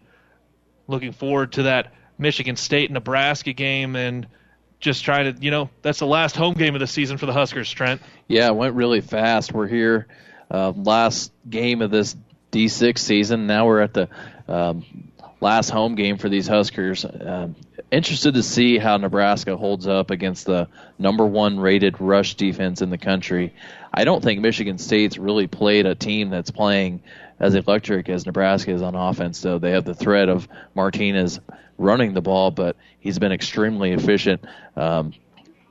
[0.89, 4.27] Looking forward to that Michigan State Nebraska game and
[4.81, 7.33] just trying to, you know, that's the last home game of the season for the
[7.33, 8.03] Huskers, Trent.
[8.29, 9.53] Yeah, it went really fast.
[9.53, 10.07] We're here,
[10.51, 12.17] uh, last game of this
[12.53, 13.47] D6 season.
[13.47, 14.09] Now we're at the
[14.47, 14.85] um,
[15.41, 17.05] last home game for these Huskers.
[17.05, 17.57] Um,
[17.91, 20.69] interested to see how Nebraska holds up against the
[20.99, 23.55] number one rated rush defense in the country.
[23.93, 27.03] I don't think Michigan State's really played a team that's playing
[27.39, 29.59] as electric as Nebraska is on offense, though.
[29.59, 31.41] They have the threat of Martinez
[31.79, 34.45] running the ball, but he's been extremely efficient.
[34.77, 35.13] Um,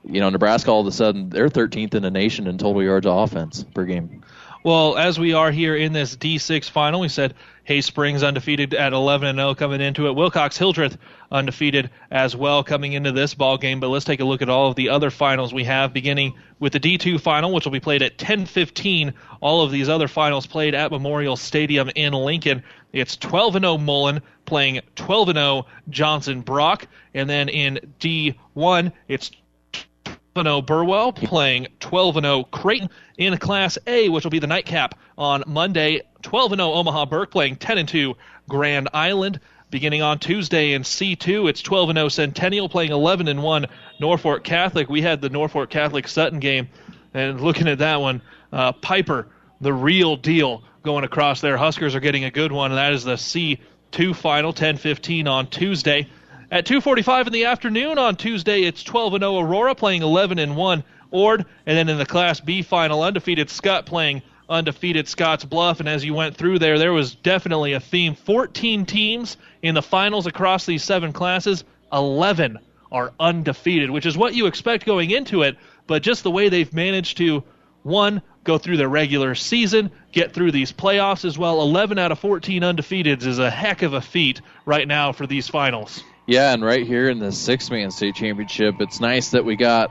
[0.04, 3.06] you know, Nebraska all of a sudden they're 13th in the nation in total yards
[3.06, 4.22] of offense per game.
[4.64, 8.94] Well, as we are here in this D6 final, we said Hay Springs undefeated at
[8.94, 10.14] 11 and 0 coming into it.
[10.14, 10.96] Wilcox Hildreth
[11.30, 13.78] undefeated as well coming into this ball game.
[13.78, 16.72] But let's take a look at all of the other finals we have, beginning with
[16.72, 19.12] the D2 final, which will be played at 10:15.
[19.42, 22.62] All of these other finals played at Memorial Stadium in Lincoln.
[22.94, 28.92] It's 12 and 0 Mullen playing 12 and 0 Johnson Brock, and then in D1
[29.08, 29.32] it's
[29.72, 32.88] 12 0 Burwell playing 12 0 Creighton
[33.18, 36.02] in Class A, which will be the nightcap on Monday.
[36.22, 38.14] 12 0 Omaha Burke playing 10 2
[38.48, 39.40] Grand Island.
[39.70, 43.66] Beginning on Tuesday in C2, it's 12 0 Centennial playing 11 1
[43.98, 44.88] Norfolk Catholic.
[44.88, 46.68] We had the Norfolk Catholic Sutton game,
[47.12, 48.22] and looking at that one,
[48.52, 49.26] uh, Piper,
[49.60, 51.56] the real deal, going across there.
[51.56, 55.46] Huskers are getting a good one, and that is the C2 final, 10 15 on
[55.48, 56.06] Tuesday.
[56.50, 60.84] At 2:45 in the afternoon on Tuesday, it's 12 0 Aurora playing 11 and 1
[61.10, 65.80] Ord, and then in the Class B final, undefeated Skutt playing undefeated Scottsbluff.
[65.80, 68.14] And as you went through there, there was definitely a theme.
[68.14, 71.64] 14 teams in the finals across these seven classes.
[71.92, 72.58] 11
[72.92, 75.56] are undefeated, which is what you expect going into it.
[75.86, 77.42] But just the way they've managed to
[77.82, 81.60] one go through their regular season, get through these playoffs as well.
[81.60, 85.48] 11 out of 14 undefeateds is a heck of a feat right now for these
[85.48, 86.02] finals.
[86.26, 89.90] Yeah, and right here in the six man state championship, it's nice that we got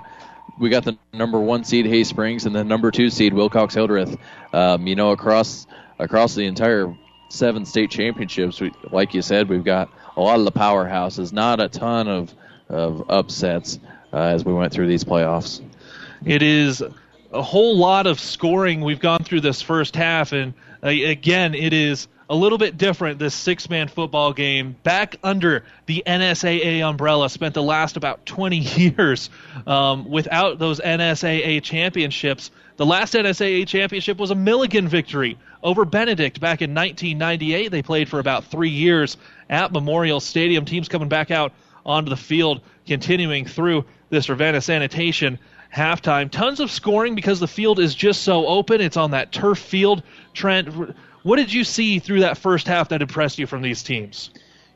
[0.60, 4.18] we got the number one seed Hay Springs and the number two seed Wilcox Hildreth.
[4.52, 5.68] Um, you know, across
[6.00, 6.96] across the entire
[7.30, 11.32] seven state championships, we, like you said, we've got a lot of the powerhouses.
[11.32, 12.34] Not a ton of
[12.68, 13.78] of upsets
[14.12, 15.62] uh, as we went through these playoffs.
[16.26, 16.82] It is
[17.34, 18.82] a whole lot of scoring.
[18.82, 20.54] We've gone through this first half, and
[20.84, 25.66] uh, again, it is a little bit different this six man football game back under
[25.86, 28.58] the NSAA umbrella spent the last about 20
[28.98, 29.30] years
[29.68, 32.52] um, without those NSAA championships.
[32.78, 37.70] The last NSAA championship was a Milligan victory over Benedict back in 1998.
[37.70, 39.18] They played for about three years
[39.50, 40.66] at Memorial Stadium.
[40.66, 41.54] Teams coming back out
[41.86, 45.40] onto the field, continuing through this Ravenna sanitation
[45.74, 46.30] halftime.
[46.30, 48.80] Tons of scoring because the field is just so open.
[48.80, 50.04] It's on that turf field.
[50.34, 54.30] Trent, what did you see through that first half that impressed you from these teams?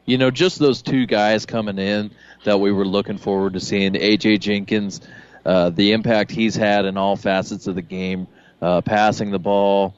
[0.06, 2.12] You know, just those two guys coming in
[2.46, 3.94] that we were looking forward to seeing.
[3.94, 5.02] AJ Jenkins,
[5.46, 8.28] uh, the impact he's had in all facets of the game,
[8.62, 9.94] uh, passing the ball,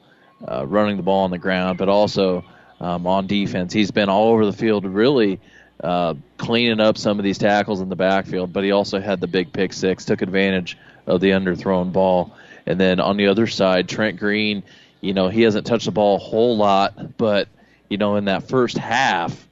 [0.47, 2.43] uh, running the ball on the ground, but also
[2.79, 3.71] um, on defense.
[3.71, 5.39] He's been all over the field, really
[5.83, 8.51] uh, cleaning up some of these tackles in the backfield.
[8.51, 10.77] But he also had the big pick six, took advantage
[11.09, 12.33] of the underthrown ball.
[12.65, 14.63] And then on the other side, Trent Green,
[15.01, 17.47] you know, he hasn't touched the ball a whole lot, but
[17.89, 19.47] you know, in that first half,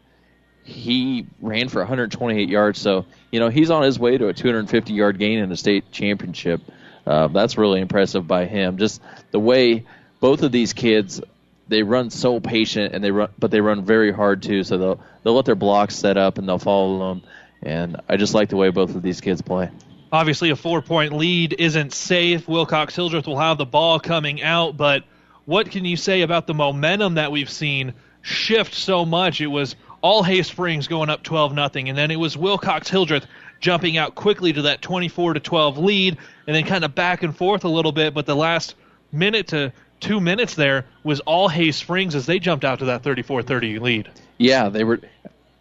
[0.64, 2.80] he ran for 128 yards.
[2.80, 5.92] So, you know, he's on his way to a 250 yard gain in the state
[5.92, 6.62] championship.
[7.06, 8.78] Uh, that's really impressive by him.
[8.78, 9.02] Just
[9.32, 9.86] the way
[10.20, 11.22] both of these kids,
[11.70, 14.64] they run so patient and they run, but they run very hard too.
[14.64, 17.24] So they'll they'll let their blocks set up and they'll follow them.
[17.64, 19.70] And I just like the way both of these kids play.
[20.12, 22.48] Obviously, a four point lead isn't safe.
[22.48, 25.04] Wilcox Hildreth will have the ball coming out, but
[25.46, 29.42] what can you say about the momentum that we've seen shift so much?
[29.42, 33.26] It was all Hay Springs going up 12 nothing, and then it was Wilcox Hildreth
[33.60, 37.36] jumping out quickly to that 24 to 12 lead, and then kind of back and
[37.36, 38.14] forth a little bit.
[38.14, 38.76] But the last
[39.12, 43.04] minute to two minutes there was all Hay Springs as they jumped out to that
[43.04, 44.10] 34-30 lead.
[44.38, 45.02] Yeah, they were,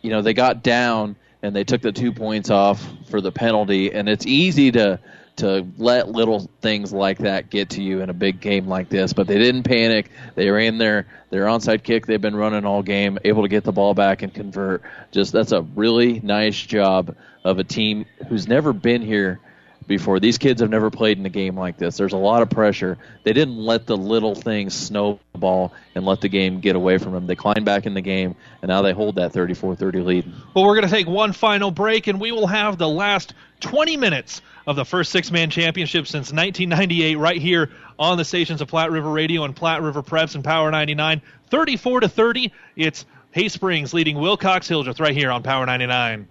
[0.02, 3.92] you know, they got down and they took the two points off for the penalty,
[3.92, 5.00] and it's easy to
[5.36, 9.12] to let little things like that get to you in a big game like this.
[9.12, 10.10] But they didn't panic.
[10.34, 13.72] They ran their their onside kick they've been running all game, able to get the
[13.72, 14.82] ball back and convert.
[15.12, 19.40] Just that's a really nice job of a team who's never been here
[19.86, 20.20] before.
[20.20, 21.96] These kids have never played in a game like this.
[21.96, 22.98] There's a lot of pressure.
[23.24, 27.26] They didn't let the little things snowball and let the game get away from them.
[27.26, 30.32] They climbed back in the game, and now they hold that 34-30 lead.
[30.54, 33.96] Well, we're going to take one final break, and we will have the last 20
[33.96, 38.90] minutes of the first six-man championship since 1998 right here on the stations of Platte
[38.90, 41.22] River Radio and Platte River Preps and Power 99.
[41.50, 42.52] 34 to 30.
[42.74, 46.28] It's Hay Springs leading Wilcox Hildreth right here on Power 99.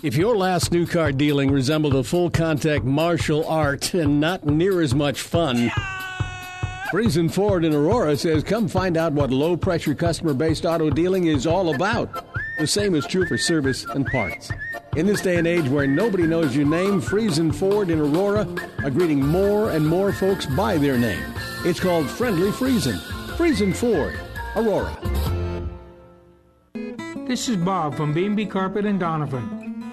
[0.00, 4.80] If your last new car dealing resembled a full contact martial art and not near
[4.80, 5.72] as much fun,
[6.92, 11.26] Friesen Ford in Aurora says come find out what low pressure customer based auto dealing
[11.26, 12.28] is all about.
[12.60, 14.52] The same is true for service and parts.
[14.94, 18.46] In this day and age where nobody knows your name, Friesen Ford in Aurora
[18.84, 21.24] are greeting more and more folks by their name.
[21.64, 23.00] It's called Friendly Friesen.
[23.36, 24.16] Friesen Ford,
[24.54, 24.96] Aurora.
[27.26, 29.57] This is Bob from B&B Carpet and Doniphan.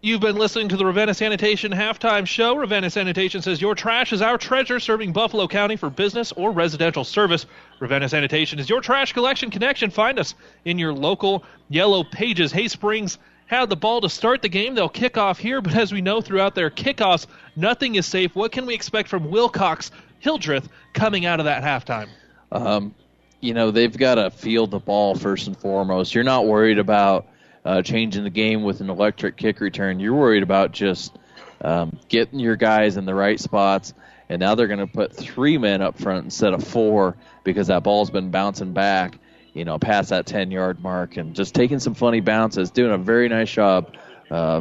[0.00, 2.54] You've been listening to the Ravenna Sanitation halftime show.
[2.54, 7.02] Ravenna Sanitation says your trash is our treasure, serving Buffalo County for business or residential
[7.02, 7.46] service.
[7.80, 9.90] Ravenna Sanitation is your trash collection connection.
[9.90, 12.52] Find us in your local yellow pages.
[12.52, 14.76] Hay Springs had the ball to start the game.
[14.76, 17.26] They'll kick off here, but as we know throughout their kickoffs,
[17.56, 18.36] nothing is safe.
[18.36, 22.08] What can we expect from Wilcox Hildreth coming out of that halftime?
[22.52, 22.94] Um,
[23.40, 26.14] you know, they've got to field the ball first and foremost.
[26.14, 27.26] You're not worried about
[27.64, 30.00] uh, changing the game with an electric kick return.
[30.00, 31.16] You're worried about just
[31.60, 33.94] um, getting your guys in the right spots.
[34.28, 37.82] And now they're going to put three men up front instead of four because that
[37.82, 39.18] ball's been bouncing back,
[39.54, 42.98] you know, past that 10 yard mark and just taking some funny bounces, doing a
[42.98, 43.94] very nice job
[44.30, 44.60] uh,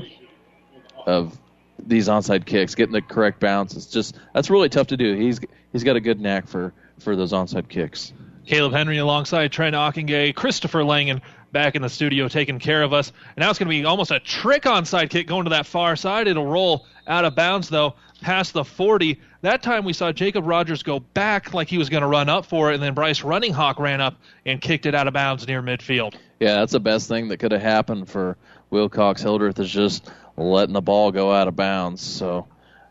[1.06, 1.38] of
[1.86, 3.76] these onside kicks, getting the correct bounce.
[3.76, 5.15] It's just that's really tough to do.
[5.15, 5.40] He's
[5.72, 8.14] he's got a good knack for for those onside kicks.
[8.45, 11.22] Caleb Henry alongside Trent Ockingay, Christopher Langen
[11.58, 13.12] back in the studio taking care of us.
[13.36, 15.96] And now it's going to be almost a trick onside kick going to that far
[15.96, 16.28] side.
[16.28, 19.20] It'll roll out of bounds, though, past the 40.
[19.42, 22.46] That time we saw Jacob Rogers go back like he was going to run up
[22.46, 25.64] for it, and then Bryce Runninghawk ran up and kicked it out of bounds near
[25.64, 26.14] midfield.
[26.40, 28.38] Yeah, that's the best thing that could have happened for
[28.70, 32.04] Wilcox Hildreth is just letting the ball go out of bounds.
[32.04, 32.46] So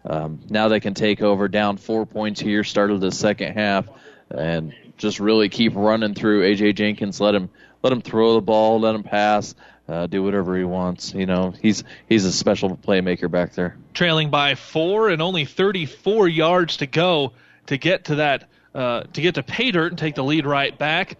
[0.04, 3.88] um, now they can take over down four points here, started the second half,
[4.28, 7.20] and just really keep running through AJ Jenkins.
[7.20, 7.50] Let him
[7.82, 9.54] let him throw the ball, let him pass,
[9.88, 11.14] uh, do whatever he wants.
[11.14, 13.76] You know, he's he's a special playmaker back there.
[13.94, 17.32] Trailing by four and only 34 yards to go
[17.66, 20.76] to get to that uh, to get to pay dirt and take the lead right
[20.76, 21.16] back.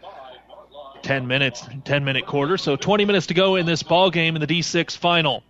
[1.03, 2.57] 10 minutes, 10 minute quarter.
[2.57, 5.45] So 20 minutes to go in this ball game in the D6 final.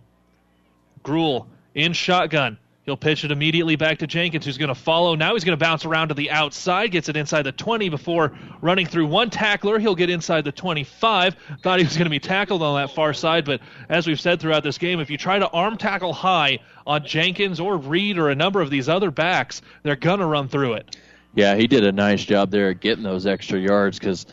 [1.01, 2.59] Gruel in shotgun.
[2.87, 5.13] He'll pitch it immediately back to Jenkins, who's going to follow.
[5.13, 8.31] Now he's going to bounce around to the outside, gets it inside the 20 before
[8.61, 9.77] running through one tackler.
[9.77, 11.35] He'll get inside the 25.
[11.61, 13.59] Thought he was going to be tackled on that far side, but
[13.89, 17.59] as we've said throughout this game, if you try to arm tackle high on Jenkins
[17.59, 20.95] or Reed or a number of these other backs, they're going to run through it.
[21.35, 24.27] Yeah, he did a nice job there getting those extra yards because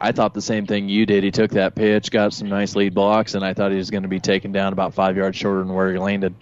[0.00, 1.24] I thought the same thing you did.
[1.24, 4.04] He took that pitch, got some nice lead blocks, and I thought he was going
[4.04, 6.36] to be taken down about five yards shorter than where he landed.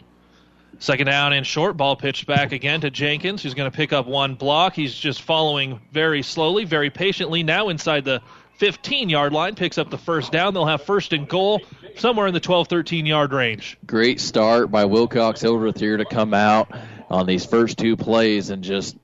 [0.78, 1.76] Second down and short.
[1.76, 4.74] Ball pitched back again to Jenkins, who's going to pick up one block.
[4.74, 7.42] He's just following very slowly, very patiently.
[7.42, 8.22] Now inside the
[8.58, 10.54] 15 yard line, picks up the first down.
[10.54, 11.60] They'll have first and goal
[11.96, 13.78] somewhere in the 12 13 yard range.
[13.86, 16.70] Great start by Wilcox Hildreth here to come out
[17.08, 18.96] on these first two plays and just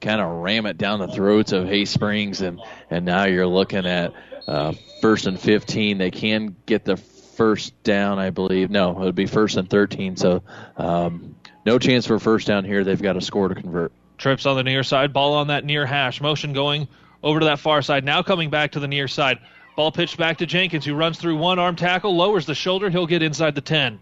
[0.00, 2.40] kind of ram it down the throats of Hay Springs.
[2.40, 2.60] And,
[2.90, 4.12] and now you're looking at
[4.46, 5.98] uh, first and 15.
[5.98, 6.96] They can get the
[7.38, 8.68] first down, I believe.
[8.68, 10.16] No, it would be first and 13.
[10.16, 10.42] So
[10.76, 12.82] um, no chance for first down here.
[12.82, 13.92] They've got a score to convert.
[14.18, 16.20] Trips on the near side, ball on that near hash.
[16.20, 16.88] Motion going
[17.22, 18.04] over to that far side.
[18.04, 19.38] Now coming back to the near side.
[19.76, 22.90] Ball pitched back to Jenkins, who runs through one arm tackle, lowers the shoulder.
[22.90, 24.00] He'll get inside the 10.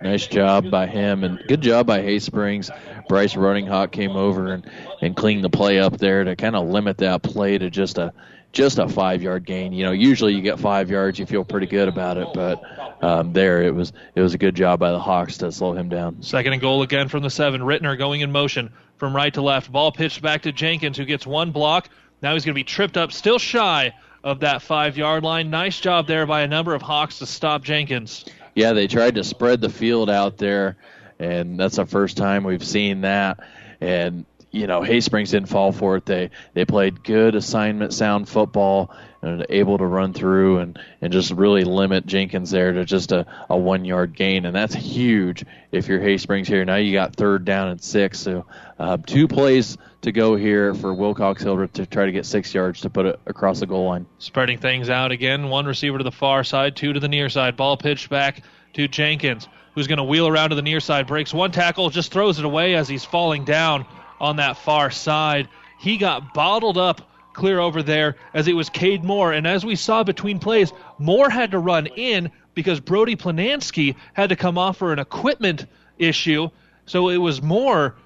[0.00, 2.70] Nice job by him, and good job by Hay Springs.
[3.08, 4.68] Bryce Runninghawk came over and,
[5.02, 8.14] and cleaned the play up there to kind of limit that play to just a
[8.52, 9.72] just a five yard gain.
[9.72, 12.62] You know, usually you get five yards, you feel pretty good about it, but
[13.02, 15.88] um, there it was it was a good job by the Hawks to slow him
[15.88, 16.22] down.
[16.22, 17.62] Second and goal again from the seven.
[17.62, 19.72] Rittner going in motion from right to left.
[19.72, 21.88] Ball pitched back to Jenkins, who gets one block.
[22.20, 25.50] Now he's going to be tripped up, still shy of that five yard line.
[25.50, 28.24] Nice job there by a number of Hawks to stop Jenkins.
[28.54, 30.76] Yeah, they tried to spread the field out there,
[31.18, 33.40] and that's the first time we've seen that.
[33.80, 36.04] And you know, Hay Springs didn't fall for it.
[36.04, 41.30] They they played good assignment sound football and able to run through and, and just
[41.30, 44.44] really limit Jenkins there to just a, a one yard gain.
[44.44, 46.64] And that's huge if you're Hay Springs here.
[46.64, 48.20] Now you got third down and six.
[48.20, 48.44] So
[48.78, 52.82] uh, two plays to go here for Wilcox Hildreth to try to get six yards
[52.82, 54.06] to put it across the goal line.
[54.18, 55.48] Spreading things out again.
[55.48, 57.56] One receiver to the far side, two to the near side.
[57.56, 58.42] Ball pitched back
[58.74, 62.12] to Jenkins, who's going to wheel around to the near side, breaks one tackle, just
[62.12, 63.86] throws it away as he's falling down
[64.22, 65.48] on that far side.
[65.78, 67.02] He got bottled up
[67.34, 69.32] clear over there as it was Cade Moore.
[69.32, 74.28] And as we saw between plays, Moore had to run in because Brody Planansky had
[74.28, 75.66] to come off for an equipment
[75.98, 76.48] issue.
[76.86, 77.96] So it was Moore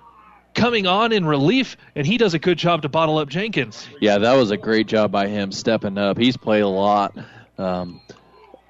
[0.54, 3.86] coming on in relief, and he does a good job to bottle up Jenkins.
[4.00, 6.16] Yeah, that was a great job by him stepping up.
[6.16, 7.14] He's played a lot
[7.58, 8.00] um,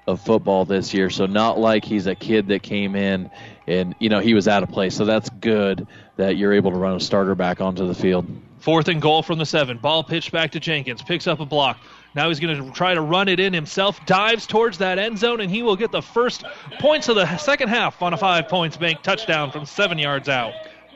[0.05, 3.29] of football this year, so not like he's a kid that came in
[3.67, 4.95] and you know he was out of place.
[4.95, 5.87] So that's good
[6.17, 8.27] that you're able to run a starter back onto the field.
[8.59, 9.77] Fourth and goal from the seven.
[9.77, 11.01] Ball pitched back to Jenkins.
[11.01, 11.79] Picks up a block.
[12.15, 14.03] Now he's going to try to run it in himself.
[14.07, 16.43] Dives towards that end zone, and he will get the first
[16.79, 20.53] points of the second half on a five points bank touchdown from seven yards out.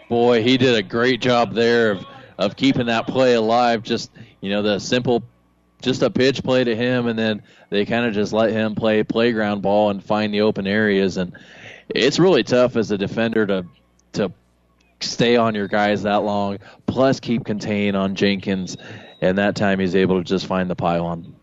[0.10, 2.06] Boy, he did a great job there of,
[2.39, 3.84] of keeping that play alive.
[3.84, 4.11] Just,
[4.41, 5.23] you know, the simple,
[5.81, 9.03] just a pitch play to him, and then they kind of just let him play
[9.03, 11.18] playground ball and find the open areas.
[11.18, 11.34] And
[11.88, 13.65] it's really tough as a defender to
[14.14, 14.34] to
[15.03, 18.78] stay on your guys that long, plus keep contained on Jenkins,
[19.22, 21.36] and that time he's able to just find the pylon.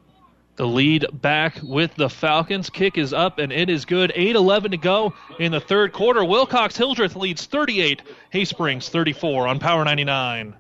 [0.57, 2.69] The lead back with the Falcons.
[2.69, 4.11] Kick is up and it is good.
[4.13, 6.25] 8 11 to go in the third quarter.
[6.25, 10.57] Wilcox Hildreth leads 38, Hay Springs 34 on Power 99.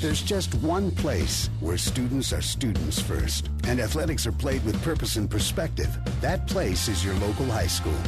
[0.00, 5.16] There's just one place where students are students first, and athletics are played with purpose
[5.16, 5.96] and perspective.
[6.20, 7.98] That place is your local high school.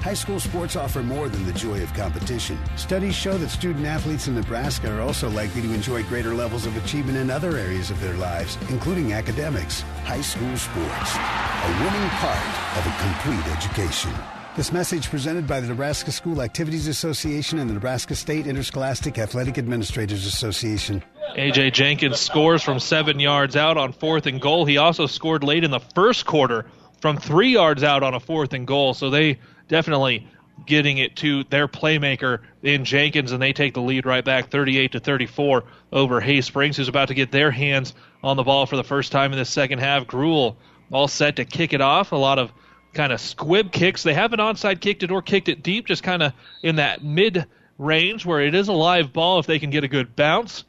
[0.00, 2.58] High school sports offer more than the joy of competition.
[2.76, 6.76] Studies show that student athletes in Nebraska are also likely to enjoy greater levels of
[6.84, 9.82] achievement in other areas of their lives, including academics.
[10.04, 14.31] High school sports, a winning part of a complete education.
[14.54, 19.56] This message presented by the Nebraska School Activities Association and the Nebraska State Interscholastic Athletic
[19.56, 21.02] Administrators Association.
[21.38, 24.66] AJ Jenkins scores from seven yards out on fourth and goal.
[24.66, 26.66] He also scored late in the first quarter
[27.00, 28.92] from three yards out on a fourth and goal.
[28.92, 29.38] So they
[29.68, 30.28] definitely
[30.66, 34.92] getting it to their playmaker in Jenkins, and they take the lead right back, 38
[34.92, 38.76] to 34 over Hay Springs, who's about to get their hands on the ball for
[38.76, 40.06] the first time in the second half.
[40.06, 40.58] Gruel
[40.90, 42.12] all set to kick it off.
[42.12, 42.52] A lot of
[42.92, 44.02] kind of squib kicks.
[44.02, 46.32] They haven't onside kicked it or kicked it deep, just kind of
[46.62, 47.46] in that mid
[47.78, 50.64] range where it is a live ball if they can get a good bounce.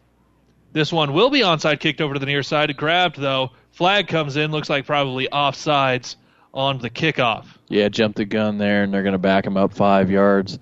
[0.72, 2.76] This one will be onside kicked over to the near side.
[2.76, 3.52] Grabbed, though.
[3.74, 4.52] Flag comes in.
[4.52, 6.16] Looks like probably offsides
[6.54, 7.46] on the kickoff.
[7.68, 10.58] Yeah, jumped the gun there, and they're going to back him up five yards.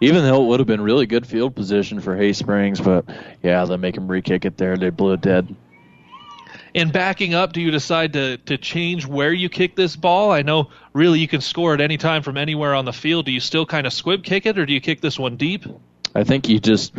[0.00, 3.04] even though it would have been really good field position for Hay Springs, but
[3.42, 4.76] yeah, they make him re-kick it there.
[4.76, 5.54] They blew it dead.
[6.74, 10.32] In backing up, do you decide to, to change where you kick this ball?
[10.32, 13.26] I know really you can score at any time from anywhere on the field.
[13.26, 15.64] Do you still kind of squib kick it, or do you kick this one deep?
[16.16, 16.94] I think you just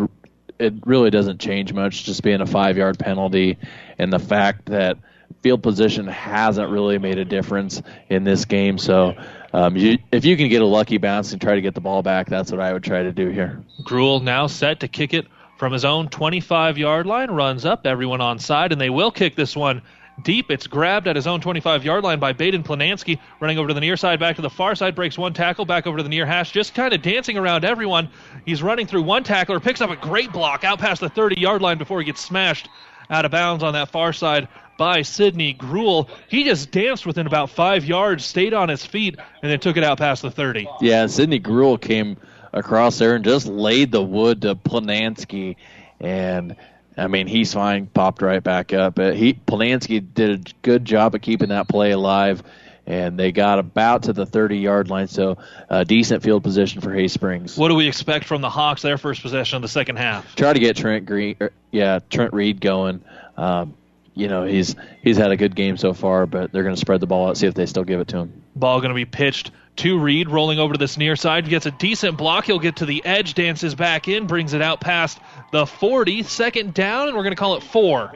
[0.60, 3.58] it really doesn't change much, just being a five yard penalty,
[3.98, 4.98] and the fact that
[5.42, 8.78] field position hasn't really made a difference in this game.
[8.78, 9.16] So,
[9.54, 12.02] um, you, if you can get a lucky bounce and try to get the ball
[12.02, 13.62] back, that's what I would try to do here.
[13.84, 18.22] Gruel now set to kick it from his own 25 yard line, runs up, everyone
[18.22, 19.82] on side, and they will kick this one
[20.24, 20.50] deep.
[20.50, 23.82] It's grabbed at his own 25 yard line by Baden Planansky, running over to the
[23.82, 26.26] near side, back to the far side, breaks one tackle, back over to the near
[26.26, 28.10] hash, just kind of dancing around everyone.
[28.46, 31.62] He's running through one tackler, picks up a great block out past the 30 yard
[31.62, 32.70] line before he gets smashed
[33.10, 36.10] out of bounds on that far side by Sidney Gruel.
[36.28, 39.84] He just danced within about five yards, stayed on his feet, and then took it
[39.84, 40.68] out past the 30.
[40.82, 42.18] Yeah, Sidney Gruel came
[42.56, 45.58] across there and just laid the wood to Planansky,
[46.00, 46.56] and
[46.98, 48.96] I mean he's fine, popped right back up.
[48.96, 52.42] But he Planansky did a good job of keeping that play alive,
[52.88, 55.38] and they got about to the 30 yard line, so
[55.70, 57.58] a decent field position for Hay Springs.
[57.58, 58.82] What do we expect from the Hawks?
[58.82, 60.36] Their first possession of the second half.
[60.36, 63.04] Try to get Trent Green, er, yeah, Trent Reed going.
[63.38, 63.76] Um,
[64.16, 67.02] you know he's he's had a good game so far, but they're going to spread
[67.02, 68.44] the ball out, see if they still give it to him.
[68.56, 71.48] Ball going to be pitched to Reed, rolling over to this near side.
[71.48, 72.46] Gets a decent block.
[72.46, 75.20] He'll get to the edge, dances back in, brings it out past
[75.52, 76.24] the 40.
[76.24, 78.12] Second down, and we're going to call it four.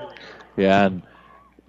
[0.58, 1.04] Yeah, and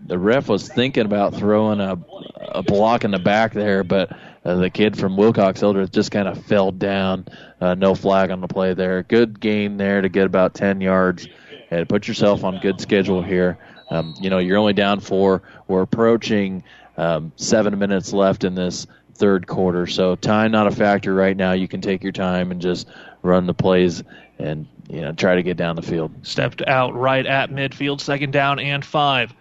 [0.06, 1.98] the ref was thinking about throwing a,
[2.40, 6.28] a block in the back there, but uh, the kid from Wilcox Hildreth just kind
[6.28, 7.26] of fell down.
[7.60, 9.02] Uh, no flag on the play there.
[9.02, 11.28] Good gain there to get about 10 yards.
[11.70, 13.58] And put yourself on good schedule here.
[13.90, 15.42] Um, you know, you're only down four.
[15.68, 16.64] We're approaching
[16.96, 18.86] um, seven minutes left in this
[19.20, 19.86] third quarter.
[19.86, 21.52] So time not a factor right now.
[21.52, 22.88] You can take your time and just
[23.22, 24.02] run the plays
[24.38, 26.10] and you know try to get down the field.
[26.22, 29.32] Stepped out right at midfield, second down and five.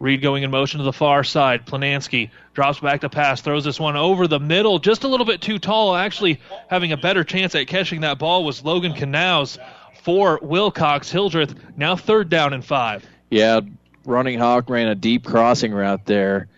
[0.00, 1.66] Reed going in motion to the far side.
[1.66, 5.40] Planansky drops back to pass, throws this one over the middle, just a little bit
[5.40, 5.96] too tall.
[5.96, 9.58] Actually, having a better chance at catching that ball was Logan Canals
[10.02, 11.54] for Wilcox Hildreth.
[11.78, 13.06] Now third down and five.
[13.30, 13.60] Yeah,
[14.04, 16.48] running hawk ran a deep crossing route there,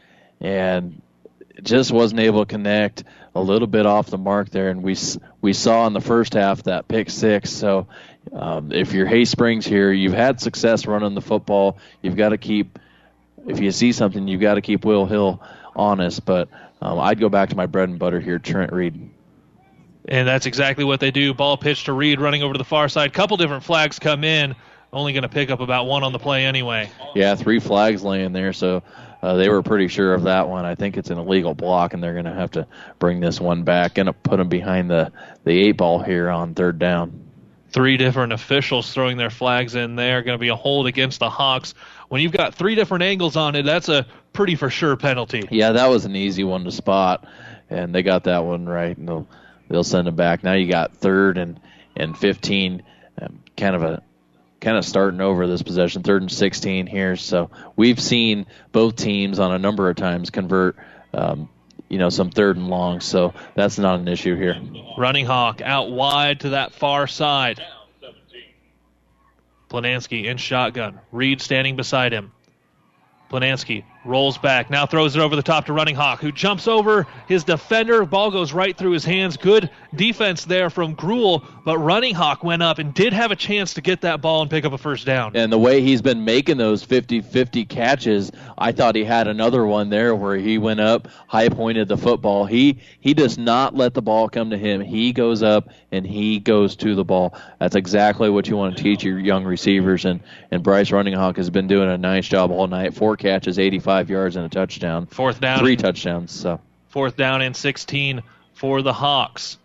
[0.40, 1.00] and
[1.62, 3.04] just wasn't able to connect
[3.34, 4.96] a little bit off the mark there, and we
[5.40, 7.50] we saw in the first half that pick six.
[7.50, 7.86] So
[8.32, 11.78] um, if you're Hay Springs here, you've had success running the football.
[12.02, 12.78] You've got to keep
[13.46, 15.40] if you see something, you've got to keep Will Hill
[15.74, 16.24] honest.
[16.24, 16.48] But
[16.80, 19.10] um, I'd go back to my bread and butter here, Trent Reed.
[20.08, 21.34] And that's exactly what they do.
[21.34, 23.12] Ball pitch to Reed, running over to the far side.
[23.12, 24.54] Couple different flags come in.
[24.92, 26.88] Only going to pick up about one on the play anyway.
[27.14, 28.82] Yeah, three flags laying there, so
[29.26, 30.64] uh, they were pretty sure of that one.
[30.64, 32.68] I think it's an illegal block, and they're going to have to
[33.00, 33.94] bring this one back.
[33.94, 35.10] Going to put them behind the
[35.42, 37.24] the eight ball here on third down.
[37.70, 40.22] Three different officials throwing their flags in there.
[40.22, 41.74] Going to be a hold against the Hawks.
[42.08, 45.42] When you've got three different angles on it, that's a pretty for sure penalty.
[45.50, 47.26] Yeah, that was an easy one to spot,
[47.68, 49.26] and they got that one right, and they'll
[49.68, 50.44] they'll send them back.
[50.44, 51.58] Now you got third and
[51.96, 52.84] and 15,
[53.20, 54.02] um, kind of a
[54.60, 57.16] kind of starting over this possession, third and 16 here.
[57.16, 60.76] So we've seen both teams on a number of times convert,
[61.12, 61.48] um,
[61.88, 63.00] you know, some third and long.
[63.00, 64.60] So that's not an issue here.
[64.96, 67.62] Running Hawk out wide to that far side.
[69.68, 71.00] Planansky in shotgun.
[71.12, 72.32] Reed standing beside him.
[73.30, 77.06] Planansky rolls back, now throws it over the top to Running Hawk, who jumps over
[77.28, 78.04] his defender.
[78.04, 79.36] Ball goes right through his hands.
[79.36, 83.74] Good defense there from Gruel, but Running Hawk went up and did have a chance
[83.74, 85.32] to get that ball and pick up a first down.
[85.34, 89.66] And the way he's been making those 50 50 catches, I thought he had another
[89.66, 92.46] one there where he went up, high pointed the football.
[92.46, 94.80] He he does not let the ball come to him.
[94.80, 97.34] He goes up and he goes to the ball.
[97.58, 100.04] That's exactly what you want to teach your young receivers.
[100.04, 100.20] And,
[100.50, 102.94] and Bryce Running Hawk has been doing a nice job all night.
[102.94, 105.06] Four catches, 85 yards, and a touchdown.
[105.06, 105.58] Fourth down.
[105.58, 106.32] Three touchdowns.
[106.32, 108.22] So Fourth down and 16
[108.54, 109.58] for the Hawks.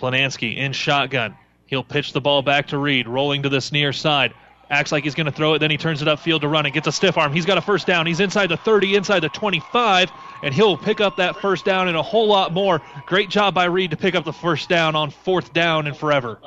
[0.00, 1.36] Planansky in shotgun.
[1.66, 4.34] He'll pitch the ball back to Reed, rolling to this near side.
[4.70, 6.72] Acts like he's going to throw it, then he turns it upfield to run it.
[6.72, 7.32] Gets a stiff arm.
[7.32, 8.06] He's got a first down.
[8.06, 10.10] He's inside the 30, inside the 25,
[10.42, 12.80] and he'll pick up that first down and a whole lot more.
[13.06, 16.38] Great job by Reed to pick up the first down on fourth down and forever.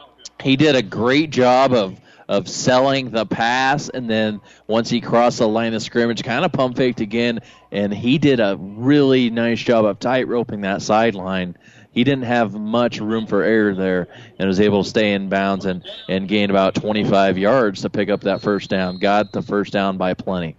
[0.41, 5.39] he did a great job of of selling the pass, and then once he crossed
[5.39, 7.39] the line of scrimmage, kind of pump faked again,
[7.71, 11.57] and he did a really nice job of tight roping that sideline.
[11.91, 15.65] He didn't have much room for error there, and was able to stay in bounds
[15.65, 18.99] and and gain about 25 yards to pick up that first down.
[18.99, 20.57] Got the first down by plenty.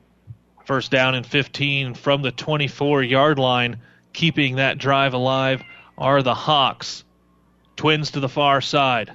[0.65, 3.81] First down and 15 from the 24 yard line,
[4.13, 5.63] keeping that drive alive
[5.97, 7.05] are the Hawks.
[7.77, 9.13] Twins to the far side.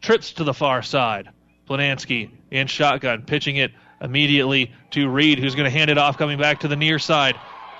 [0.00, 1.28] Trips to the far side.
[1.68, 6.38] Planansky in shotgun, pitching it immediately to Reed, who's going to hand it off, coming
[6.38, 7.36] back to the near side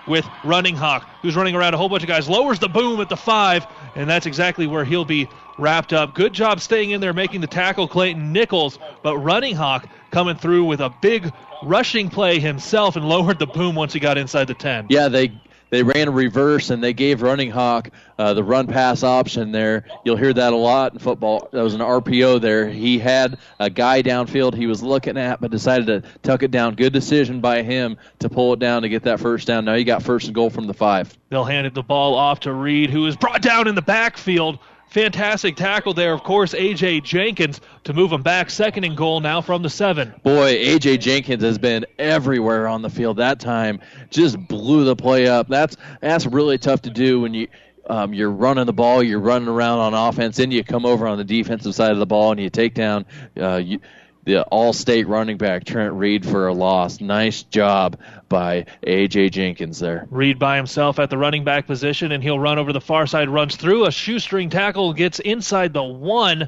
[0.07, 2.29] with Running Hawk, who's running around a whole bunch of guys.
[2.29, 6.15] Lowers the boom at the five, and that's exactly where he'll be wrapped up.
[6.15, 8.79] Good job staying in there, making the tackle, Clayton Nichols.
[9.03, 11.33] But Running Hawk coming through with a big
[11.63, 14.87] rushing play himself and lowered the boom once he got inside the 10.
[14.91, 15.33] Yeah, they
[15.70, 19.84] they ran a reverse and they gave Running Hawk uh, the run pass option there.
[20.05, 21.48] You'll hear that a lot in football.
[21.52, 22.68] That was an RPO there.
[22.68, 26.74] He had a guy downfield he was looking at, but decided to tuck it down.
[26.74, 29.64] Good decision by him to pull it down to get that first down.
[29.64, 31.16] Now you got first and goal from the five.
[31.28, 34.59] They'll hand it the ball off to Reed, who is brought down in the backfield.
[34.97, 37.02] Fantastic tackle there, of course, A.J.
[37.02, 38.48] Jenkins to move him back.
[38.48, 40.14] Second and goal now from the seven.
[40.23, 40.97] Boy, A.J.
[40.97, 43.78] Jenkins has been everywhere on the field that time.
[44.09, 45.48] Just blew the play up.
[45.48, 47.47] That's that's really tough to do when you
[47.90, 51.18] um, you're running the ball, you're running around on offense, then you come over on
[51.18, 53.05] the defensive side of the ball and you take down
[53.39, 53.81] uh, you,
[54.27, 57.01] the all-state running back Trent Reed for a loss.
[57.01, 57.97] Nice job
[58.28, 60.07] by AJ Jenkins there.
[60.11, 63.28] Reed by himself at the running back position, and he'll run over the far side,
[63.28, 66.47] runs through a shoestring tackle, gets inside the one.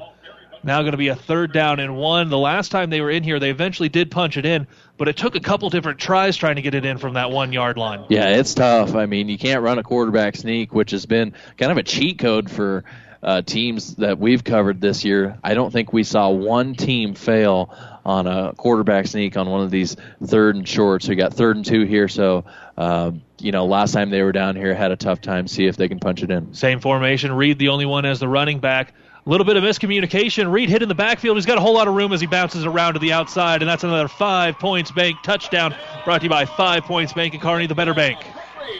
[0.61, 2.29] Now going to be a third down and one.
[2.29, 5.15] The last time they were in here, they eventually did punch it in, but it
[5.15, 8.03] took a couple different tries trying to get it in from that one yard line.
[8.09, 8.93] Yeah, it's tough.
[8.93, 12.19] I mean, you can't run a quarterback sneak, which has been kind of a cheat
[12.19, 12.83] code for
[13.21, 15.37] uh, teams that we've covered this year.
[15.43, 17.75] I don't think we saw one team fail
[18.05, 21.07] on a quarterback sneak on one of these third and shorts.
[21.07, 22.45] We got third and two here, so
[22.77, 25.47] uh, you know last time they were down here had a tough time.
[25.47, 26.53] See if they can punch it in.
[26.53, 27.31] Same formation.
[27.31, 28.93] Reed the only one as the running back.
[29.25, 30.51] A little bit of miscommunication.
[30.51, 31.37] Reed hit in the backfield.
[31.37, 33.69] He's got a whole lot of room as he bounces around to the outside, and
[33.69, 35.75] that's another five points bank touchdown
[36.05, 38.17] brought to you by Five Points Bank and Kearney, the better bank.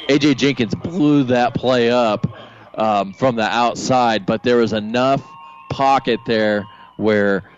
[0.08, 2.26] AJ Jenkins blew that play up
[2.76, 5.24] um, from the outside, but there was enough
[5.70, 6.66] pocket there
[6.98, 7.50] where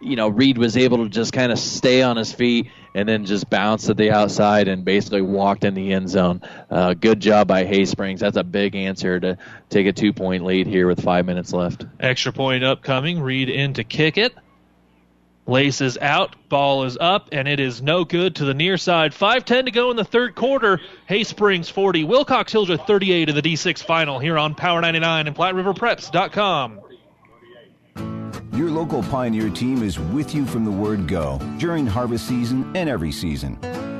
[0.00, 3.26] you know Reed was able to just kind of stay on his feet and then
[3.26, 6.40] just bounce to the outside and basically walked in the end zone.
[6.70, 8.20] Uh, good job by Hay Springs.
[8.20, 11.84] That's a big answer to take a two point lead here with five minutes left.
[12.00, 13.20] Extra point upcoming.
[13.20, 14.34] Reed in to kick it.
[15.46, 19.12] Laces out, ball is up, and it is no good to the near side.
[19.12, 20.80] 5.10 to go in the third quarter.
[21.06, 25.36] Hay Springs 40, Wilcox Hildreth 38 in the D6 final here on Power 99 and
[25.36, 26.80] PlatteRiverPreps.com.
[28.56, 32.88] Your local Pioneer team is with you from the word go during harvest season and
[32.88, 33.58] every season.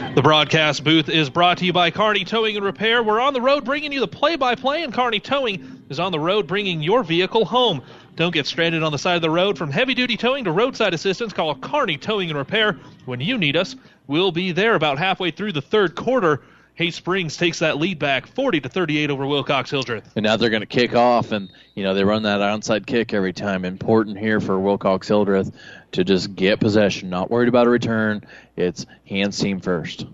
[0.00, 3.02] The broadcast booth is brought to you by Kearney Towing and Repair.
[3.02, 6.10] We're on the road bringing you the play by play, and Kearney Towing is on
[6.10, 7.82] the road bringing your vehicle home.
[8.16, 9.58] Don't get stranded on the side of the road.
[9.58, 12.78] From heavy duty towing to roadside assistance, call Kearney Towing and Repair.
[13.04, 16.40] When you need us, we'll be there about halfway through the third quarter.
[16.76, 20.10] Hay Springs takes that lead back 40 to 38 over Wilcox Hildreth.
[20.16, 23.12] And now they're going to kick off, and you know they run that onside kick
[23.12, 23.66] every time.
[23.66, 25.52] Important here for Wilcox Hildreth
[25.92, 27.10] to just get possession.
[27.10, 28.24] Not worried about a return.
[28.56, 30.06] It's hands team first.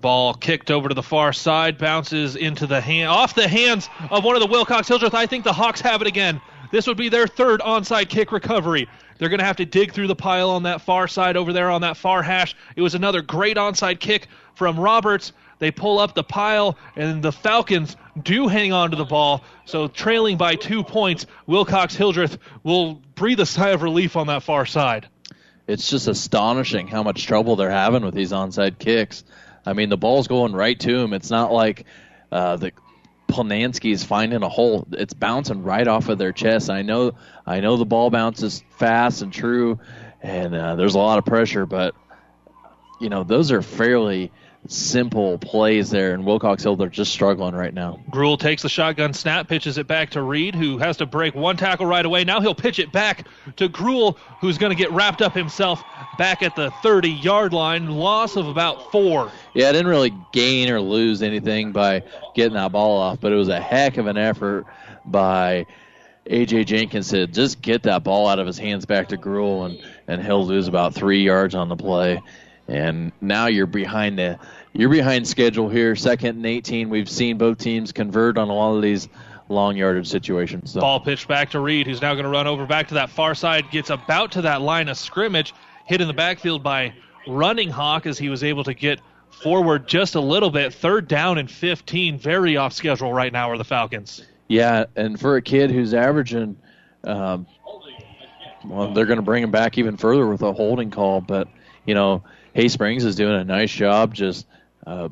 [0.00, 4.22] Ball kicked over to the far side, bounces into the hand, off the hands of
[4.24, 5.14] one of the Wilcox Hildreth.
[5.14, 6.40] I think the Hawks have it again.
[6.70, 8.88] This would be their third onside kick recovery.
[9.18, 11.70] They're going to have to dig through the pile on that far side over there
[11.70, 12.54] on that far hash.
[12.76, 15.32] It was another great onside kick from Roberts.
[15.58, 19.42] They pull up the pile, and the Falcons do hang on to the ball.
[19.64, 24.42] So, trailing by two points, Wilcox Hildreth will breathe a sigh of relief on that
[24.42, 25.08] far side.
[25.66, 29.24] It's just astonishing how much trouble they're having with these onside kicks.
[29.66, 31.12] I mean, the ball's going right to him.
[31.12, 31.84] It's not like
[32.32, 32.72] uh, the
[33.28, 34.86] Planansky is finding a hole.
[34.92, 36.70] It's bouncing right off of their chest.
[36.70, 37.12] I know,
[37.46, 39.78] I know the ball bounces fast and true,
[40.22, 41.94] and uh, there's a lot of pressure, but
[43.00, 44.32] you know those are fairly
[44.66, 48.00] simple plays there, and Wilcox Hildreth just struggling right now.
[48.10, 51.56] Gruel takes the shotgun snap, pitches it back to Reed, who has to break one
[51.56, 52.24] tackle right away.
[52.24, 53.26] Now he'll pitch it back
[53.56, 55.82] to Gruel, who's going to get wrapped up himself
[56.18, 57.88] back at the 30 yard line.
[57.88, 59.30] Loss of about four.
[59.54, 62.02] Yeah, I didn't really gain or lose anything by
[62.34, 64.66] getting that ball off, but it was a heck of an effort
[65.06, 65.66] by
[66.26, 69.82] AJ Jenkins to just get that ball out of his hands back to Gruel, and,
[70.06, 72.20] and he'll lose about three yards on the play.
[72.68, 74.38] And now you're behind the
[74.74, 76.90] you're behind schedule here, second and 18.
[76.90, 79.08] We've seen both teams convert on a lot of these
[79.48, 80.72] long yardage situations.
[80.72, 80.80] So.
[80.80, 83.34] Ball pitched back to Reed, who's now going to run over back to that far
[83.34, 85.54] side, gets about to that line of scrimmage.
[85.86, 86.92] hit in the backfield by
[87.26, 89.00] Running Hawk as he was able to get
[89.30, 90.74] forward just a little bit.
[90.74, 92.18] Third down and 15.
[92.18, 94.24] Very off schedule right now are the Falcons.
[94.48, 96.56] Yeah, and for a kid who's averaging,
[97.04, 97.46] um,
[98.64, 101.20] well, they're going to bring him back even further with a holding call.
[101.20, 101.48] But
[101.84, 102.22] you know,
[102.58, 104.44] Hay Springs is doing a nice job just
[104.84, 105.08] uh,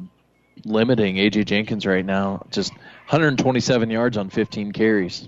[0.65, 2.45] limiting AJ Jenkins right now.
[2.51, 5.21] Just 127 yards on 15 carries.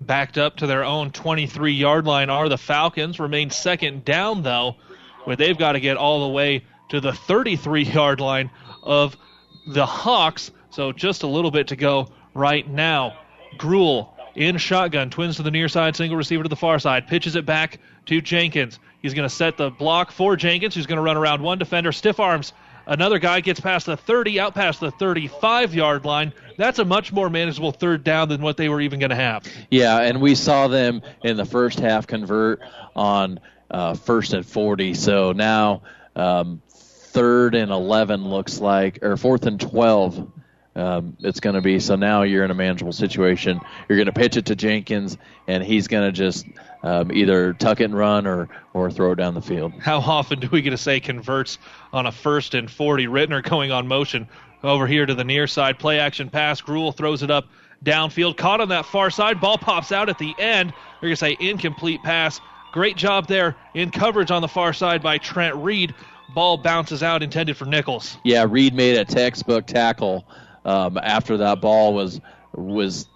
[0.00, 3.20] Backed up to their own 23 yard line are the Falcons.
[3.20, 4.76] Remain second down though,
[5.24, 8.50] where they've got to get all the way to the 33 yard line
[8.82, 9.18] of
[9.66, 10.50] the Hawks.
[10.70, 13.18] So just a little bit to go right now.
[13.58, 17.36] Gruel in shotgun, twins to the near side, single receiver to the far side, pitches
[17.36, 18.78] it back to Jenkins.
[19.02, 21.92] He's going to set the block for Jenkins, who's going to run around one defender,
[21.92, 22.52] stiff arms.
[22.86, 26.32] Another guy gets past the 30, out past the 35 yard line.
[26.56, 29.44] That's a much more manageable third down than what they were even going to have.
[29.70, 32.60] Yeah, and we saw them in the first half convert
[32.96, 34.94] on uh, first and 40.
[34.94, 35.82] So now
[36.16, 40.32] um, third and 11 looks like, or fourth and 12
[40.78, 41.80] um, it's going to be.
[41.80, 43.60] So now you're in a manageable situation.
[43.88, 46.46] You're going to pitch it to Jenkins, and he's going to just
[46.82, 49.72] um, either tuck it and run or or throw it down the field.
[49.80, 51.58] How often do we get to say converts
[51.92, 53.06] on a first and 40?
[53.06, 54.28] Rittner going on motion
[54.62, 55.78] over here to the near side.
[55.78, 56.60] Play action pass.
[56.60, 57.46] Gruel throws it up
[57.84, 58.36] downfield.
[58.36, 59.40] Caught on that far side.
[59.40, 60.72] Ball pops out at the end.
[61.00, 62.40] We're going to say incomplete pass.
[62.72, 65.94] Great job there in coverage on the far side by Trent Reed.
[66.34, 68.18] Ball bounces out, intended for Nichols.
[68.22, 70.26] Yeah, Reed made a textbook tackle
[70.64, 72.20] um, after that ball was
[72.54, 73.06] was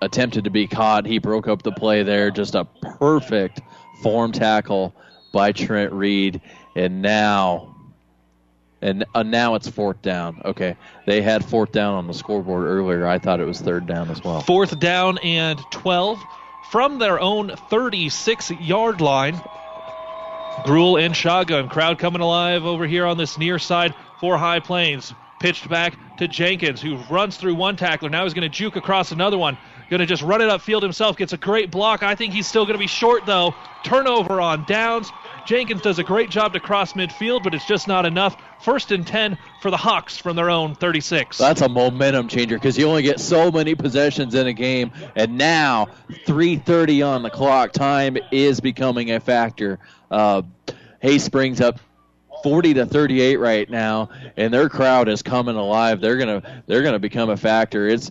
[0.00, 1.06] attempted to be caught.
[1.06, 2.30] He broke up the play there.
[2.30, 3.60] Just a perfect
[4.02, 4.94] form tackle
[5.32, 6.40] by Trent Reed,
[6.76, 7.68] and now.
[8.80, 10.42] And uh, now it's fourth down.
[10.44, 13.06] Okay, they had fourth down on the scoreboard earlier.
[13.06, 14.40] I thought it was third down as well.
[14.40, 16.18] Fourth down and 12
[16.72, 19.40] from their own 36 yard line.
[20.64, 21.68] Gruel and shotgun.
[21.68, 25.14] Crowd coming alive over here on this near side for High Plains.
[25.38, 28.08] Pitched back to Jenkins, who runs through one tackler.
[28.08, 29.58] Now he's going to juke across another one.
[29.90, 31.16] Going to just run it upfield himself.
[31.16, 32.02] Gets a great block.
[32.02, 33.54] I think he's still going to be short, though.
[33.84, 35.10] Turnover on downs.
[35.44, 38.36] Jenkins does a great job to cross midfield, but it's just not enough.
[38.60, 41.36] First and 10 for the Hawks from their own 36.
[41.36, 45.36] That's a momentum changer because you only get so many possessions in a game, and
[45.36, 45.88] now
[46.26, 47.72] 3:30 on the clock.
[47.72, 49.80] Time is becoming a factor.
[50.10, 50.42] Uh,
[51.00, 51.80] Hay Springs up
[52.42, 56.00] 40 to 38 right now and their crowd is coming alive.
[56.00, 57.88] They're to they're to become a factor.
[57.88, 58.10] It's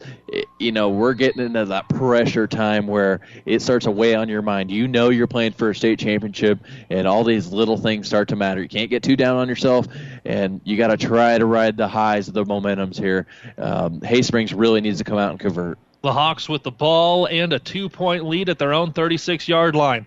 [0.59, 4.41] you know we're getting into that pressure time where it starts to weigh on your
[4.41, 4.71] mind.
[4.71, 6.59] You know you're playing for a state championship
[6.89, 8.61] and all these little things start to matter.
[8.61, 9.87] You can't get too down on yourself
[10.25, 13.27] and you got to try to ride the highs of the momentums here.
[13.57, 15.77] Um, hay springs really needs to come out and convert.
[16.01, 19.75] The hawks with the ball and a two point lead at their own 36 yard
[19.75, 20.05] line.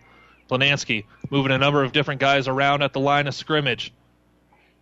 [0.51, 3.92] Planansky moving a number of different guys around at the line of scrimmage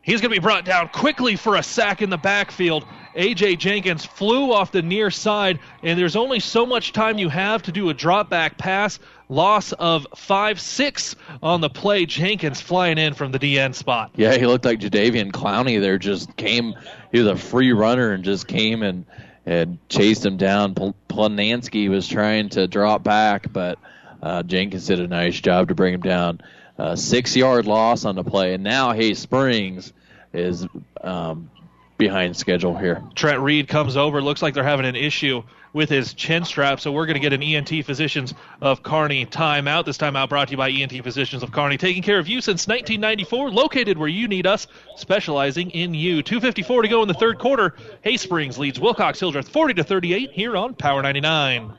[0.02, 2.84] He's going to be brought down quickly for a sack in the backfield.
[3.14, 3.56] A.J.
[3.56, 7.72] Jenkins flew off the near side, and there's only so much time you have to
[7.72, 8.98] do a drop back pass.
[9.28, 12.04] Loss of 5 6 on the play.
[12.04, 14.10] Jenkins flying in from the DN spot.
[14.16, 15.98] Yeah, he looked like Jadeveon Clowney there.
[15.98, 16.74] Just came,
[17.12, 19.06] he was a free runner and just came and,
[19.46, 20.74] and chased him down.
[21.08, 23.78] Planansky was trying to drop back, but
[24.20, 26.40] uh, Jenkins did a nice job to bring him down
[26.78, 29.92] uh, six yard loss on the play, and now Hay Springs
[30.32, 30.66] is
[31.00, 31.50] um,
[31.98, 33.02] behind schedule here.
[33.14, 34.20] Trent Reed comes over.
[34.22, 35.42] Looks like they're having an issue
[35.72, 39.86] with his chin strap, so we're going to get an ENT Physicians of Kearney timeout.
[39.86, 42.66] This timeout brought to you by ENT Physicians of Kearney, taking care of you since
[42.66, 44.66] 1994, located where you need us,
[44.96, 46.22] specializing in you.
[46.22, 47.74] 2:54 to go in the third quarter.
[48.02, 51.78] Hay Springs leads Wilcox Hildreth 40 to 38 here on Power 99.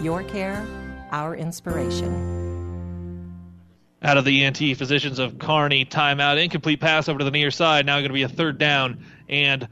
[0.00, 0.64] your care,
[1.10, 2.36] our inspiration.
[4.02, 7.84] Out of the ENT physicians of Kearney timeout, incomplete pass over to the near side.
[7.84, 9.68] Now going to be a third down and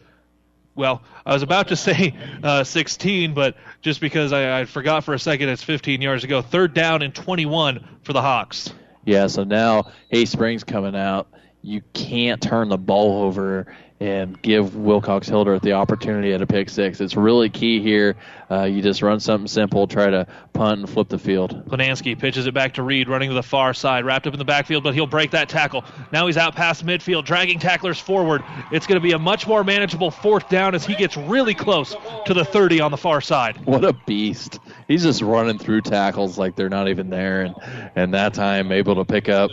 [0.74, 5.14] well, I was about to say uh, 16, but just because I, I forgot for
[5.14, 6.42] a second, it's 15 yards to go.
[6.42, 8.72] Third down and 21 for the Hawks.
[9.04, 11.28] Yeah, so now Hay Springs coming out.
[11.62, 16.68] You can't turn the ball over and give Wilcox Hildreth the opportunity at a pick
[16.68, 17.00] six.
[17.00, 18.16] It's really key here.
[18.50, 21.64] Uh, you just run something simple, try to punt and flip the field.
[21.66, 24.44] Planansky pitches it back to Reed, running to the far side, wrapped up in the
[24.44, 25.84] backfield, but he'll break that tackle.
[26.12, 28.44] Now he's out past midfield, dragging tacklers forward.
[28.70, 31.96] It's going to be a much more manageable fourth down as he gets really close
[32.26, 33.64] to the 30 on the far side.
[33.64, 34.58] What a beast!
[34.88, 37.54] He's just running through tackles like they're not even there, and
[37.96, 39.50] and that time able to pick up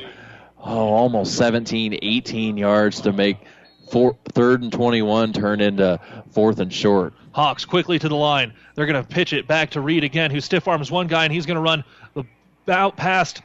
[0.59, 3.37] oh almost 17, 18 yards to make
[3.93, 5.99] four, third and 21 turn into
[6.31, 7.13] fourth and short.
[7.31, 8.51] Hawks quickly to the line.
[8.73, 11.31] They're going to pitch it back to Reed again, who stiff arms one guy, and
[11.31, 11.83] he's going to run
[12.65, 13.43] about past.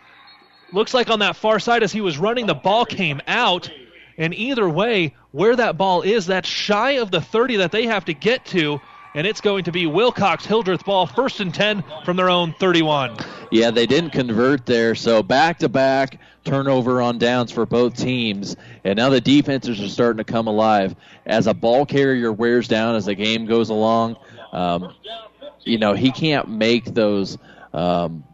[0.72, 3.70] Looks like on that far side as he was running, the ball came out.
[4.16, 8.06] And either way, where that ball is, that's shy of the 30 that they have
[8.06, 8.80] to get to.
[9.14, 13.16] And it's going to be Wilcox Hildreth ball, first and 10 from their own 31.
[13.50, 18.56] Yeah, they didn't convert there, so back to back turnover on downs for both teams.
[18.84, 20.94] And now the defenses are starting to come alive.
[21.26, 24.16] As a ball carrier wears down as the game goes along,
[24.52, 24.94] um,
[25.64, 27.38] you know, he can't make those.
[27.72, 28.24] Um,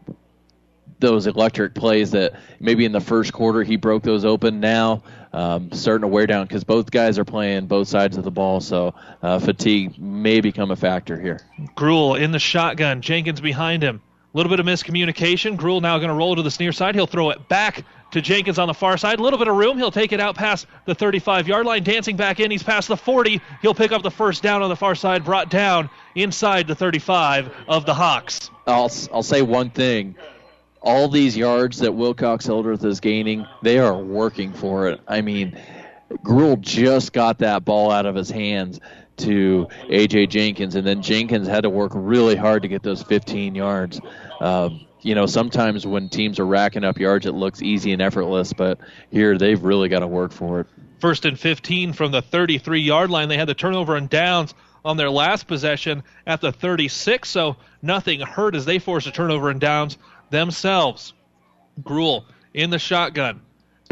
[0.97, 4.61] those electric plays that maybe in the first quarter he broke those open.
[4.61, 5.03] Now
[5.35, 8.61] um, starting to wear down because both guys are playing both sides of the ball,
[8.61, 11.41] so uh, fatigue may become a factor here.
[11.75, 14.01] Gruel in the shotgun, Jenkins behind him.
[14.33, 15.57] A little bit of miscommunication.
[15.57, 16.95] Gruel now going to roll to the near side.
[16.95, 19.19] He'll throw it back to Jenkins on the far side.
[19.19, 19.77] A little bit of room.
[19.77, 21.83] He'll take it out past the 35 yard line.
[21.83, 22.51] Dancing back in.
[22.51, 23.41] He's past the 40.
[23.61, 27.53] He'll pick up the first down on the far side, brought down inside the 35
[27.67, 28.49] of the Hawks.
[28.67, 30.15] I'll, I'll say one thing
[30.85, 35.01] all these yards that Wilcox Hildreth is gaining, they are working for it.
[35.07, 35.59] I mean,
[36.23, 38.79] Gruel just got that ball out of his hands
[39.17, 43.55] to AJ Jenkins, and then Jenkins had to work really hard to get those 15
[43.55, 43.99] yards.
[44.39, 48.53] Um, you know, sometimes when teams are racking up yards, it looks easy and effortless,
[48.53, 48.79] but
[49.09, 50.67] here they've really got to work for it.
[50.99, 53.27] First and 15 from the 33 yard line.
[53.27, 54.53] They had the turnover and downs
[54.83, 59.49] on their last possession at the 36, so nothing hurt as they forced a turnover
[59.49, 59.97] and downs
[60.29, 61.13] themselves.
[61.83, 63.41] Gruel in the shotgun.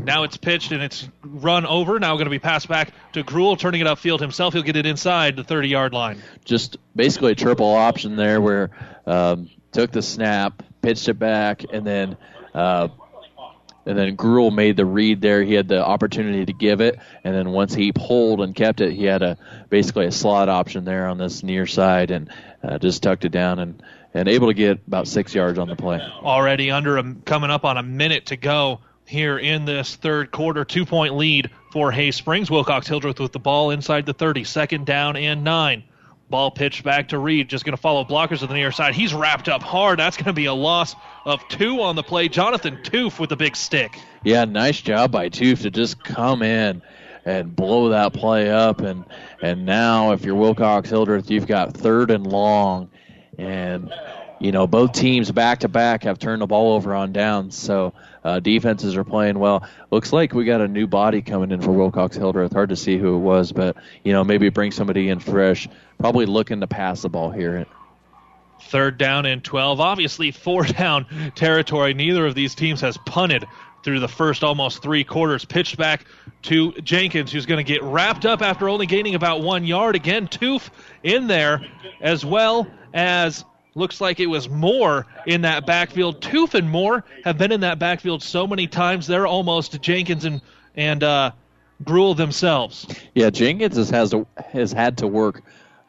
[0.02, 2.00] Now it's pitched and it's run over.
[2.00, 4.54] Now going to be passed back to Gruel, turning it upfield himself.
[4.54, 6.22] He'll get it inside the 30 yard line.
[6.44, 8.72] Just basically a triple option there where
[9.06, 12.18] um, took the snap, pitched it back, and then.
[12.54, 12.90] Uh,
[13.86, 15.44] and then Gruel made the read there.
[15.44, 18.94] He had the opportunity to give it, and then once he pulled and kept it,
[18.94, 19.38] he had a
[19.70, 22.30] basically a slot option there on this near side, and
[22.64, 23.84] uh, just tucked it down and
[24.14, 26.00] and able to get about six yards on the play.
[26.22, 30.64] Already under a, coming up on a minute to go here in this third quarter.
[30.66, 32.50] Two point lead for Hay Springs.
[32.50, 35.84] Wilcox Hildreth with the ball inside the 30, second down and nine.
[36.30, 37.50] Ball pitched back to Reed.
[37.50, 38.96] Just going to follow blockers to the near side.
[38.96, 40.00] He's wrapped up hard.
[40.00, 40.96] That's going to be a loss
[41.26, 42.28] of two on the play.
[42.28, 44.00] Jonathan Toof with the big stick.
[44.24, 46.82] Yeah, nice job by Toof to just come in
[47.26, 48.82] and blow that play up.
[48.82, 49.06] And
[49.42, 52.90] and now if you're Wilcox Hildreth, you've got third and long
[53.38, 53.94] and
[54.40, 57.94] you know both teams back to back have turned the ball over on downs, so
[58.24, 59.68] uh, defenses are playing well.
[59.92, 62.54] Looks like we got a new body coming in for Wilcox Hildreth.
[62.54, 65.68] Hard to see who it was, but you know maybe bring somebody in fresh.
[65.98, 67.66] Probably looking to pass the ball here.
[68.62, 69.80] Third down and 12.
[69.80, 71.06] Obviously, four down
[71.36, 71.94] territory.
[71.94, 73.46] Neither of these teams has punted
[73.84, 75.46] through the first almost three quarters.
[75.46, 76.06] Pitched back
[76.44, 79.96] to Jenkins, who's going to get wrapped up after only gaining about one yard.
[79.96, 80.70] Again, Toof
[81.04, 81.66] in there
[82.02, 83.44] as well as
[83.76, 86.22] looks like it was Moore in that backfield.
[86.22, 90.42] Toof and Moore have been in that backfield so many times they're almost Jenkins and
[90.76, 91.32] and uh,
[91.84, 92.88] Gruel themselves.
[93.14, 95.44] Yeah, Jenkins has to, has had to work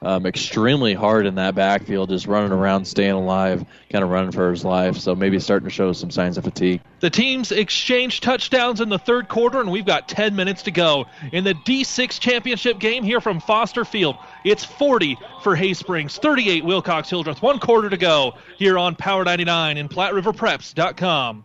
[0.05, 4.51] um, extremely hard in that backfield, just running around, staying alive, kind of running for
[4.51, 4.97] his life.
[4.97, 6.81] So maybe starting to show some signs of fatigue.
[7.01, 11.07] The teams exchanged touchdowns in the third quarter, and we've got 10 minutes to go
[11.33, 14.17] in the D6 championship game here from Foster Field.
[14.45, 17.43] It's 40 for Hay Springs, 38 Wilcox Hildreth.
[17.43, 21.45] One quarter to go here on Power 99 and PlatteRiverPreps.com.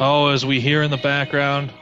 [0.00, 1.72] Oh, as we hear in the background.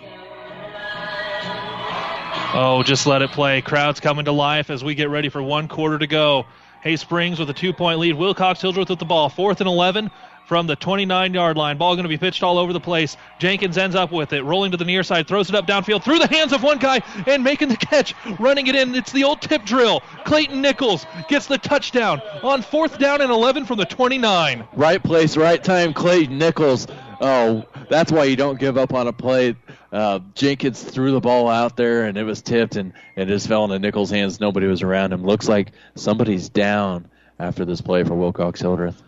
[2.55, 3.61] Oh, just let it play.
[3.61, 6.47] Crowds coming to life as we get ready for one quarter to go.
[6.81, 8.15] Hay Springs with a two point lead.
[8.15, 9.29] Wilcox Hildreth with the ball.
[9.29, 10.11] Fourth and 11
[10.47, 11.77] from the 29 yard line.
[11.77, 13.19] Ball going to be pitched all over the place.
[13.39, 16.21] Jenkins ends up with it, rolling to the near side, throws it up downfield through
[16.21, 18.95] the hands of one guy and making the catch, running it in.
[18.95, 20.01] It's the old tip drill.
[20.25, 24.67] Clayton Nichols gets the touchdown on fourth down and 11 from the 29.
[24.75, 25.93] Right place, right time.
[25.93, 26.87] Clayton Nichols.
[27.21, 29.57] Oh, that's why you don't give up on a play.
[29.91, 33.65] Uh, Jenkins threw the ball out there and it was tipped and it just fell
[33.65, 34.41] into Nichols' hands.
[34.41, 35.25] Nobody was around him.
[35.25, 39.03] Looks like somebody's down after this play for Wilcox Hildreth.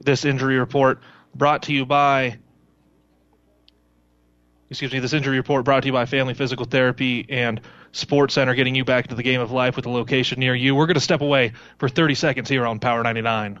[0.00, 1.00] This injury report
[1.34, 2.38] brought to you by
[4.72, 7.60] excuse me, this injury report brought to you by Family Physical Therapy and
[7.92, 10.74] Sports Center, getting you back into the game of life with a location near you.
[10.74, 13.60] We're going to step away for 30 seconds here on Power 99.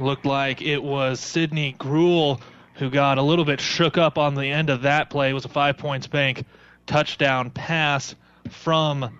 [0.00, 2.40] Looked like it was Sidney Gruel
[2.74, 5.28] who got a little bit shook up on the end of that play.
[5.28, 6.44] It was a five points bank
[6.86, 8.14] touchdown pass
[8.48, 9.18] from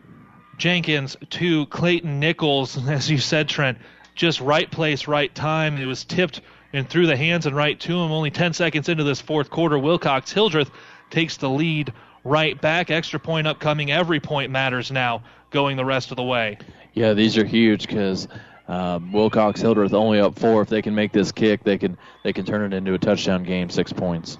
[0.56, 2.88] Jenkins to Clayton Nichols.
[2.88, 3.76] As you said, Trent,
[4.14, 5.76] just right place, right time.
[5.76, 6.40] It was tipped
[6.72, 8.10] and through the hands and right to him.
[8.10, 10.70] Only 10 seconds into this fourth quarter, Wilcox Hildreth
[11.10, 11.92] takes the lead
[12.24, 12.90] right back.
[12.90, 13.90] Extra point upcoming.
[13.90, 16.56] Every point matters now going the rest of the way.
[16.94, 18.26] Yeah, these are huge because
[18.70, 20.62] um, Wilcox Hildreth only up four.
[20.62, 23.42] If they can make this kick, they can they can turn it into a touchdown
[23.42, 24.38] game, six points.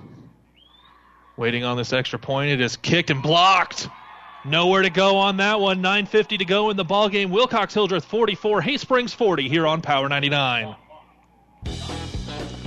[1.37, 3.89] Waiting on this extra point, it is kicked and blocked.
[4.45, 5.83] Nowhere to go on that one.
[5.83, 7.31] 9:50 to go in the ball game.
[7.31, 10.77] Wilcox Hildreth 44, Hay Springs 40 here on Power 99.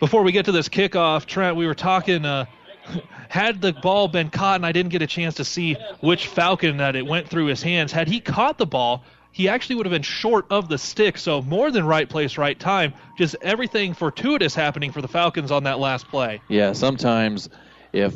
[0.00, 2.24] Before we get to this kickoff, Trent, we were talking.
[2.24, 2.46] Uh,
[3.28, 6.78] had the ball been caught, and I didn't get a chance to see which Falcon
[6.78, 9.92] that it went through his hands, had he caught the ball, he actually would have
[9.92, 11.18] been short of the stick.
[11.18, 12.94] So more than right place, right time.
[13.18, 16.40] Just everything fortuitous happening for the Falcons on that last play.
[16.48, 17.50] Yeah, sometimes
[17.92, 18.14] if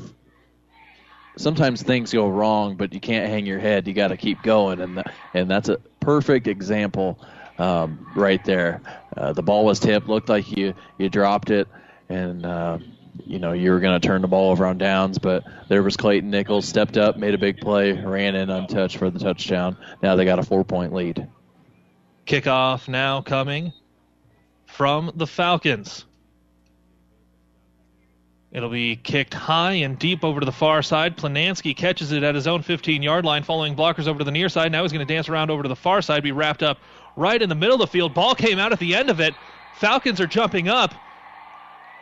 [1.37, 3.87] sometimes things go wrong, but you can't hang your head.
[3.87, 7.19] You got to keep going, and th- and that's a perfect example
[7.59, 8.81] um, right there.
[9.17, 11.69] Uh, the ball was tipped, looked like you you dropped it,
[12.09, 12.79] and uh,
[13.27, 15.97] you know you were going to turn the ball over on downs, but there was
[15.97, 19.77] Clayton Nichols stepped up, made a big play, ran in untouched for the touchdown.
[20.03, 21.29] Now they got a four point lead.
[22.27, 23.73] Kickoff now coming
[24.67, 26.05] from the Falcons.
[28.53, 31.17] It'll be kicked high and deep over to the far side.
[31.17, 34.51] Planansky catches it at his own 15 yard line, following blockers over to the near
[34.51, 34.71] side.
[34.71, 36.79] Now he's going to dance around over to the far side, be wrapped up
[37.17, 38.15] right in the middle of the field.
[38.15, 39.35] Ball came out at the end of it.
[39.75, 40.95] Falcons are jumping up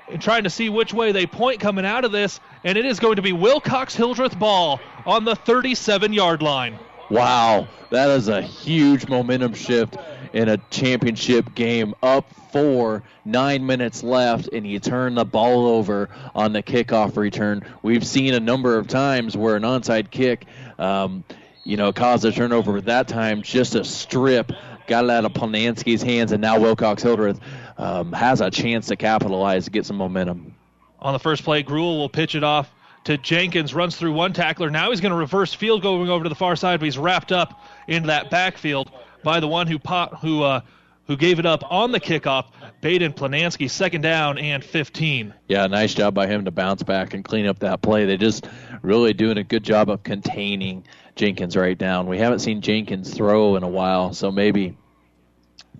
[0.08, 3.00] and trying to see which way they point coming out of this, and it is
[3.00, 6.78] going to be Wilcox Hildreth ball on the 37 yard line.
[7.08, 9.96] Wow, that is a huge momentum shift
[10.32, 11.94] in a championship game.
[12.02, 17.62] Up four, nine minutes left, and you turn the ball over on the kickoff return.
[17.82, 20.46] We've seen a number of times where an onside kick,
[20.78, 21.24] um,
[21.64, 22.74] you know, caused a turnover.
[22.74, 24.52] But that time, just a strip
[24.90, 27.38] got it out of Planansky's hands, and now Wilcox Hildreth
[27.78, 30.54] um, has a chance to capitalize, to get some momentum.
[30.98, 32.68] On the first play, Gruel will pitch it off
[33.04, 34.68] to Jenkins, runs through one tackler.
[34.68, 37.30] Now he's going to reverse field going over to the far side, but he's wrapped
[37.30, 38.90] up into that backfield
[39.22, 40.60] by the one who pot, who uh,
[41.06, 42.46] who gave it up on the kickoff.
[42.80, 45.34] Baden Planansky, second down and 15.
[45.48, 48.06] Yeah, nice job by him to bounce back and clean up that play.
[48.06, 48.48] They just
[48.82, 52.06] really doing a good job of containing Jenkins right down.
[52.06, 54.76] We haven't seen Jenkins throw in a while, so maybe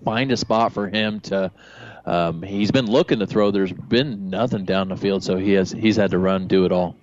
[0.03, 1.51] find a spot for him to.
[2.03, 3.51] Um, he's been looking to throw.
[3.51, 6.71] There's been nothing down the field, so he has he's had to run, do it
[6.71, 6.95] all.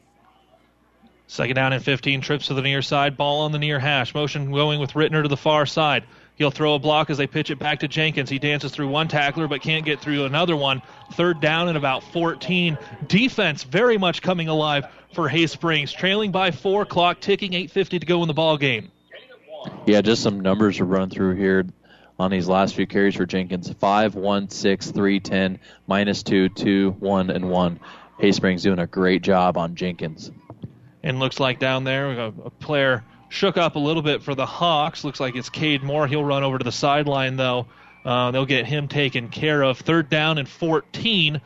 [1.28, 2.22] Second down and 15.
[2.22, 3.16] Trips to the near side.
[3.16, 4.14] Ball on the near hash.
[4.14, 6.04] Motion going with Rittner to the far side.
[6.36, 8.30] He'll throw a block as they pitch it back to Jenkins.
[8.30, 10.80] He dances through one tackler but can't get through another one.
[11.12, 12.78] Third down and about 14.
[13.06, 16.86] Defense very much coming alive for Hay Springs, trailing by four.
[16.86, 17.52] Clock ticking.
[17.52, 18.90] 8:50 to go in the ball game.
[19.86, 21.66] Yeah, just some numbers to run through here
[22.18, 23.72] on these last few carries for Jenkins.
[23.74, 27.80] Five, one, six, three, ten, minus two, two, one, and one.
[28.18, 30.30] Hay Springs doing a great job on Jenkins.
[31.02, 34.46] And looks like down there a, a player shook up a little bit for the
[34.46, 35.04] Hawks.
[35.04, 36.06] Looks like it's Cade Moore.
[36.06, 37.66] He'll run over to the sideline, though.
[38.04, 39.78] Uh, they'll get him taken care of.
[39.78, 41.40] Third down and 14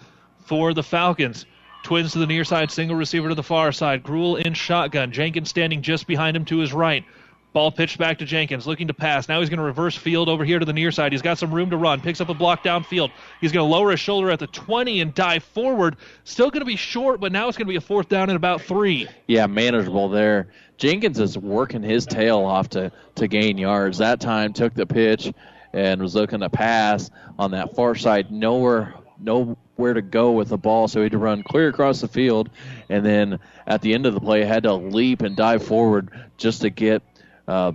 [0.45, 1.45] for the Falcons.
[1.83, 4.05] Twins to the near side, single receiver to the far side.
[4.05, 5.11] Gruel in shotgun.
[5.11, 7.05] Jenkins standing just behind him to his right.
[7.53, 9.29] Ball pitched back to Jenkins, looking to pass.
[9.29, 11.13] Now he's going to reverse field over here to the near side.
[11.13, 12.01] He's got some room to run.
[12.01, 13.11] Picks up a block downfield.
[13.43, 15.97] He's going to lower his shoulder at the 20 and dive forward.
[16.25, 18.37] Still going to be short, but now it's going to be a fourth down and
[18.37, 19.07] about three.
[19.27, 20.49] Yeah, manageable there.
[20.79, 23.99] Jenkins is working his tail off to, to gain yards.
[23.99, 25.31] That time took the pitch
[25.75, 28.31] and was looking to pass on that far side.
[28.31, 32.09] Nowhere, nowhere to go with the ball, so he had to run clear across the
[32.09, 32.49] field.
[32.89, 36.63] And then at the end of the play, had to leap and dive forward just
[36.63, 37.03] to get
[37.49, 37.73] uh,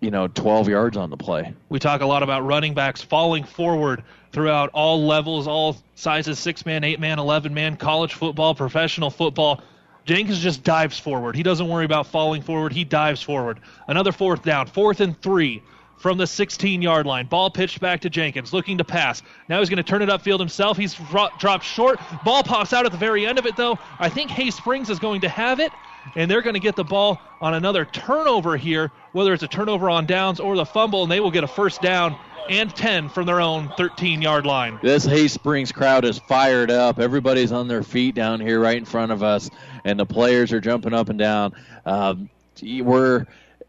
[0.00, 1.54] you know, 12 yards on the play.
[1.68, 6.66] We talk a lot about running backs falling forward throughout all levels, all sizes six
[6.66, 9.62] man, eight man, 11 man, college football, professional football.
[10.04, 11.34] Jenkins just dives forward.
[11.34, 12.72] He doesn't worry about falling forward.
[12.72, 13.60] He dives forward.
[13.88, 15.62] Another fourth down, fourth and three
[15.96, 17.26] from the 16 yard line.
[17.26, 19.22] Ball pitched back to Jenkins, looking to pass.
[19.48, 20.76] Now he's going to turn it upfield himself.
[20.76, 21.98] He's dropped short.
[22.24, 23.78] Ball pops out at the very end of it, though.
[23.98, 25.72] I think Hay Springs is going to have it
[26.14, 29.90] and they're going to get the ball on another turnover here, whether it's a turnover
[29.90, 32.16] on downs or the fumble, and they will get a first down
[32.48, 34.78] and 10 from their own 13 yard line.
[34.82, 36.98] This Hay Springs crowd is fired up.
[36.98, 39.50] Everybody's on their feet down here right in front of us,
[39.84, 41.52] and the players are jumping up and down.
[41.84, 42.30] Um,
[42.62, 43.26] we're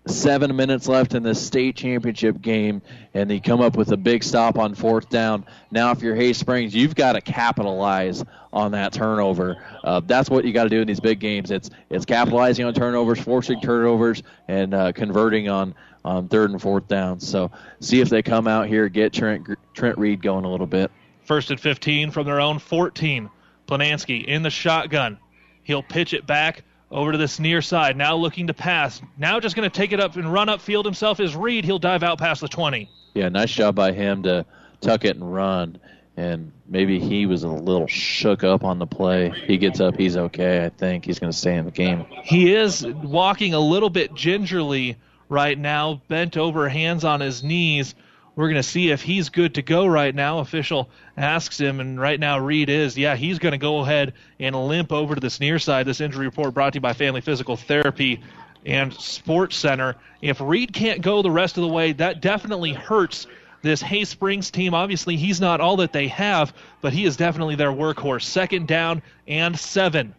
[0.07, 2.81] seven minutes left in the state championship game,
[3.13, 5.45] and they come up with a big stop on fourth down.
[5.71, 9.57] Now, if you're Hay Springs, you've got to capitalize on that turnover.
[9.83, 11.51] Uh, that's what you got to do in these big games.
[11.51, 16.87] It's it's capitalizing on turnovers, forcing turnovers, and uh, converting on on third and fourth
[16.87, 17.27] downs.
[17.27, 20.91] So see if they come out here, get Trent Trent Reed going a little bit.
[21.25, 23.29] First and 15 from their own 14.
[23.67, 25.17] Planansky in the shotgun.
[25.63, 27.97] He'll pitch it back over to this near side.
[27.97, 29.01] Now looking to pass.
[29.17, 31.65] Now just going to take it up and run upfield himself is Reed.
[31.65, 32.89] He'll dive out past the 20.
[33.13, 34.45] Yeah, nice job by him to
[34.81, 35.79] tuck it and run.
[36.15, 39.29] And maybe he was a little shook up on the play.
[39.45, 40.65] He gets up, he's okay.
[40.65, 42.05] I think he's going to stay in the game.
[42.23, 44.97] He is walking a little bit gingerly
[45.29, 47.93] right now, bent over, hands on his knees.
[48.37, 50.37] We're going to see if he's good to go right now.
[50.37, 52.95] Official asks him, and right now Reed is.
[52.95, 55.87] Yeah, he's going to go ahead and limp over to this near side.
[55.87, 58.21] This injury report brought to you by Family Physical Therapy
[58.63, 59.95] and Sports Center.
[60.21, 63.25] If Reed can't go the rest of the way, that definitely hurts
[63.63, 64.75] this Hay Springs team.
[64.75, 68.21] Obviously, he's not all that they have, but he is definitely their workhorse.
[68.21, 70.13] Second down and seven.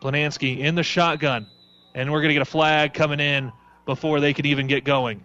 [0.00, 1.46] Planansky in the shotgun,
[1.94, 3.52] and we're going to get a flag coming in
[3.86, 5.22] before they can even get going.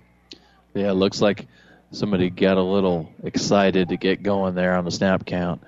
[0.74, 1.48] Yeah, it looks like
[1.92, 5.64] somebody got a little excited to get going there on the snap count.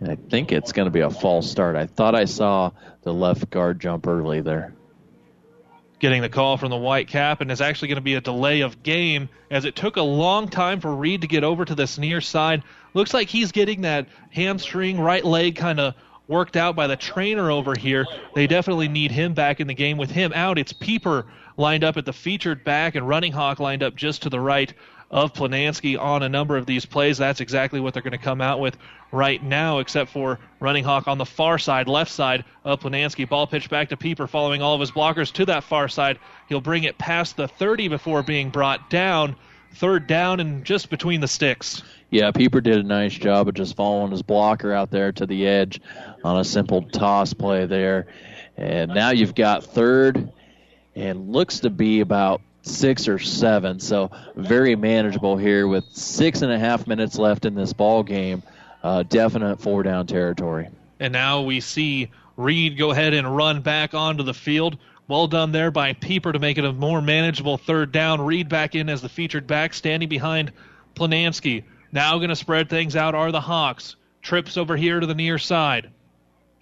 [0.00, 1.76] And I think it's going to be a false start.
[1.76, 2.70] I thought I saw
[3.02, 4.74] the left guard jump early there.
[5.98, 8.60] Getting the call from the white cap, and it's actually going to be a delay
[8.60, 11.96] of game as it took a long time for Reed to get over to this
[11.96, 12.62] near side.
[12.92, 15.94] Looks like he's getting that hamstring right leg kind of
[16.26, 18.06] worked out by the trainer over here.
[18.34, 19.96] They definitely need him back in the game.
[19.96, 21.26] With him out, it's Pieper
[21.56, 24.72] lined up at the featured back and Running Hawk lined up just to the right
[25.10, 27.18] of Planansky on a number of these plays.
[27.18, 28.76] That's exactly what they're going to come out with
[29.12, 33.28] right now, except for Running Hawk on the far side, left side of Planansky.
[33.28, 36.18] Ball pitch back to Pieper, following all of his blockers to that far side.
[36.48, 39.36] He'll bring it past the 30 before being brought down.
[39.74, 41.82] Third down and just between the sticks.
[42.10, 45.46] Yeah, Pieper did a nice job of just following his blocker out there to the
[45.46, 45.80] edge
[46.22, 48.06] on a simple toss play there.
[48.56, 50.30] And now you've got third
[50.94, 53.80] and looks to be about six or seven.
[53.80, 58.42] So very manageable here with six and a half minutes left in this ball game.
[58.82, 60.68] Uh, definite four down territory.
[61.00, 64.78] And now we see Reed go ahead and run back onto the field.
[65.08, 68.20] Well done there by Pieper to make it a more manageable third down.
[68.20, 70.52] Reed back in as the featured back, standing behind
[70.94, 71.64] Planansky
[71.94, 73.94] now going to spread things out are the Hawks.
[74.20, 75.90] Trips over here to the near side.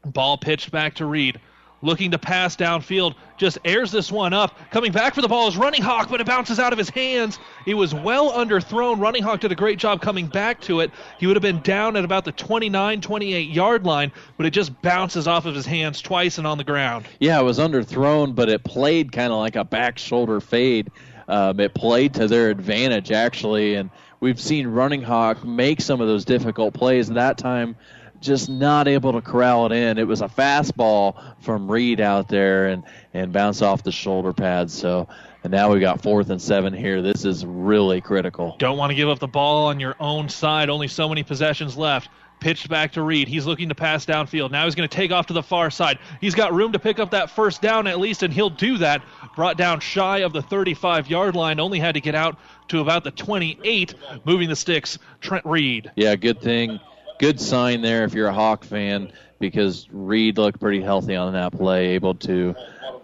[0.05, 1.41] Ball pitched back to Reed.
[1.83, 4.57] Looking to pass downfield, just airs this one up.
[4.71, 7.41] Coming back for the ball is Running Hawk, but it bounces out of his hands.
[7.67, 9.01] It was well underthrown.
[9.01, 10.93] Running Hawk did a great job coming back to it.
[11.19, 14.81] He would have been down at about the 29, 28 yard line, but it just
[14.81, 17.05] bounces off of his hands twice and on the ground.
[17.19, 20.91] Yeah, it was underthrown, but it played kind of like a back shoulder fade.
[21.27, 26.07] Um, it played to their advantage, actually, and we've seen Running Hawk make some of
[26.07, 27.09] those difficult plays.
[27.09, 27.77] That time,
[28.23, 29.99] just not able to corral it in.
[29.99, 34.73] It was a fastball from Reed out there and and bounce off the shoulder pads.
[34.73, 35.09] So
[35.45, 37.03] and now we got fourth and seven here.
[37.03, 38.57] This is really critical.
[38.59, 40.71] Don't want to give up the ball on your own side.
[40.71, 42.09] Only so many possessions left.
[42.39, 43.29] Pitched back to Reed.
[43.29, 44.51] He's looking to pass downfield.
[44.51, 46.01] Now he's going to take off to the far side.
[46.21, 49.01] He's got room to pick up that first down at least, and he'll do that.
[49.37, 51.61] Brought down shy of the 35 yard line.
[51.61, 53.95] Only had to get out to about the 28,
[54.25, 54.99] moving the sticks.
[55.21, 55.93] Trent Reed.
[55.95, 56.81] Yeah, good thing
[57.23, 61.53] good sign there if you're a Hawk fan because Reed looked pretty healthy on that
[61.53, 62.53] play, able to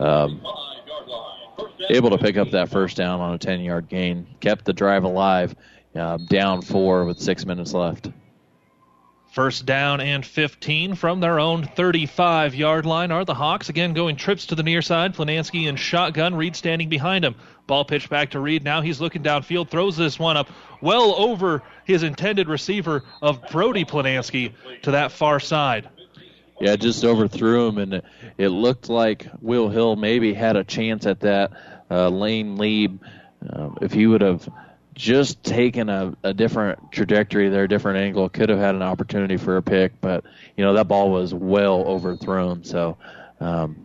[0.00, 0.44] um,
[1.88, 5.05] able to pick up that first down on a 10 yard gain, kept the drive
[5.05, 5.55] alive,
[5.94, 8.10] uh, down four with six minutes left.
[9.31, 13.68] First down and 15 from their own 35 yard line are the Hawks.
[13.68, 15.15] Again, going trips to the near side.
[15.15, 16.34] Planansky and shotgun.
[16.34, 17.34] Reed standing behind him.
[17.66, 18.65] Ball pitched back to Reed.
[18.65, 20.48] Now he's looking downfield, throws this one up
[20.81, 25.89] well over his intended receiver of Brody Planansky to that far side.
[26.60, 28.02] Yeah, just overthrew him, and
[28.36, 31.52] it looked like Will Hill maybe had a chance at that.
[31.90, 33.00] Uh, Lane Lieb,
[33.48, 34.48] uh, if he would have
[34.99, 39.36] just taken a, a different trajectory there, a different angle, could have had an opportunity
[39.36, 39.99] for a pick.
[40.01, 40.25] But
[40.57, 42.99] you know that ball was well overthrown, so
[43.41, 43.77] um,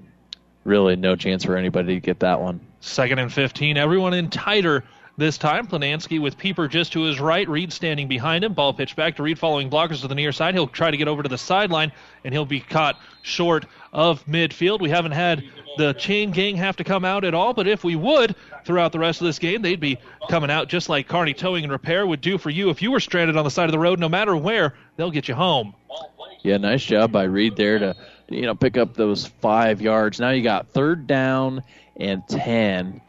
[0.65, 2.59] really no chance for anybody to get that one.
[2.81, 3.77] Second and 15.
[3.77, 4.83] Everyone in tighter
[5.15, 5.67] this time.
[5.67, 7.47] Planansky with Pieper just to his right.
[7.47, 8.53] Reed standing behind him.
[8.53, 10.55] Ball pitched back to Reed following blockers to the near side.
[10.55, 11.91] He'll try to get over to the sideline,
[12.23, 14.81] and he'll be caught short of midfield.
[14.81, 15.43] We haven't had
[15.77, 18.99] the chain gang have to come out at all, but if we would throughout the
[18.99, 19.97] rest of this game, they'd be
[20.29, 22.99] coming out just like Kearney Towing and Repair would do for you if you were
[22.99, 23.99] stranded on the side of the road.
[23.99, 25.73] No matter where, they'll get you home.
[26.41, 27.95] Yeah, nice job by Reed there to
[28.29, 30.19] you know pick up those five yards.
[30.19, 31.63] Now you got third down
[31.95, 33.01] and 10.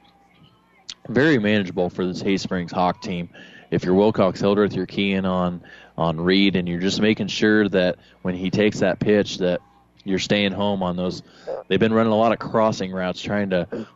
[1.08, 3.28] Very manageable for this Hay Springs Hawk team.
[3.70, 5.62] If you're Wilcox Hildreth, you're keying on
[5.96, 9.60] on Reed, and you're just making sure that when he takes that pitch, that
[10.04, 11.22] you're staying home on those.
[11.68, 13.86] They've been running a lot of crossing routes, trying to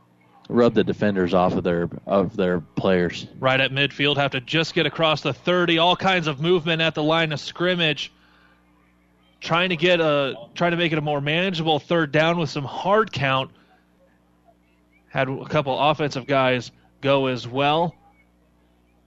[0.49, 3.27] rub the defenders off of their of their players.
[3.39, 5.79] Right at midfield, have to just get across the 30.
[5.79, 8.13] All kinds of movement at the line of scrimmage.
[9.41, 12.65] Trying to get a trying to make it a more manageable third down with some
[12.65, 13.51] hard count
[15.09, 16.71] had a couple offensive guys
[17.01, 17.95] go as well.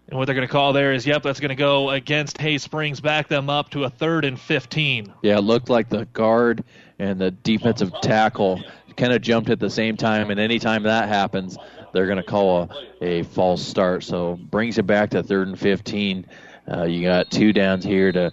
[0.08, 2.58] And what they're going to call there is, yep, that's going to go against Hay
[2.58, 5.14] Springs, back them up to a third and 15.
[5.22, 6.66] Yeah, it looked like the guard
[7.02, 8.62] and the defensive tackle
[8.96, 11.58] kind of jumped at the same time, and anytime that happens,
[11.94, 12.70] they're going to call
[13.02, 14.04] a, a false start.
[14.04, 16.28] So brings it back to third and 15.
[16.72, 18.32] Uh, you got two downs here to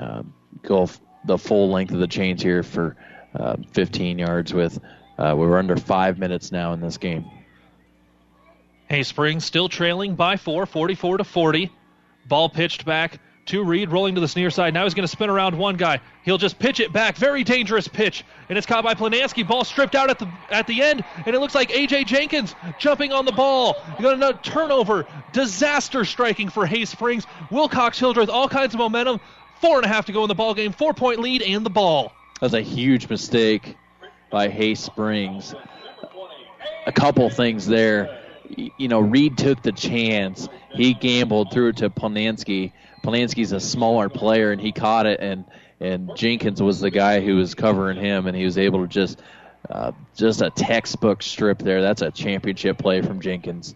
[0.00, 0.22] uh,
[0.62, 2.96] go f- the full length of the chains here for
[3.34, 4.80] uh, 15 yards with
[5.18, 7.30] uh, we're under five minutes now in this game.
[8.88, 11.70] Hay Springs still trailing by four, 44 to 40.
[12.26, 13.20] Ball pitched back
[13.50, 14.74] to Reed, rolling to the near side.
[14.74, 16.00] Now he's going to spin around one guy.
[16.24, 17.16] He'll just pitch it back.
[17.16, 19.46] Very dangerous pitch, and it's caught by Planansky.
[19.46, 23.12] Ball stripped out at the at the end, and it looks like AJ Jenkins jumping
[23.12, 23.76] on the ball.
[23.98, 25.06] You got another turnover.
[25.32, 27.26] Disaster striking for Hay Springs.
[27.50, 29.20] Wilcox Hildreth, all kinds of momentum.
[29.60, 30.72] Four and a half to go in the ball game.
[30.72, 32.12] Four point lead and the ball.
[32.40, 33.76] That's a huge mistake
[34.30, 35.54] by Hay Springs.
[36.86, 38.18] A couple things there.
[38.78, 40.48] You know, Reed took the chance.
[40.72, 42.72] He gambled through it to Planansky.
[43.02, 45.44] Planansky's a smaller player, and he caught it, and
[45.80, 49.20] and Jenkins was the guy who was covering him, and he was able to just
[49.68, 51.82] uh, just a textbook strip there.
[51.82, 53.74] That's a championship play from Jenkins.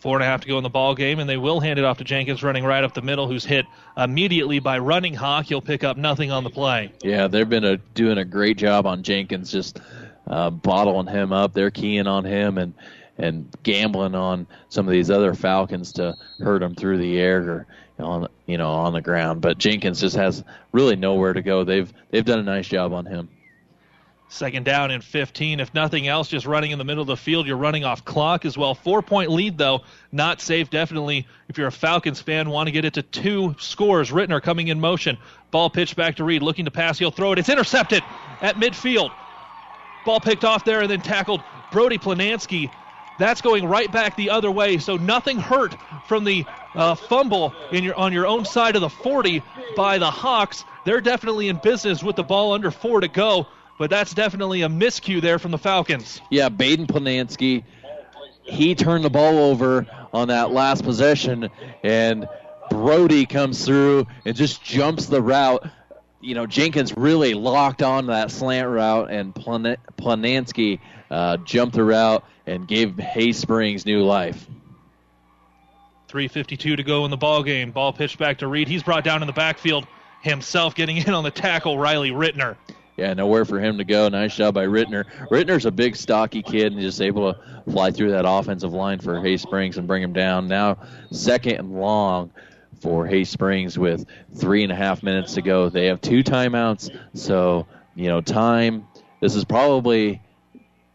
[0.00, 1.84] Four and a half to go in the ball game, and they will hand it
[1.84, 3.66] off to Jenkins, running right up the middle, who's hit
[3.96, 5.46] immediately by Runninghawk.
[5.46, 6.92] He'll pick up nothing on the play.
[7.02, 9.80] Yeah, they've been a, doing a great job on Jenkins, just
[10.28, 11.52] uh, bottling him up.
[11.52, 12.74] They're keying on him and
[13.20, 17.66] and gambling on some of these other Falcons to hurt him through the air or
[17.98, 19.40] on you know on the ground.
[19.40, 21.64] But Jenkins just has really nowhere to go.
[21.64, 23.28] They've they've done a nice job on him.
[24.30, 25.58] Second down and 15.
[25.58, 27.46] If nothing else, just running in the middle of the field.
[27.46, 28.74] You're running off clock as well.
[28.74, 29.82] Four point lead, though.
[30.12, 30.68] Not safe.
[30.68, 34.10] Definitely, if you're a Falcons fan, want to get it to two scores.
[34.10, 35.16] Rittner coming in motion.
[35.50, 36.98] Ball pitched back to Reed, looking to pass.
[36.98, 37.38] He'll throw it.
[37.38, 38.02] It's intercepted
[38.42, 39.12] at midfield.
[40.04, 41.42] Ball picked off there and then tackled.
[41.72, 42.70] Brody Planansky
[43.18, 44.78] That's going right back the other way.
[44.78, 48.88] So nothing hurt from the uh, fumble in your on your own side of the
[48.88, 49.42] 40
[49.76, 50.64] by the Hawks.
[50.84, 53.48] They're definitely in business with the ball under four to go,
[53.78, 56.20] but that's definitely a miscue there from the Falcons.
[56.30, 57.64] Yeah, Baden Planansky,
[58.44, 61.50] he turned the ball over on that last possession,
[61.82, 62.28] and
[62.70, 65.66] Brody comes through and just jumps the route.
[66.20, 69.76] You know, Jenkins really locked on that slant route, and Plan-
[71.10, 74.46] uh, jumped the route and gave Hay Springs new life.
[76.08, 77.70] 3.52 to go in the ball game.
[77.70, 78.68] Ball pitched back to Reed.
[78.68, 79.86] He's brought down in the backfield
[80.22, 82.56] himself, getting in on the tackle, Riley Rittner.
[82.96, 84.08] Yeah, nowhere for him to go.
[84.08, 85.04] Nice job by Rittner.
[85.30, 89.20] Rittner's a big, stocky kid and just able to fly through that offensive line for
[89.20, 90.48] Hay Springs and bring him down.
[90.48, 90.78] Now,
[91.12, 92.32] second and long
[92.80, 94.04] for Hay Springs with
[94.34, 95.68] three and a half minutes to go.
[95.68, 98.88] They have two timeouts, so, you know, time.
[99.20, 100.20] This is probably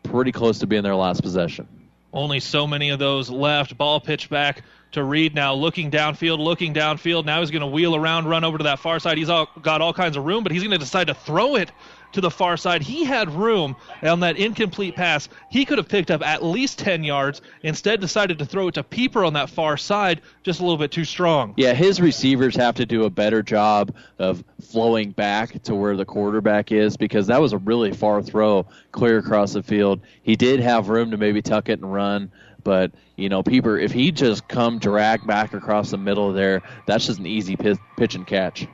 [0.04, 1.68] pretty close to being their last possession.
[2.14, 3.78] Only so many of those left.
[3.78, 7.26] Ball pitched back to Reed now, looking downfield, looking downfield.
[7.26, 9.18] Now he's going to wheel around, run over to that far side.
[9.18, 11.72] He's all, got all kinds of room, but he's going to decide to throw it
[12.14, 12.82] to the far side.
[12.82, 15.30] He had room on that incomplete pass.
[15.50, 17.42] He could have picked up at least 10 yards.
[17.62, 20.92] Instead, decided to throw it to Pieper on that far side, just a little bit
[20.92, 21.54] too strong.
[21.58, 26.06] Yeah, his receivers have to do a better job of flowing back to where the
[26.06, 30.02] quarterback is because that was a really far throw clear across the field.
[30.22, 32.32] He did have room to maybe tuck it and run.
[32.64, 37.06] But you know, Pieper, if he just come drag back across the middle there, that's
[37.06, 38.68] just an easy pitch and catch.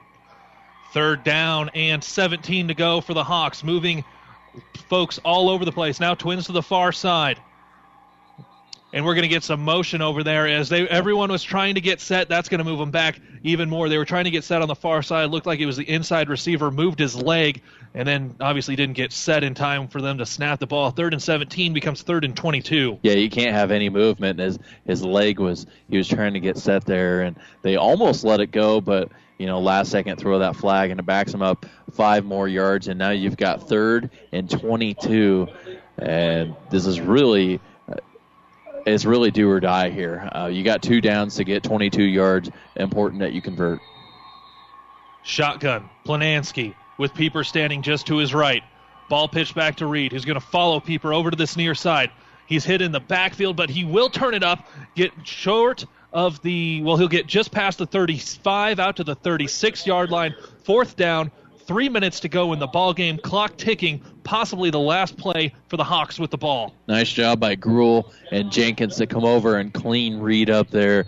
[0.92, 4.04] Third down and 17 to go for the Hawks, moving
[4.88, 6.00] folks all over the place.
[6.00, 7.40] Now twins to the far side.
[8.92, 11.82] And we're going to get some motion over there as they everyone was trying to
[11.82, 12.28] get set.
[12.28, 13.88] That's going to move them back even more.
[13.88, 15.30] They were trying to get set on the far side.
[15.30, 17.62] Looked like it was the inside receiver moved his leg
[17.94, 20.92] and then obviously didn't get set in time for them to snap the ball.
[20.92, 23.00] Third and 17 becomes third and 22.
[23.02, 24.40] Yeah, you can't have any movement.
[24.40, 28.40] His his leg was he was trying to get set there, and they almost let
[28.40, 31.66] it go, but you know, last second throw that flag and it backs them up
[31.94, 35.48] five more yards, and now you've got third and 22,
[35.98, 37.60] and this is really.
[38.86, 40.30] It's really do or die here.
[40.36, 42.50] Uh, you got two downs to get 22 yards.
[42.76, 43.80] Important that you convert.
[45.24, 45.90] Shotgun.
[46.06, 48.64] Planansky with Pieper standing just to his right.
[49.10, 52.12] Ball pitched back to Reed, who's going to follow Pieper over to this near side.
[52.46, 56.82] He's hit in the backfield, but he will turn it up, get short of the,
[56.82, 60.36] well, he'll get just past the 35 out to the 36 yard line.
[60.64, 61.32] Fourth down,
[61.70, 65.78] three minutes to go in the ball game, clock ticking, possibly the last play for
[65.78, 66.74] the Hawks with the ball.
[66.88, 71.06] Nice job by Gruel and Jenkins to come over and clean Reed up there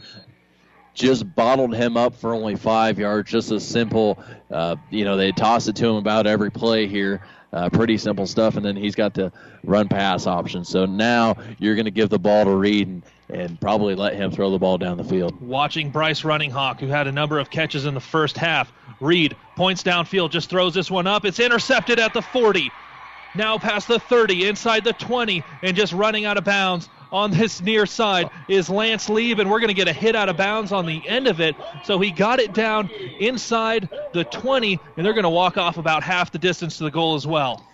[0.94, 3.32] just bottled him up for only five yards.
[3.32, 7.22] Just a simple, uh, you know, they toss it to him about every play here.
[7.54, 9.32] Uh, pretty simple stuff, and then he's got the
[9.64, 10.64] run pass option.
[10.64, 14.32] So now you're going to give the ball to Reed and, and probably let him
[14.32, 15.42] throw the ball down the field.
[15.42, 18.72] Watching Bryce Runninghawk, who had a number of catches in the first half.
[19.02, 21.26] Reed points downfield, just throws this one up.
[21.26, 22.72] It's intercepted at the 40.
[23.36, 27.62] Now past the 30, inside the 20, and just running out of bounds on this
[27.62, 30.72] near side is Lance Lieb, and we're going to get a hit out of bounds
[30.72, 31.56] on the end of it.
[31.84, 32.90] So he got it down
[33.20, 36.92] inside the 20, and they're going to walk off about half the distance to the
[36.92, 37.66] goal as well.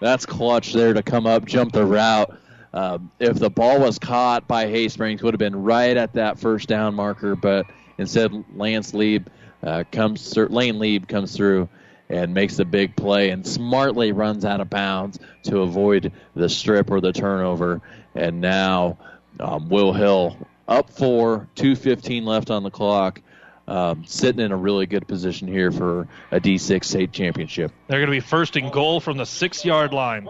[0.00, 2.36] That's clutch there to come up, jump the route.
[2.72, 6.38] Um, if the ball was caught by Hay Springs, would have been right at that
[6.38, 7.66] first down marker, but
[7.98, 9.28] instead Lance Lieb
[9.62, 11.68] uh, comes, Lane Lieb comes through
[12.08, 16.90] and makes a big play and smartly runs out of bounds to avoid the strip
[16.90, 17.80] or the turnover.
[18.14, 18.98] And now
[19.40, 23.20] um, Will Hill up four, 2.15 left on the clock.
[23.66, 27.70] Um, sitting in a really good position here for a D6 state championship.
[27.86, 30.26] They're going to be first and goal from the six yard line.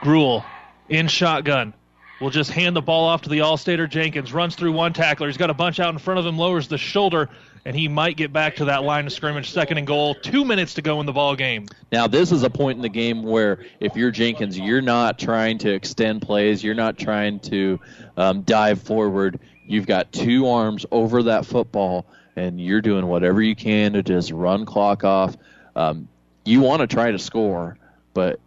[0.00, 0.44] Gruel
[0.88, 1.74] in shotgun
[2.20, 4.32] will just hand the ball off to the All-Stater Jenkins.
[4.32, 5.26] Runs through one tackler.
[5.26, 7.28] He's got a bunch out in front of him, lowers the shoulder,
[7.64, 9.50] and he might get back to that line of scrimmage.
[9.50, 10.14] Second and goal.
[10.14, 11.66] Two minutes to go in the ball game.
[11.90, 15.58] Now this is a point in the game where if you're Jenkins, you're not trying
[15.58, 16.62] to extend plays.
[16.62, 17.80] You're not trying to
[18.16, 19.40] um, dive forward.
[19.66, 24.30] You've got two arms over that football, and you're doing whatever you can to just
[24.30, 25.36] run clock off.
[25.76, 26.08] Um,
[26.44, 27.78] you want to try to score,
[28.12, 28.40] but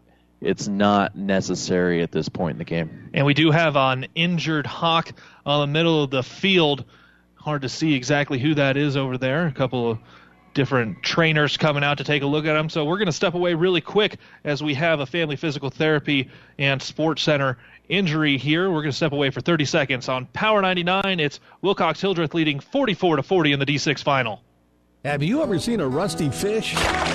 [0.43, 3.09] it's not necessary at this point in the game.
[3.13, 5.11] And we do have an injured Hawk
[5.45, 6.85] on the middle of the field.
[7.35, 9.47] Hard to see exactly who that is over there.
[9.47, 9.99] A couple of
[10.53, 12.69] different trainers coming out to take a look at him.
[12.69, 16.30] So we're going to step away really quick as we have a family physical therapy
[16.59, 17.57] and sports center
[17.89, 18.69] injury here.
[18.69, 21.19] We're going to step away for 30 seconds on Power 99.
[21.19, 24.41] It's Wilcox Hildreth leading 44 to 40 in the D6 final.
[25.03, 26.75] Have you ever seen a rusty fish?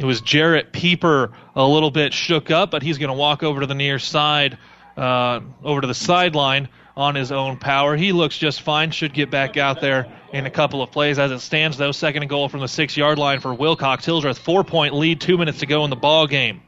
[0.00, 3.60] It was Jarrett Pieper a little bit shook up, but he's going to walk over
[3.60, 4.56] to the near side,
[4.96, 7.96] uh, over to the sideline on his own power.
[7.96, 8.92] He looks just fine.
[8.92, 11.18] Should get back out there in a couple of plays.
[11.18, 14.38] As it stands, though, second and goal from the six yard line for Wilcox Hildreth.
[14.38, 16.62] Four point lead, two minutes to go in the ball game.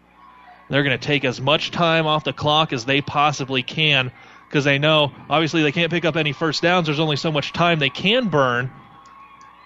[0.69, 4.13] They're going to take as much time off the clock as they possibly can
[4.47, 6.85] because they know obviously they can't pick up any first downs.
[6.85, 8.71] There's only so much time they can burn.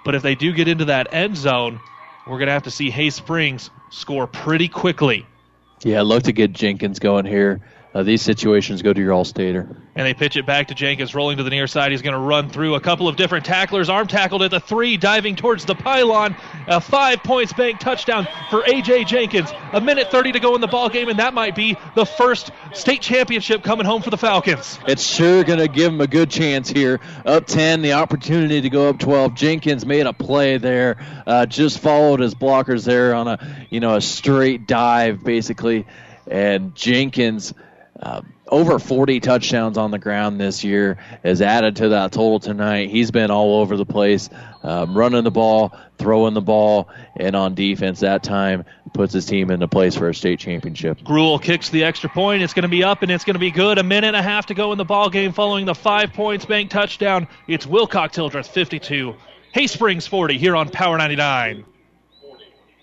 [0.04, 1.80] But if they do get into that end zone,
[2.26, 5.26] we're going to have to see Hay Springs score pretty quickly.
[5.82, 7.60] Yeah, I'd love to get Jenkins going here.
[7.96, 9.66] Uh, these situations go to your all-stater.
[9.94, 11.92] And they pitch it back to Jenkins, rolling to the near side.
[11.92, 13.88] He's going to run through a couple of different tacklers.
[13.88, 16.36] Arm tackled at the three, diving towards the pylon.
[16.66, 19.50] A five points bank touchdown for AJ Jenkins.
[19.72, 22.50] A minute 30 to go in the ball game, and that might be the first
[22.74, 24.78] state championship coming home for the Falcons.
[24.86, 27.00] It's sure going to give them a good chance here.
[27.24, 29.34] Up 10, the opportunity to go up 12.
[29.34, 33.96] Jenkins made a play there, uh, just followed his blockers there on a you know
[33.96, 35.86] a straight dive basically,
[36.26, 37.54] and Jenkins.
[38.00, 42.90] Uh, over 40 touchdowns on the ground this year has added to that total tonight.
[42.90, 44.30] He's been all over the place,
[44.62, 49.50] um, running the ball, throwing the ball, and on defense that time puts his team
[49.50, 51.02] into place for a state championship.
[51.02, 52.42] Gruel kicks the extra point.
[52.42, 53.78] It's going to be up and it's going to be good.
[53.78, 56.44] A minute and a half to go in the ball game following the five points
[56.44, 57.26] bank touchdown.
[57.48, 59.14] It's Wilcox Hildreth 52,
[59.52, 61.64] Hay Springs 40 here on Power 99.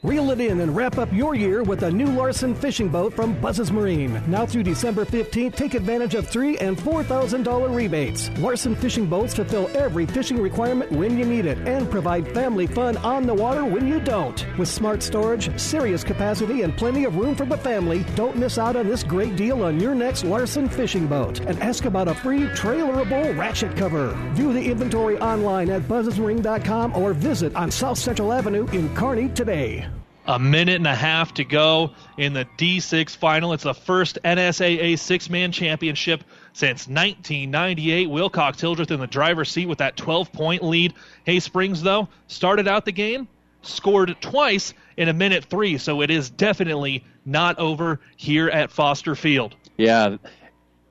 [0.03, 3.40] Reel it in and wrap up your year with a new Larson fishing boat from
[3.40, 4.22] Buzzes Marine.
[4.27, 8.30] Now through December 15th, take advantage of three and four thousand dollar rebates.
[8.38, 12.98] Larson fishing boats fulfill every fishing requirement when you need it and provide family fun
[12.98, 14.45] on the water when you don't.
[14.57, 18.75] With smart storage, serious capacity, and plenty of room for the family, don't miss out
[18.75, 21.40] on this great deal on your next Larson fishing boat.
[21.40, 24.09] And ask about a free trailerable ratchet cover.
[24.33, 29.88] View the inventory online at buzzesmarine.com or visit on South Central Avenue in Kearney today.
[30.26, 33.52] A minute and a half to go in the D6 final.
[33.52, 38.10] It's the first NSAA six man championship since 1998.
[38.10, 40.93] Wilcox Hildreth in the driver's seat with that 12 point lead.
[41.26, 43.27] Hay Springs, though, started out the game,
[43.64, 49.16] scored twice in a minute three, so it is definitely not over here at Foster
[49.16, 49.56] Field.
[49.77, 50.18] Yeah,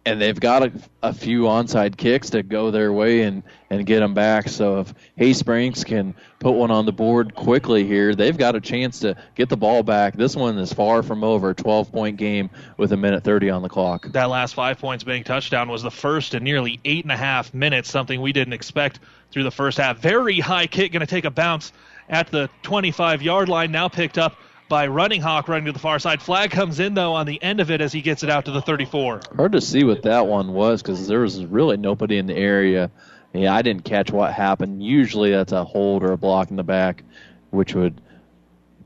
[0.05, 0.73] and they've got a,
[1.03, 4.49] a, few onside kicks to go their way and, and get them back.
[4.49, 8.61] So if Hay Springs can put one on the board quickly here, they've got a
[8.61, 10.17] chance to get the ball back.
[10.17, 11.55] This one is far from over.
[11.55, 14.11] 12 point game with a minute 30 on the clock.
[14.13, 17.55] That last Five Points Bank touchdown was the first in nearly eight and a half
[17.55, 18.99] minutes, something we didn't expect
[19.31, 19.99] through the first half.
[19.99, 21.73] Very high kick, going to take a bounce
[22.09, 24.37] at the 25 yard line, now picked up
[24.73, 26.23] by Runninghawk running to the far side.
[26.23, 28.53] Flag comes in, though, on the end of it as he gets it out to
[28.53, 29.21] the 34.
[29.37, 32.91] Hard to see what that one was because there was really nobody in the area.
[33.35, 34.83] Yeah, I didn't catch what happened.
[34.83, 37.05] Usually that's a hold or a block in the back,
[37.51, 38.01] which would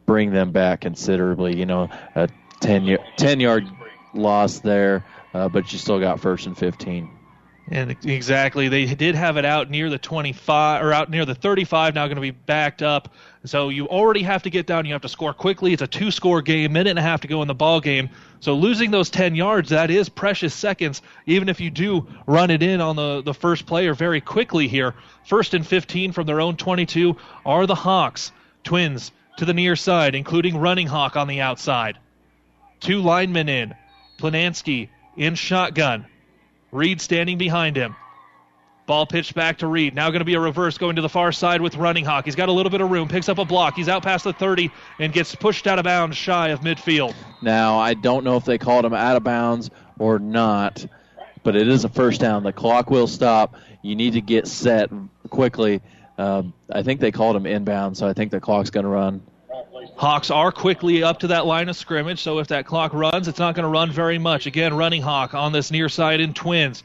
[0.07, 1.57] bring them back considerably.
[1.57, 2.29] You know, a
[2.63, 3.69] 10, 10 yard
[4.13, 7.17] loss there, uh, but you still got first and 15.
[7.69, 11.95] And exactly, they did have it out near the 25 or out near the 35.
[11.95, 13.13] Now going to be backed up.
[13.47, 14.87] So you already have to get down.
[14.87, 15.73] You have to score quickly.
[15.73, 18.11] It's a two-score game, minute and a half to go in the ball game.
[18.41, 21.03] So losing those 10 yards, that is precious seconds.
[21.27, 24.69] Even if you do run it in on the the first play or very quickly
[24.69, 24.95] here,
[25.27, 28.33] first and 15 from their own 22 are the Hawks.
[28.65, 31.99] Twins to the near side, including Runninghawk on the outside.
[32.81, 33.75] Two linemen in.
[34.19, 36.07] Planansky in shotgun.
[36.73, 37.95] Reed standing behind him.
[38.87, 39.95] Ball pitched back to Reed.
[39.95, 42.25] Now going to be a reverse going to the far side with Runninghawk.
[42.25, 43.75] He's got a little bit of room, picks up a block.
[43.75, 47.15] He's out past the 30 and gets pushed out of bounds shy of midfield.
[47.43, 50.87] Now, I don't know if they called him out of bounds or not,
[51.43, 52.45] but it is a first down.
[52.45, 53.57] The clock will stop.
[53.83, 54.91] You need to get set
[55.31, 55.83] quickly.
[56.17, 59.21] Um, I think they called him inbound, so I think the clock's going to run.
[59.97, 63.39] Hawks are quickly up to that line of scrimmage, so if that clock runs, it's
[63.39, 64.47] not going to run very much.
[64.47, 66.85] Again, Runninghawk on this near side in twins.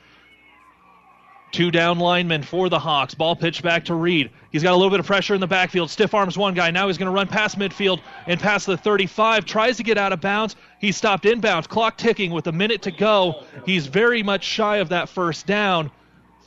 [1.52, 3.14] Two down linemen for the Hawks.
[3.14, 4.32] Ball pitched back to Reed.
[4.52, 5.90] He's got a little bit of pressure in the backfield.
[5.90, 6.72] Stiff arms one guy.
[6.72, 9.46] Now he's going to run past midfield and past the 35.
[9.46, 10.56] Tries to get out of bounds.
[10.80, 11.68] He's stopped inbounds.
[11.68, 13.44] Clock ticking with a minute to go.
[13.66, 15.92] He's very much shy of that first down.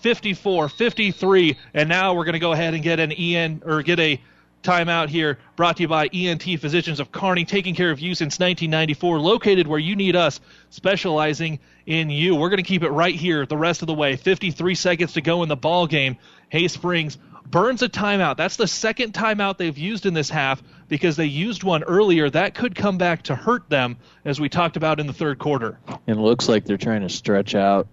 [0.00, 3.98] 54, 53, and now we're going to go ahead and get an EN or get
[4.00, 4.20] a
[4.64, 8.38] timeout here brought to you by ENT Physicians of Kearney, taking care of you since
[8.38, 12.34] 1994, located where you need us, specializing in you.
[12.34, 14.16] We're going to keep it right here the rest of the way.
[14.16, 16.16] 53 seconds to go in the ball game.
[16.48, 18.36] Hay Springs burns a timeout.
[18.36, 22.28] That's the second timeout they've used in this half because they used one earlier.
[22.30, 25.78] That could come back to hurt them, as we talked about in the third quarter.
[26.06, 27.86] It looks like they're trying to stretch out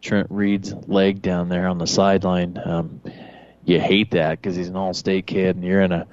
[0.00, 2.58] Trent Reed's leg down there on the sideline.
[2.62, 3.00] Um,
[3.68, 6.06] you hate that because he's an all-state kid, and you're in a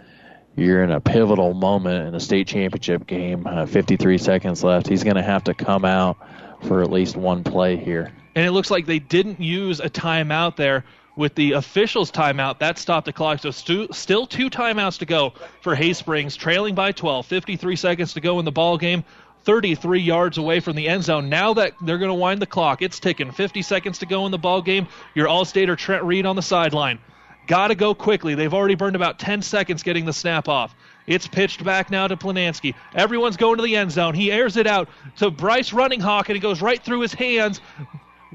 [0.57, 3.45] you're in a pivotal moment in a state championship game.
[3.45, 4.87] Uh, 53 seconds left.
[4.87, 6.17] He's going to have to come out
[6.63, 8.13] for at least one play here.
[8.35, 10.85] And it looks like they didn't use a timeout there
[11.17, 12.59] with the officials' timeout.
[12.59, 13.39] That stopped the clock.
[13.39, 17.25] So stu- still two timeouts to go for Hay Springs, trailing by 12.
[17.25, 19.03] 53 seconds to go in the ball game.
[19.43, 21.29] 33 yards away from the end zone.
[21.29, 23.31] Now that they're going to wind the clock, it's ticking.
[23.31, 24.87] 50 seconds to go in the ball game.
[25.13, 26.99] Your All-Stater Trent Reed on the sideline.
[27.47, 28.35] Got to go quickly.
[28.35, 30.75] They've already burned about 10 seconds getting the snap off.
[31.07, 32.73] It's pitched back now to Planansky.
[32.95, 34.15] Everyone's going to the end zone.
[34.15, 37.61] He airs it out to Bryce Runninghawk, and it goes right through his hands.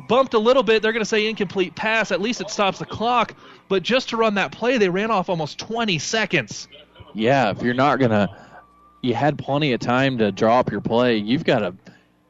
[0.09, 0.83] Bumped a little bit.
[0.83, 2.13] They're going to say incomplete pass.
[2.13, 3.35] At least it stops the clock.
[3.69, 6.69] But just to run that play, they ran off almost 20 seconds.
[7.13, 8.29] Yeah, if you're not going to,
[9.03, 11.17] you had plenty of time to draw up your play.
[11.17, 11.75] You've got to,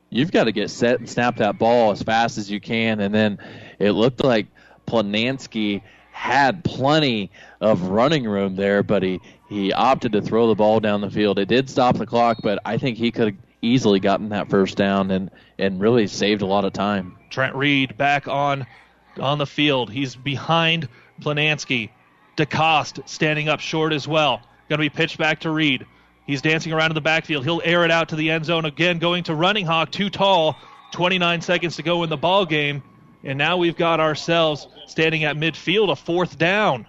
[0.09, 3.00] you've got to get set and snap that ball as fast as you can.
[3.00, 3.39] And then
[3.78, 4.47] it looked like
[4.86, 5.83] Planansky
[6.20, 7.31] had plenty
[7.62, 9.18] of running room there, but he,
[9.49, 11.39] he opted to throw the ball down the field.
[11.39, 14.76] It did stop the clock, but I think he could have easily gotten that first
[14.76, 17.16] down and, and really saved a lot of time.
[17.31, 18.66] Trent Reed back on
[19.18, 19.90] on the field.
[19.90, 20.89] He's behind
[21.23, 21.89] Planansky.
[22.36, 24.42] DeCoste standing up short as well.
[24.68, 25.86] Going to be pitched back to Reed.
[26.26, 27.44] He's dancing around in the backfield.
[27.44, 30.57] He'll air it out to the end zone again, going to Runninghawk, too tall.
[30.92, 32.82] 29 seconds to go in the ball game.
[33.23, 36.86] And now we've got ourselves standing at midfield, a fourth down.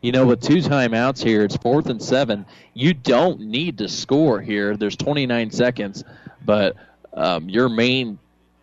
[0.00, 2.46] You know, with two timeouts here, it's fourth and seven.
[2.72, 4.76] You don't need to score here.
[4.76, 6.04] There's 29 seconds,
[6.44, 6.76] but
[7.12, 8.18] um, your main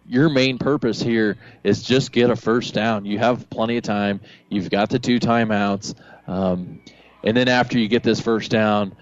[0.10, 3.04] your main purpose here is just get a first down.
[3.06, 4.22] You have plenty of time.
[4.48, 5.96] You've got the two timeouts,
[6.28, 6.80] um,
[7.24, 8.96] and then after you get this first down,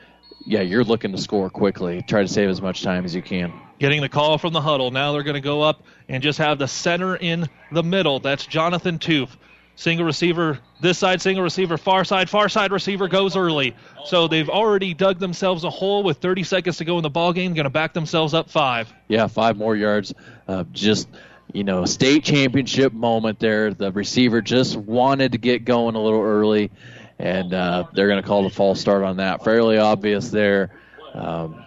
[0.46, 2.02] yeah, you're looking to score quickly.
[2.08, 4.92] Try to save as much time as you can getting the call from the huddle.
[4.92, 8.20] Now they're going to go up and just have the center in the middle.
[8.20, 9.30] That's Jonathan Toof.
[9.78, 13.76] Single receiver this side, single receiver far side, far side receiver goes early.
[14.06, 17.34] So they've already dug themselves a hole with 30 seconds to go in the ball
[17.34, 17.54] game.
[17.54, 18.92] Going to back themselves up five.
[19.10, 20.14] Yeah, five more yards.
[20.48, 21.10] Uh, just
[21.54, 23.74] you know, state championship moment there.
[23.74, 26.72] The receiver just wanted to get going a little early,
[27.20, 29.44] and uh, they're going to call the false start on that.
[29.44, 30.72] Fairly obvious there.
[31.14, 31.66] Um,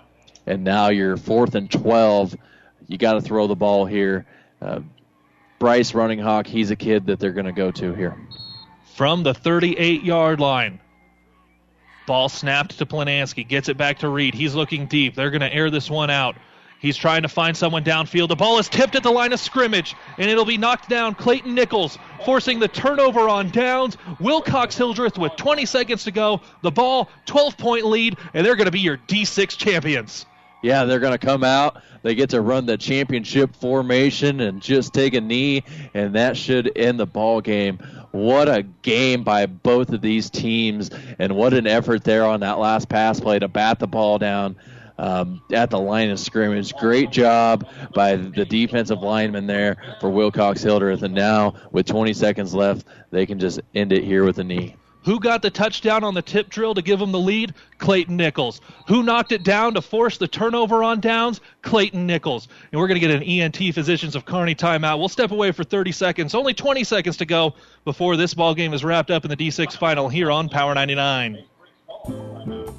[0.48, 2.36] and now you're fourth and 12.
[2.86, 4.26] You got to throw the ball here.
[4.60, 4.80] Uh,
[5.58, 8.16] Bryce Runninghawk, he's a kid that they're going to go to here.
[8.96, 10.80] From the 38 yard line.
[12.06, 13.46] Ball snapped to Planansky.
[13.46, 14.34] Gets it back to Reed.
[14.34, 15.14] He's looking deep.
[15.14, 16.36] They're going to air this one out.
[16.80, 18.28] He's trying to find someone downfield.
[18.28, 21.16] The ball is tipped at the line of scrimmage, and it'll be knocked down.
[21.16, 23.98] Clayton Nichols forcing the turnover on downs.
[24.20, 26.40] Wilcox Hildreth with 20 seconds to go.
[26.62, 30.24] The ball, 12 point lead, and they're going to be your D6 champions
[30.62, 31.82] yeah, they're going to come out.
[32.02, 35.64] They get to run the championship formation and just take a knee,
[35.94, 37.78] and that should end the ball game.
[38.10, 42.58] What a game by both of these teams, and what an effort there on that
[42.58, 44.56] last pass play to bat the ball down
[44.98, 46.74] um, at the line of scrimmage.
[46.74, 52.54] Great job by the defensive lineman there for Wilcox Hildreth, and now with 20 seconds
[52.54, 54.76] left, they can just end it here with a knee.
[55.08, 57.54] Who got the touchdown on the tip drill to give them the lead?
[57.78, 58.60] Clayton Nichols.
[58.88, 61.40] Who knocked it down to force the turnover on downs?
[61.62, 62.46] Clayton Nichols.
[62.70, 64.98] And we're going to get an ENT Physicians of Kearney timeout.
[64.98, 66.34] We'll step away for 30 seconds.
[66.34, 67.54] Only 20 seconds to go
[67.86, 71.42] before this ball game is wrapped up in the D6 final here on Power 99.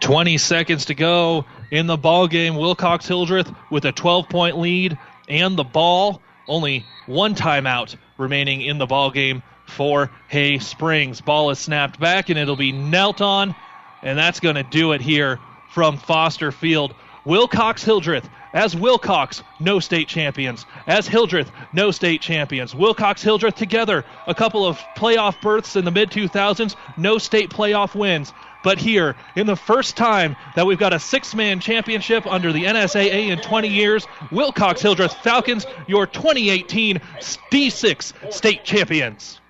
[0.00, 2.56] 20 seconds to go in the ball game.
[2.56, 6.22] Wilcox Hildreth with a 12 point lead and the ball.
[6.48, 11.20] Only one timeout remaining in the ball game for Hay Springs.
[11.20, 13.54] Ball is snapped back and it'll be knelt on,
[14.02, 16.94] and that's going to do it here from Foster Field.
[17.24, 20.64] Wilcox Hildreth as Wilcox, no state champions.
[20.86, 22.74] As Hildreth, no state champions.
[22.74, 27.94] Wilcox Hildreth together, a couple of playoff berths in the mid 2000s, no state playoff
[27.94, 28.32] wins.
[28.66, 32.64] But here, in the first time that we've got a six man championship under the
[32.64, 39.40] NSAA in 20 years, Wilcox Hildreth Falcons, your 2018 D6 state champions.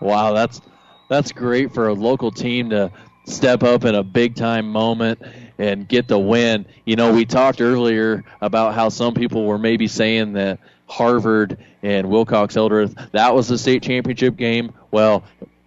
[0.00, 0.60] Wow, that's
[1.08, 2.90] that's great for a local team to
[3.24, 5.22] step up in a big time moment
[5.58, 6.66] and get the win.
[6.86, 12.10] You know, we talked earlier about how some people were maybe saying that Harvard and
[12.10, 14.72] Wilcox Hildreth that was the state championship game.
[14.90, 15.22] Well,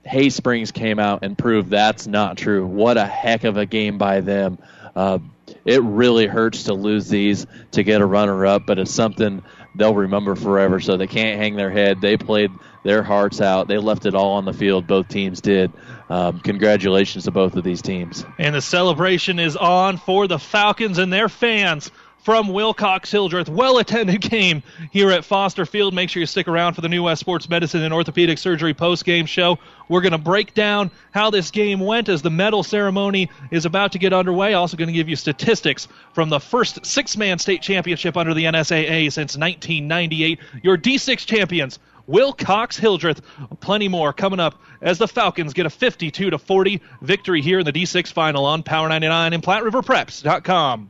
[0.07, 2.65] Hay Springs came out and proved that's not true.
[2.65, 4.57] What a heck of a game by them.
[4.95, 5.19] Uh,
[5.65, 9.43] it really hurts to lose these to get a runner up, but it's something
[9.75, 10.79] they'll remember forever.
[10.79, 12.01] So they can't hang their head.
[12.01, 12.51] They played
[12.83, 13.67] their hearts out.
[13.67, 14.87] They left it all on the field.
[14.87, 15.71] Both teams did.
[16.09, 18.25] Um, congratulations to both of these teams.
[18.39, 21.91] And the celebration is on for the Falcons and their fans
[22.23, 23.49] from Wilcox Hildreth.
[23.49, 25.93] Well attended game here at Foster Field.
[25.93, 29.05] Make sure you stick around for the New West Sports Medicine and Orthopedic Surgery post
[29.05, 29.59] game show.
[29.89, 33.93] We're going to break down how this game went as the medal ceremony is about
[33.93, 34.53] to get underway.
[34.53, 38.45] Also, going to give you statistics from the first six man state championship under the
[38.45, 40.39] NSAA since 1998.
[40.63, 41.79] Your D6 champions.
[42.07, 43.21] Wilcox Hildreth.
[43.59, 47.65] Plenty more coming up as the Falcons get a 52 to 40 victory here in
[47.65, 50.89] the D6 final on Power 99 and PlatteRiverPreps.com.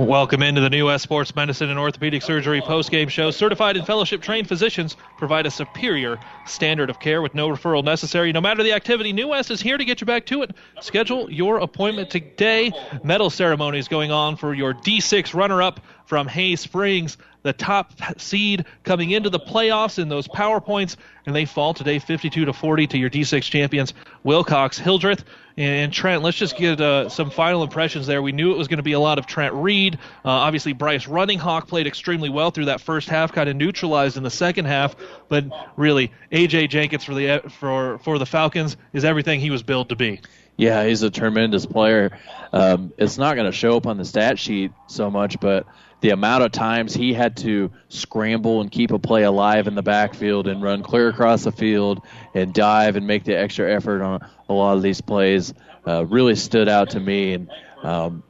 [0.00, 3.30] Welcome into the New West Sports Medicine and Orthopedic Surgery postgame show.
[3.30, 8.32] Certified and fellowship trained physicians provide a superior standard of care with no referral necessary.
[8.32, 10.52] No matter the activity, New West is here to get you back to it.
[10.80, 12.72] Schedule your appointment today.
[13.04, 17.92] Medal ceremony is going on for your D6 runner up from Hay Springs, the top
[18.20, 20.96] seed coming into the playoffs in those PowerPoints,
[21.26, 25.24] and they fall today 52 to 40 to your D6 champions, Wilcox Hildreth.
[25.56, 28.22] And Trent, let's just get uh, some final impressions there.
[28.22, 29.98] We knew it was going to be a lot of Trent Reed.
[30.24, 34.22] Uh, obviously, Bryce Runninghawk played extremely well through that first half, kind of neutralized in
[34.22, 34.96] the second half.
[35.28, 35.46] But
[35.76, 39.96] really, AJ Jenkins for the for for the Falcons is everything he was built to
[39.96, 40.20] be.
[40.56, 42.18] Yeah, he's a tremendous player.
[42.52, 45.66] Um, it's not going to show up on the stat sheet so much, but
[46.00, 49.82] the amount of times he had to scramble and keep a play alive in the
[49.82, 52.02] backfield and run clear across the field
[52.34, 55.52] and dive and make the extra effort on a lot of these plays
[55.86, 57.50] uh, really stood out to me and
[57.82, 58.22] um,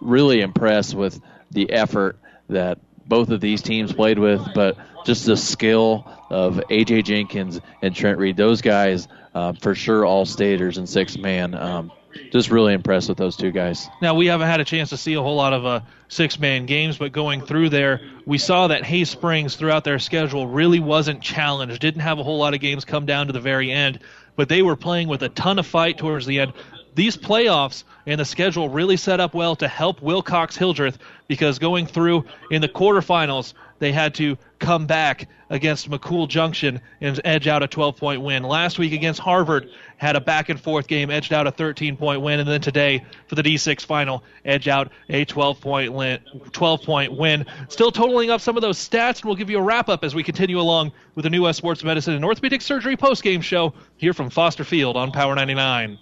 [0.00, 5.36] really impressed with the effort that both of these teams played with, but just the
[5.36, 8.36] skill of AJ Jenkins and Trent Reed.
[8.36, 11.54] Those guys, uh, for sure, all staters and six man.
[11.54, 11.92] Um,
[12.30, 13.88] just really impressed with those two guys.
[14.00, 16.98] Now we haven't had a chance to see a whole lot of uh, six-man games,
[16.98, 21.80] but going through there, we saw that Hay Springs throughout their schedule really wasn't challenged.
[21.80, 24.00] Didn't have a whole lot of games come down to the very end,
[24.36, 26.52] but they were playing with a ton of fight towards the end.
[26.94, 31.86] these playoffs and the schedule really set up well to help Wilcox Hildreth because going
[31.86, 37.64] through in the quarterfinals, they had to come back against McCool Junction and edge out
[37.64, 38.44] a 12 point win.
[38.44, 42.22] Last week against Harvard, had a back and forth game, edged out a 13 point
[42.22, 46.20] win, and then today for the D6 final, edge out a 12 point win.
[46.52, 47.44] 12 point win.
[47.68, 50.14] Still totaling up some of those stats, and we'll give you a wrap up as
[50.14, 53.74] we continue along with the New West Sports Medicine and Orthopedic Surgery post game show
[53.96, 55.98] here from Foster Field on Power 99.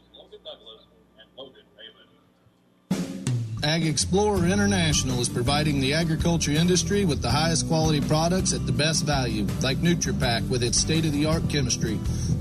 [3.63, 9.05] AgXplore International is providing the agriculture industry with the highest quality products at the best
[9.05, 11.97] value, like NutriPack with its state-of-the-art chemistry.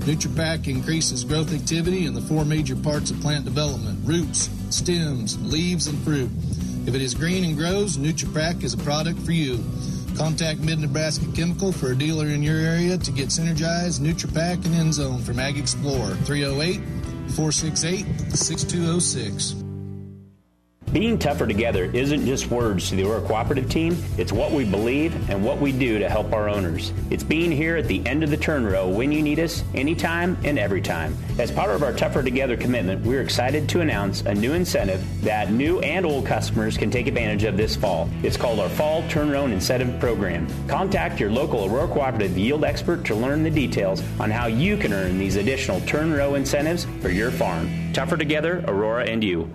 [0.06, 5.88] NutriPack increases growth activity in the four major parts of plant development: roots, stems, leaves,
[5.88, 6.30] and fruit.
[6.86, 9.62] If it is green and grows, NutriPack is a product for you.
[10.16, 14.74] Contact Mid Nebraska Chemical for a dealer in your area to get synergized NutriPack and
[14.74, 16.80] Endzone from AgXplore 308
[17.36, 19.59] 468 6206.
[20.92, 25.30] Being tougher together isn't just words to the Aurora Cooperative team, it's what we believe
[25.30, 26.92] and what we do to help our owners.
[27.10, 30.36] It's being here at the end of the turn row when you need us, anytime
[30.42, 31.16] and every time.
[31.38, 35.52] As part of our Tougher Together commitment, we're excited to announce a new incentive that
[35.52, 38.10] new and old customers can take advantage of this fall.
[38.24, 40.48] It's called our Fall Turn Row Incentive Program.
[40.66, 44.92] Contact your local Aurora Cooperative yield expert to learn the details on how you can
[44.92, 47.92] earn these additional turn row incentives for your farm.
[47.92, 49.54] Tougher Together, Aurora and you.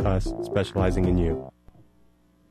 [0.05, 1.51] us, specializing in you.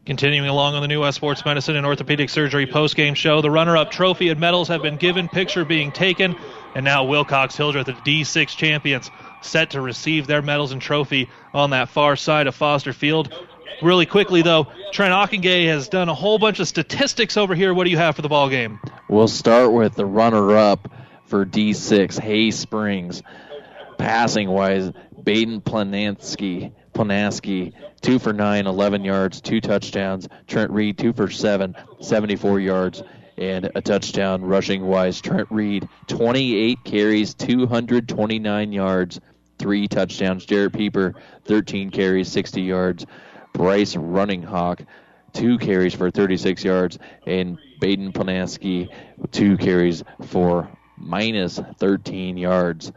[0.06, 3.90] Continuing along on the New West Sports Medicine and Orthopedic Surgery post-game show, the runner-up
[3.90, 6.34] trophy and medals have been given, picture being taken,
[6.74, 9.10] and now Wilcox Hildreth, the D6 champions,
[9.42, 13.32] set to receive their medals and trophy on that far side of Foster Field.
[13.82, 17.74] Really quickly, though, Trent Ockengay has done a whole bunch of statistics over here.
[17.74, 18.80] What do you have for the ball game?
[19.08, 20.88] We'll start with the runner-up
[21.26, 23.22] for D6, Hay Springs.
[23.98, 24.90] Passing wise,
[25.22, 27.72] Baden Planansky, Planansky,
[28.02, 30.28] two for nine, 11 yards, two touchdowns.
[30.46, 33.02] Trent Reed, two for seven, 74 yards,
[33.38, 35.18] and a touchdown rushing wise.
[35.18, 39.18] Trent Reed, 28 carries, 229 yards,
[39.58, 40.44] three touchdowns.
[40.44, 41.14] Jared Pieper,
[41.46, 43.06] 13 carries, 60 yards.
[43.54, 44.84] Bryce Runninghawk,
[45.32, 48.90] two carries for 36 yards, and Baden Planansky,
[49.30, 52.92] two carries for minus 13 yards.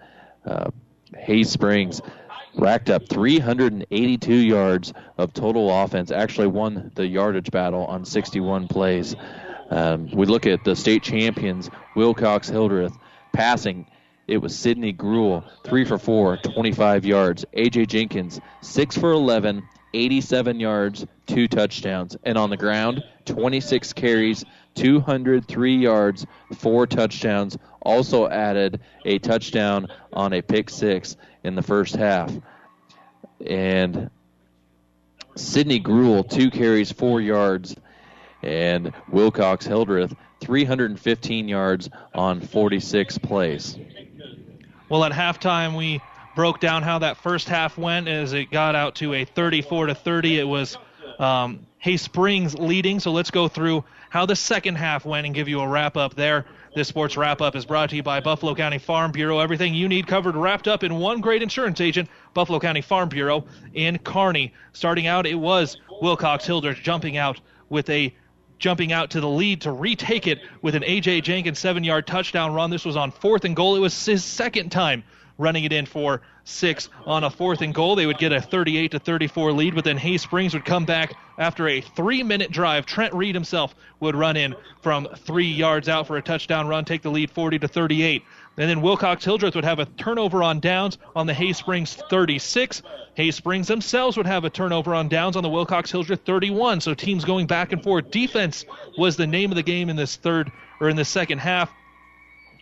[0.46, 0.72] Uh,
[1.16, 2.02] Hay Springs
[2.56, 6.12] racked up 382 yards of total offense.
[6.12, 9.16] Actually, won the yardage battle on 61 plays.
[9.70, 12.94] Um, we look at the state champions, Wilcox Hildreth,
[13.34, 13.88] passing.
[14.28, 17.46] It was Sidney Gruel, 3 for 4, 25 yards.
[17.54, 17.88] A.J.
[17.88, 22.16] Jenkins, 6 for 11, 87 yards, 2 touchdowns.
[22.24, 24.46] And on the ground, 26 carries,
[24.76, 27.58] 203 yards, 4 touchdowns.
[27.82, 32.32] Also added a touchdown on a pick six in the first half.
[33.46, 34.10] And
[35.36, 37.76] Sidney Gruel, 2 carries, 4 yards.
[38.42, 43.78] And Wilcox Hildreth, 315 yards on 46 plays.
[44.90, 46.02] Well, at halftime, we
[46.36, 49.96] broke down how that first half went as it got out to a 34 to
[49.96, 50.40] 30.
[50.40, 50.78] It was
[51.20, 53.00] um, Hay Springs leading.
[53.00, 56.14] So let's go through how the second half went and give you a wrap up
[56.14, 56.46] there.
[56.76, 59.40] This sports wrap up is brought to you by Buffalo County Farm Bureau.
[59.40, 63.44] Everything you need covered, wrapped up in one great insurance agent, Buffalo County Farm Bureau
[63.74, 64.54] in Kearney.
[64.72, 68.14] Starting out, it was Wilcox Hildreth jumping out with a
[68.60, 71.22] jumping out to the lead to retake it with an A.J.
[71.22, 72.70] Jenkins seven yard touchdown run.
[72.70, 73.76] This was on fourth and goal.
[73.76, 75.04] It was his second time
[75.38, 77.96] running it in for six on a fourth and goal.
[77.96, 81.14] They would get a 38 to 34 lead, but then Hay Springs would come back
[81.38, 82.86] after a three minute drive.
[82.86, 87.02] Trent Reed himself would run in from three yards out for a touchdown run, take
[87.02, 88.24] the lead 40 to 38.
[88.56, 92.84] And then Wilcox Hildreth would have a turnover on downs on the Hay Springs 36.
[93.16, 96.82] Hay Springs themselves would have a turnover on downs on the Wilcox Hildreth 31.
[96.82, 98.12] So teams going back and forth.
[98.12, 98.66] Defense
[98.98, 101.72] was the name of the game in this third or in the second half.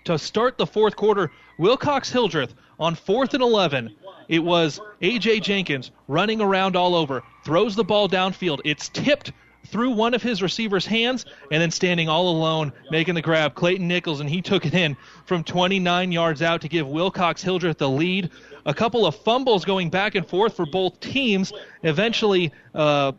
[0.05, 1.29] To start the fourth quarter,
[1.61, 3.95] Wilcox Hildreth on fourth and 11.
[4.27, 5.41] It was A.J.
[5.41, 8.61] Jenkins running around all over, throws the ball downfield.
[8.65, 9.31] It's tipped
[9.67, 13.53] through one of his receivers' hands and then standing all alone, making the grab.
[13.53, 17.77] Clayton Nichols, and he took it in from 29 yards out to give Wilcox Hildreth
[17.77, 18.31] the lead.
[18.65, 21.53] A couple of fumbles going back and forth for both teams.
[21.83, 23.11] Eventually, uh,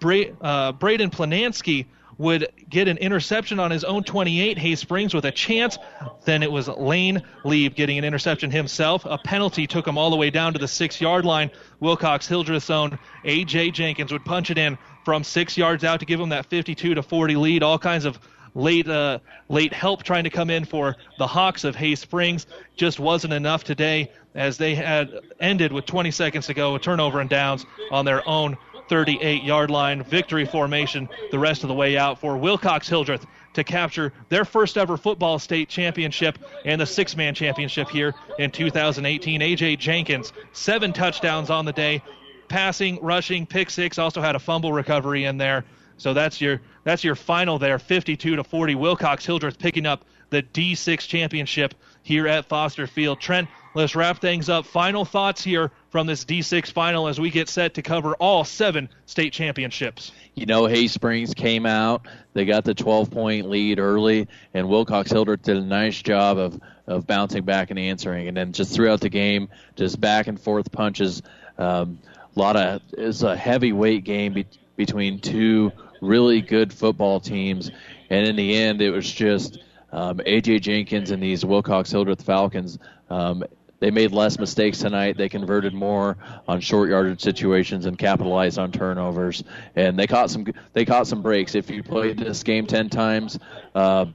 [0.00, 1.86] Bra- uh, Braden Planansky
[2.18, 4.58] would get an interception on his own 28.
[4.58, 5.78] Hay Springs with a chance.
[6.24, 9.04] Then it was Lane Lieb getting an interception himself.
[9.04, 11.50] A penalty took him all the way down to the six yard line.
[11.80, 13.72] Wilcox Hildreth's own A.J.
[13.72, 17.02] Jenkins would punch it in from six yards out to give him that 52 to
[17.02, 17.62] 40 lead.
[17.62, 18.18] All kinds of
[18.54, 22.98] late uh, late help trying to come in for the Hawks of Hay Springs just
[22.98, 27.30] wasn't enough today as they had ended with 20 seconds to go, a turnover and
[27.30, 28.56] downs on their own
[28.88, 30.02] 38 yard line.
[30.02, 34.76] Victory formation the rest of the way out for Wilcox Hildreth to capture their first
[34.76, 39.40] ever football state championship and the six man championship here in 2018.
[39.40, 42.02] AJ Jenkins, seven touchdowns on the day,
[42.48, 45.64] passing, rushing, pick six, also had a fumble recovery in there.
[45.98, 48.74] So that's your that's your final there, 52 to 40.
[48.74, 53.20] Wilcox Hildreth picking up the D6 championship here at Foster Field.
[53.20, 54.64] Trent, let's wrap things up.
[54.64, 58.88] Final thoughts here from this D6 final as we get set to cover all seven
[59.04, 60.12] state championships.
[60.34, 62.06] You know, Hay Springs came out.
[62.32, 66.58] They got the 12 point lead early, and Wilcox Hildreth did a nice job of,
[66.86, 68.28] of bouncing back and answering.
[68.28, 71.22] And then just throughout the game, just back and forth punches.
[71.58, 71.98] Um,
[72.34, 74.46] a lot of it's a heavyweight game be,
[74.76, 77.70] between two really good football teams,
[78.08, 79.58] and in the end, it was just
[79.92, 82.78] um, AJ Jenkins and these Wilcox Hildreth Falcons.
[83.08, 83.44] Um,
[83.86, 85.16] they made less mistakes tonight.
[85.16, 86.16] They converted more
[86.48, 89.44] on short yardage situations and capitalized on turnovers.
[89.76, 91.54] And they caught some they caught some breaks.
[91.54, 93.38] If you played this game ten times,
[93.76, 94.06] uh,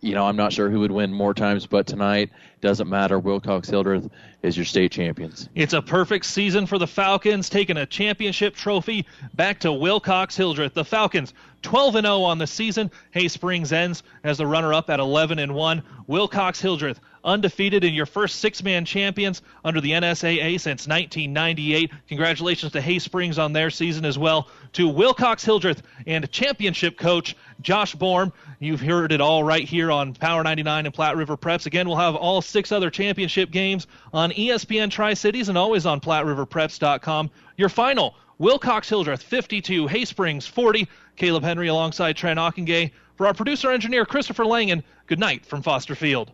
[0.00, 2.30] you know I'm not sure who would win more times, but tonight
[2.62, 3.18] doesn't matter.
[3.18, 4.08] Wilcox Hildreth
[4.42, 5.50] is your state champions.
[5.54, 10.72] It's a perfect season for the Falcons, taking a championship trophy back to Wilcox Hildreth.
[10.72, 12.90] The Falcons 12 and 0 on the season.
[13.10, 15.82] Hay Springs ends as the runner-up at 11 and 1.
[16.06, 21.90] Wilcox Hildreth undefeated in your first six-man champions under the NSAA since 1998.
[22.08, 24.48] Congratulations to Hay Springs on their season as well.
[24.74, 28.32] To Wilcox Hildreth and championship coach Josh Borm.
[28.58, 31.66] You've heard it all right here on Power 99 and Platte River Preps.
[31.66, 36.00] Again, we'll have all six other championship games on ESPN Tri Cities and always on
[36.00, 37.30] PlatteRiverPreps.com.
[37.56, 40.88] Your final Wilcox Hildreth 52, Hay Springs 40.
[41.16, 42.90] Caleb Henry alongside Trent Ockengay.
[43.16, 46.32] For our producer engineer Christopher Langen, good night from Foster Field.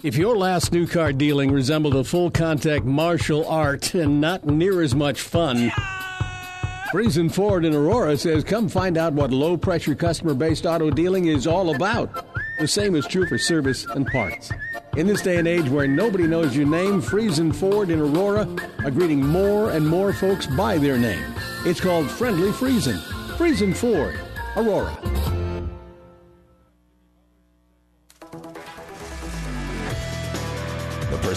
[0.00, 4.80] If your last new car dealing resembled a full contact martial art and not near
[4.80, 5.72] as much fun,
[6.92, 11.26] Friesen Ford in Aurora says come find out what low pressure customer based auto dealing
[11.26, 12.28] is all about.
[12.60, 14.52] The same is true for service and parts.
[14.96, 18.48] In this day and age where nobody knows your name, Friesen Ford in Aurora
[18.84, 21.34] are greeting more and more folks by their name.
[21.64, 23.00] It's called Friendly Friesen.
[23.36, 24.16] Friesen Ford,
[24.56, 25.37] Aurora.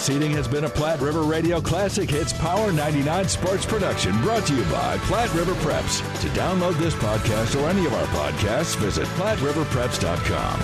[0.02, 4.54] Proceeding has been a Platte River Radio Classic Hits Power 99 sports production brought to
[4.56, 6.00] you by Platte River Preps.
[6.22, 10.60] To download this podcast or any of our podcasts, visit PlatteRiverPreps.com.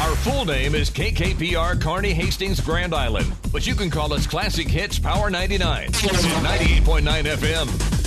[0.00, 4.66] Our full name is KKPR Kearney Hastings Grand Island, but you can call us Classic
[4.66, 5.92] Hits Power 99.
[5.92, 7.97] 98.9 FM.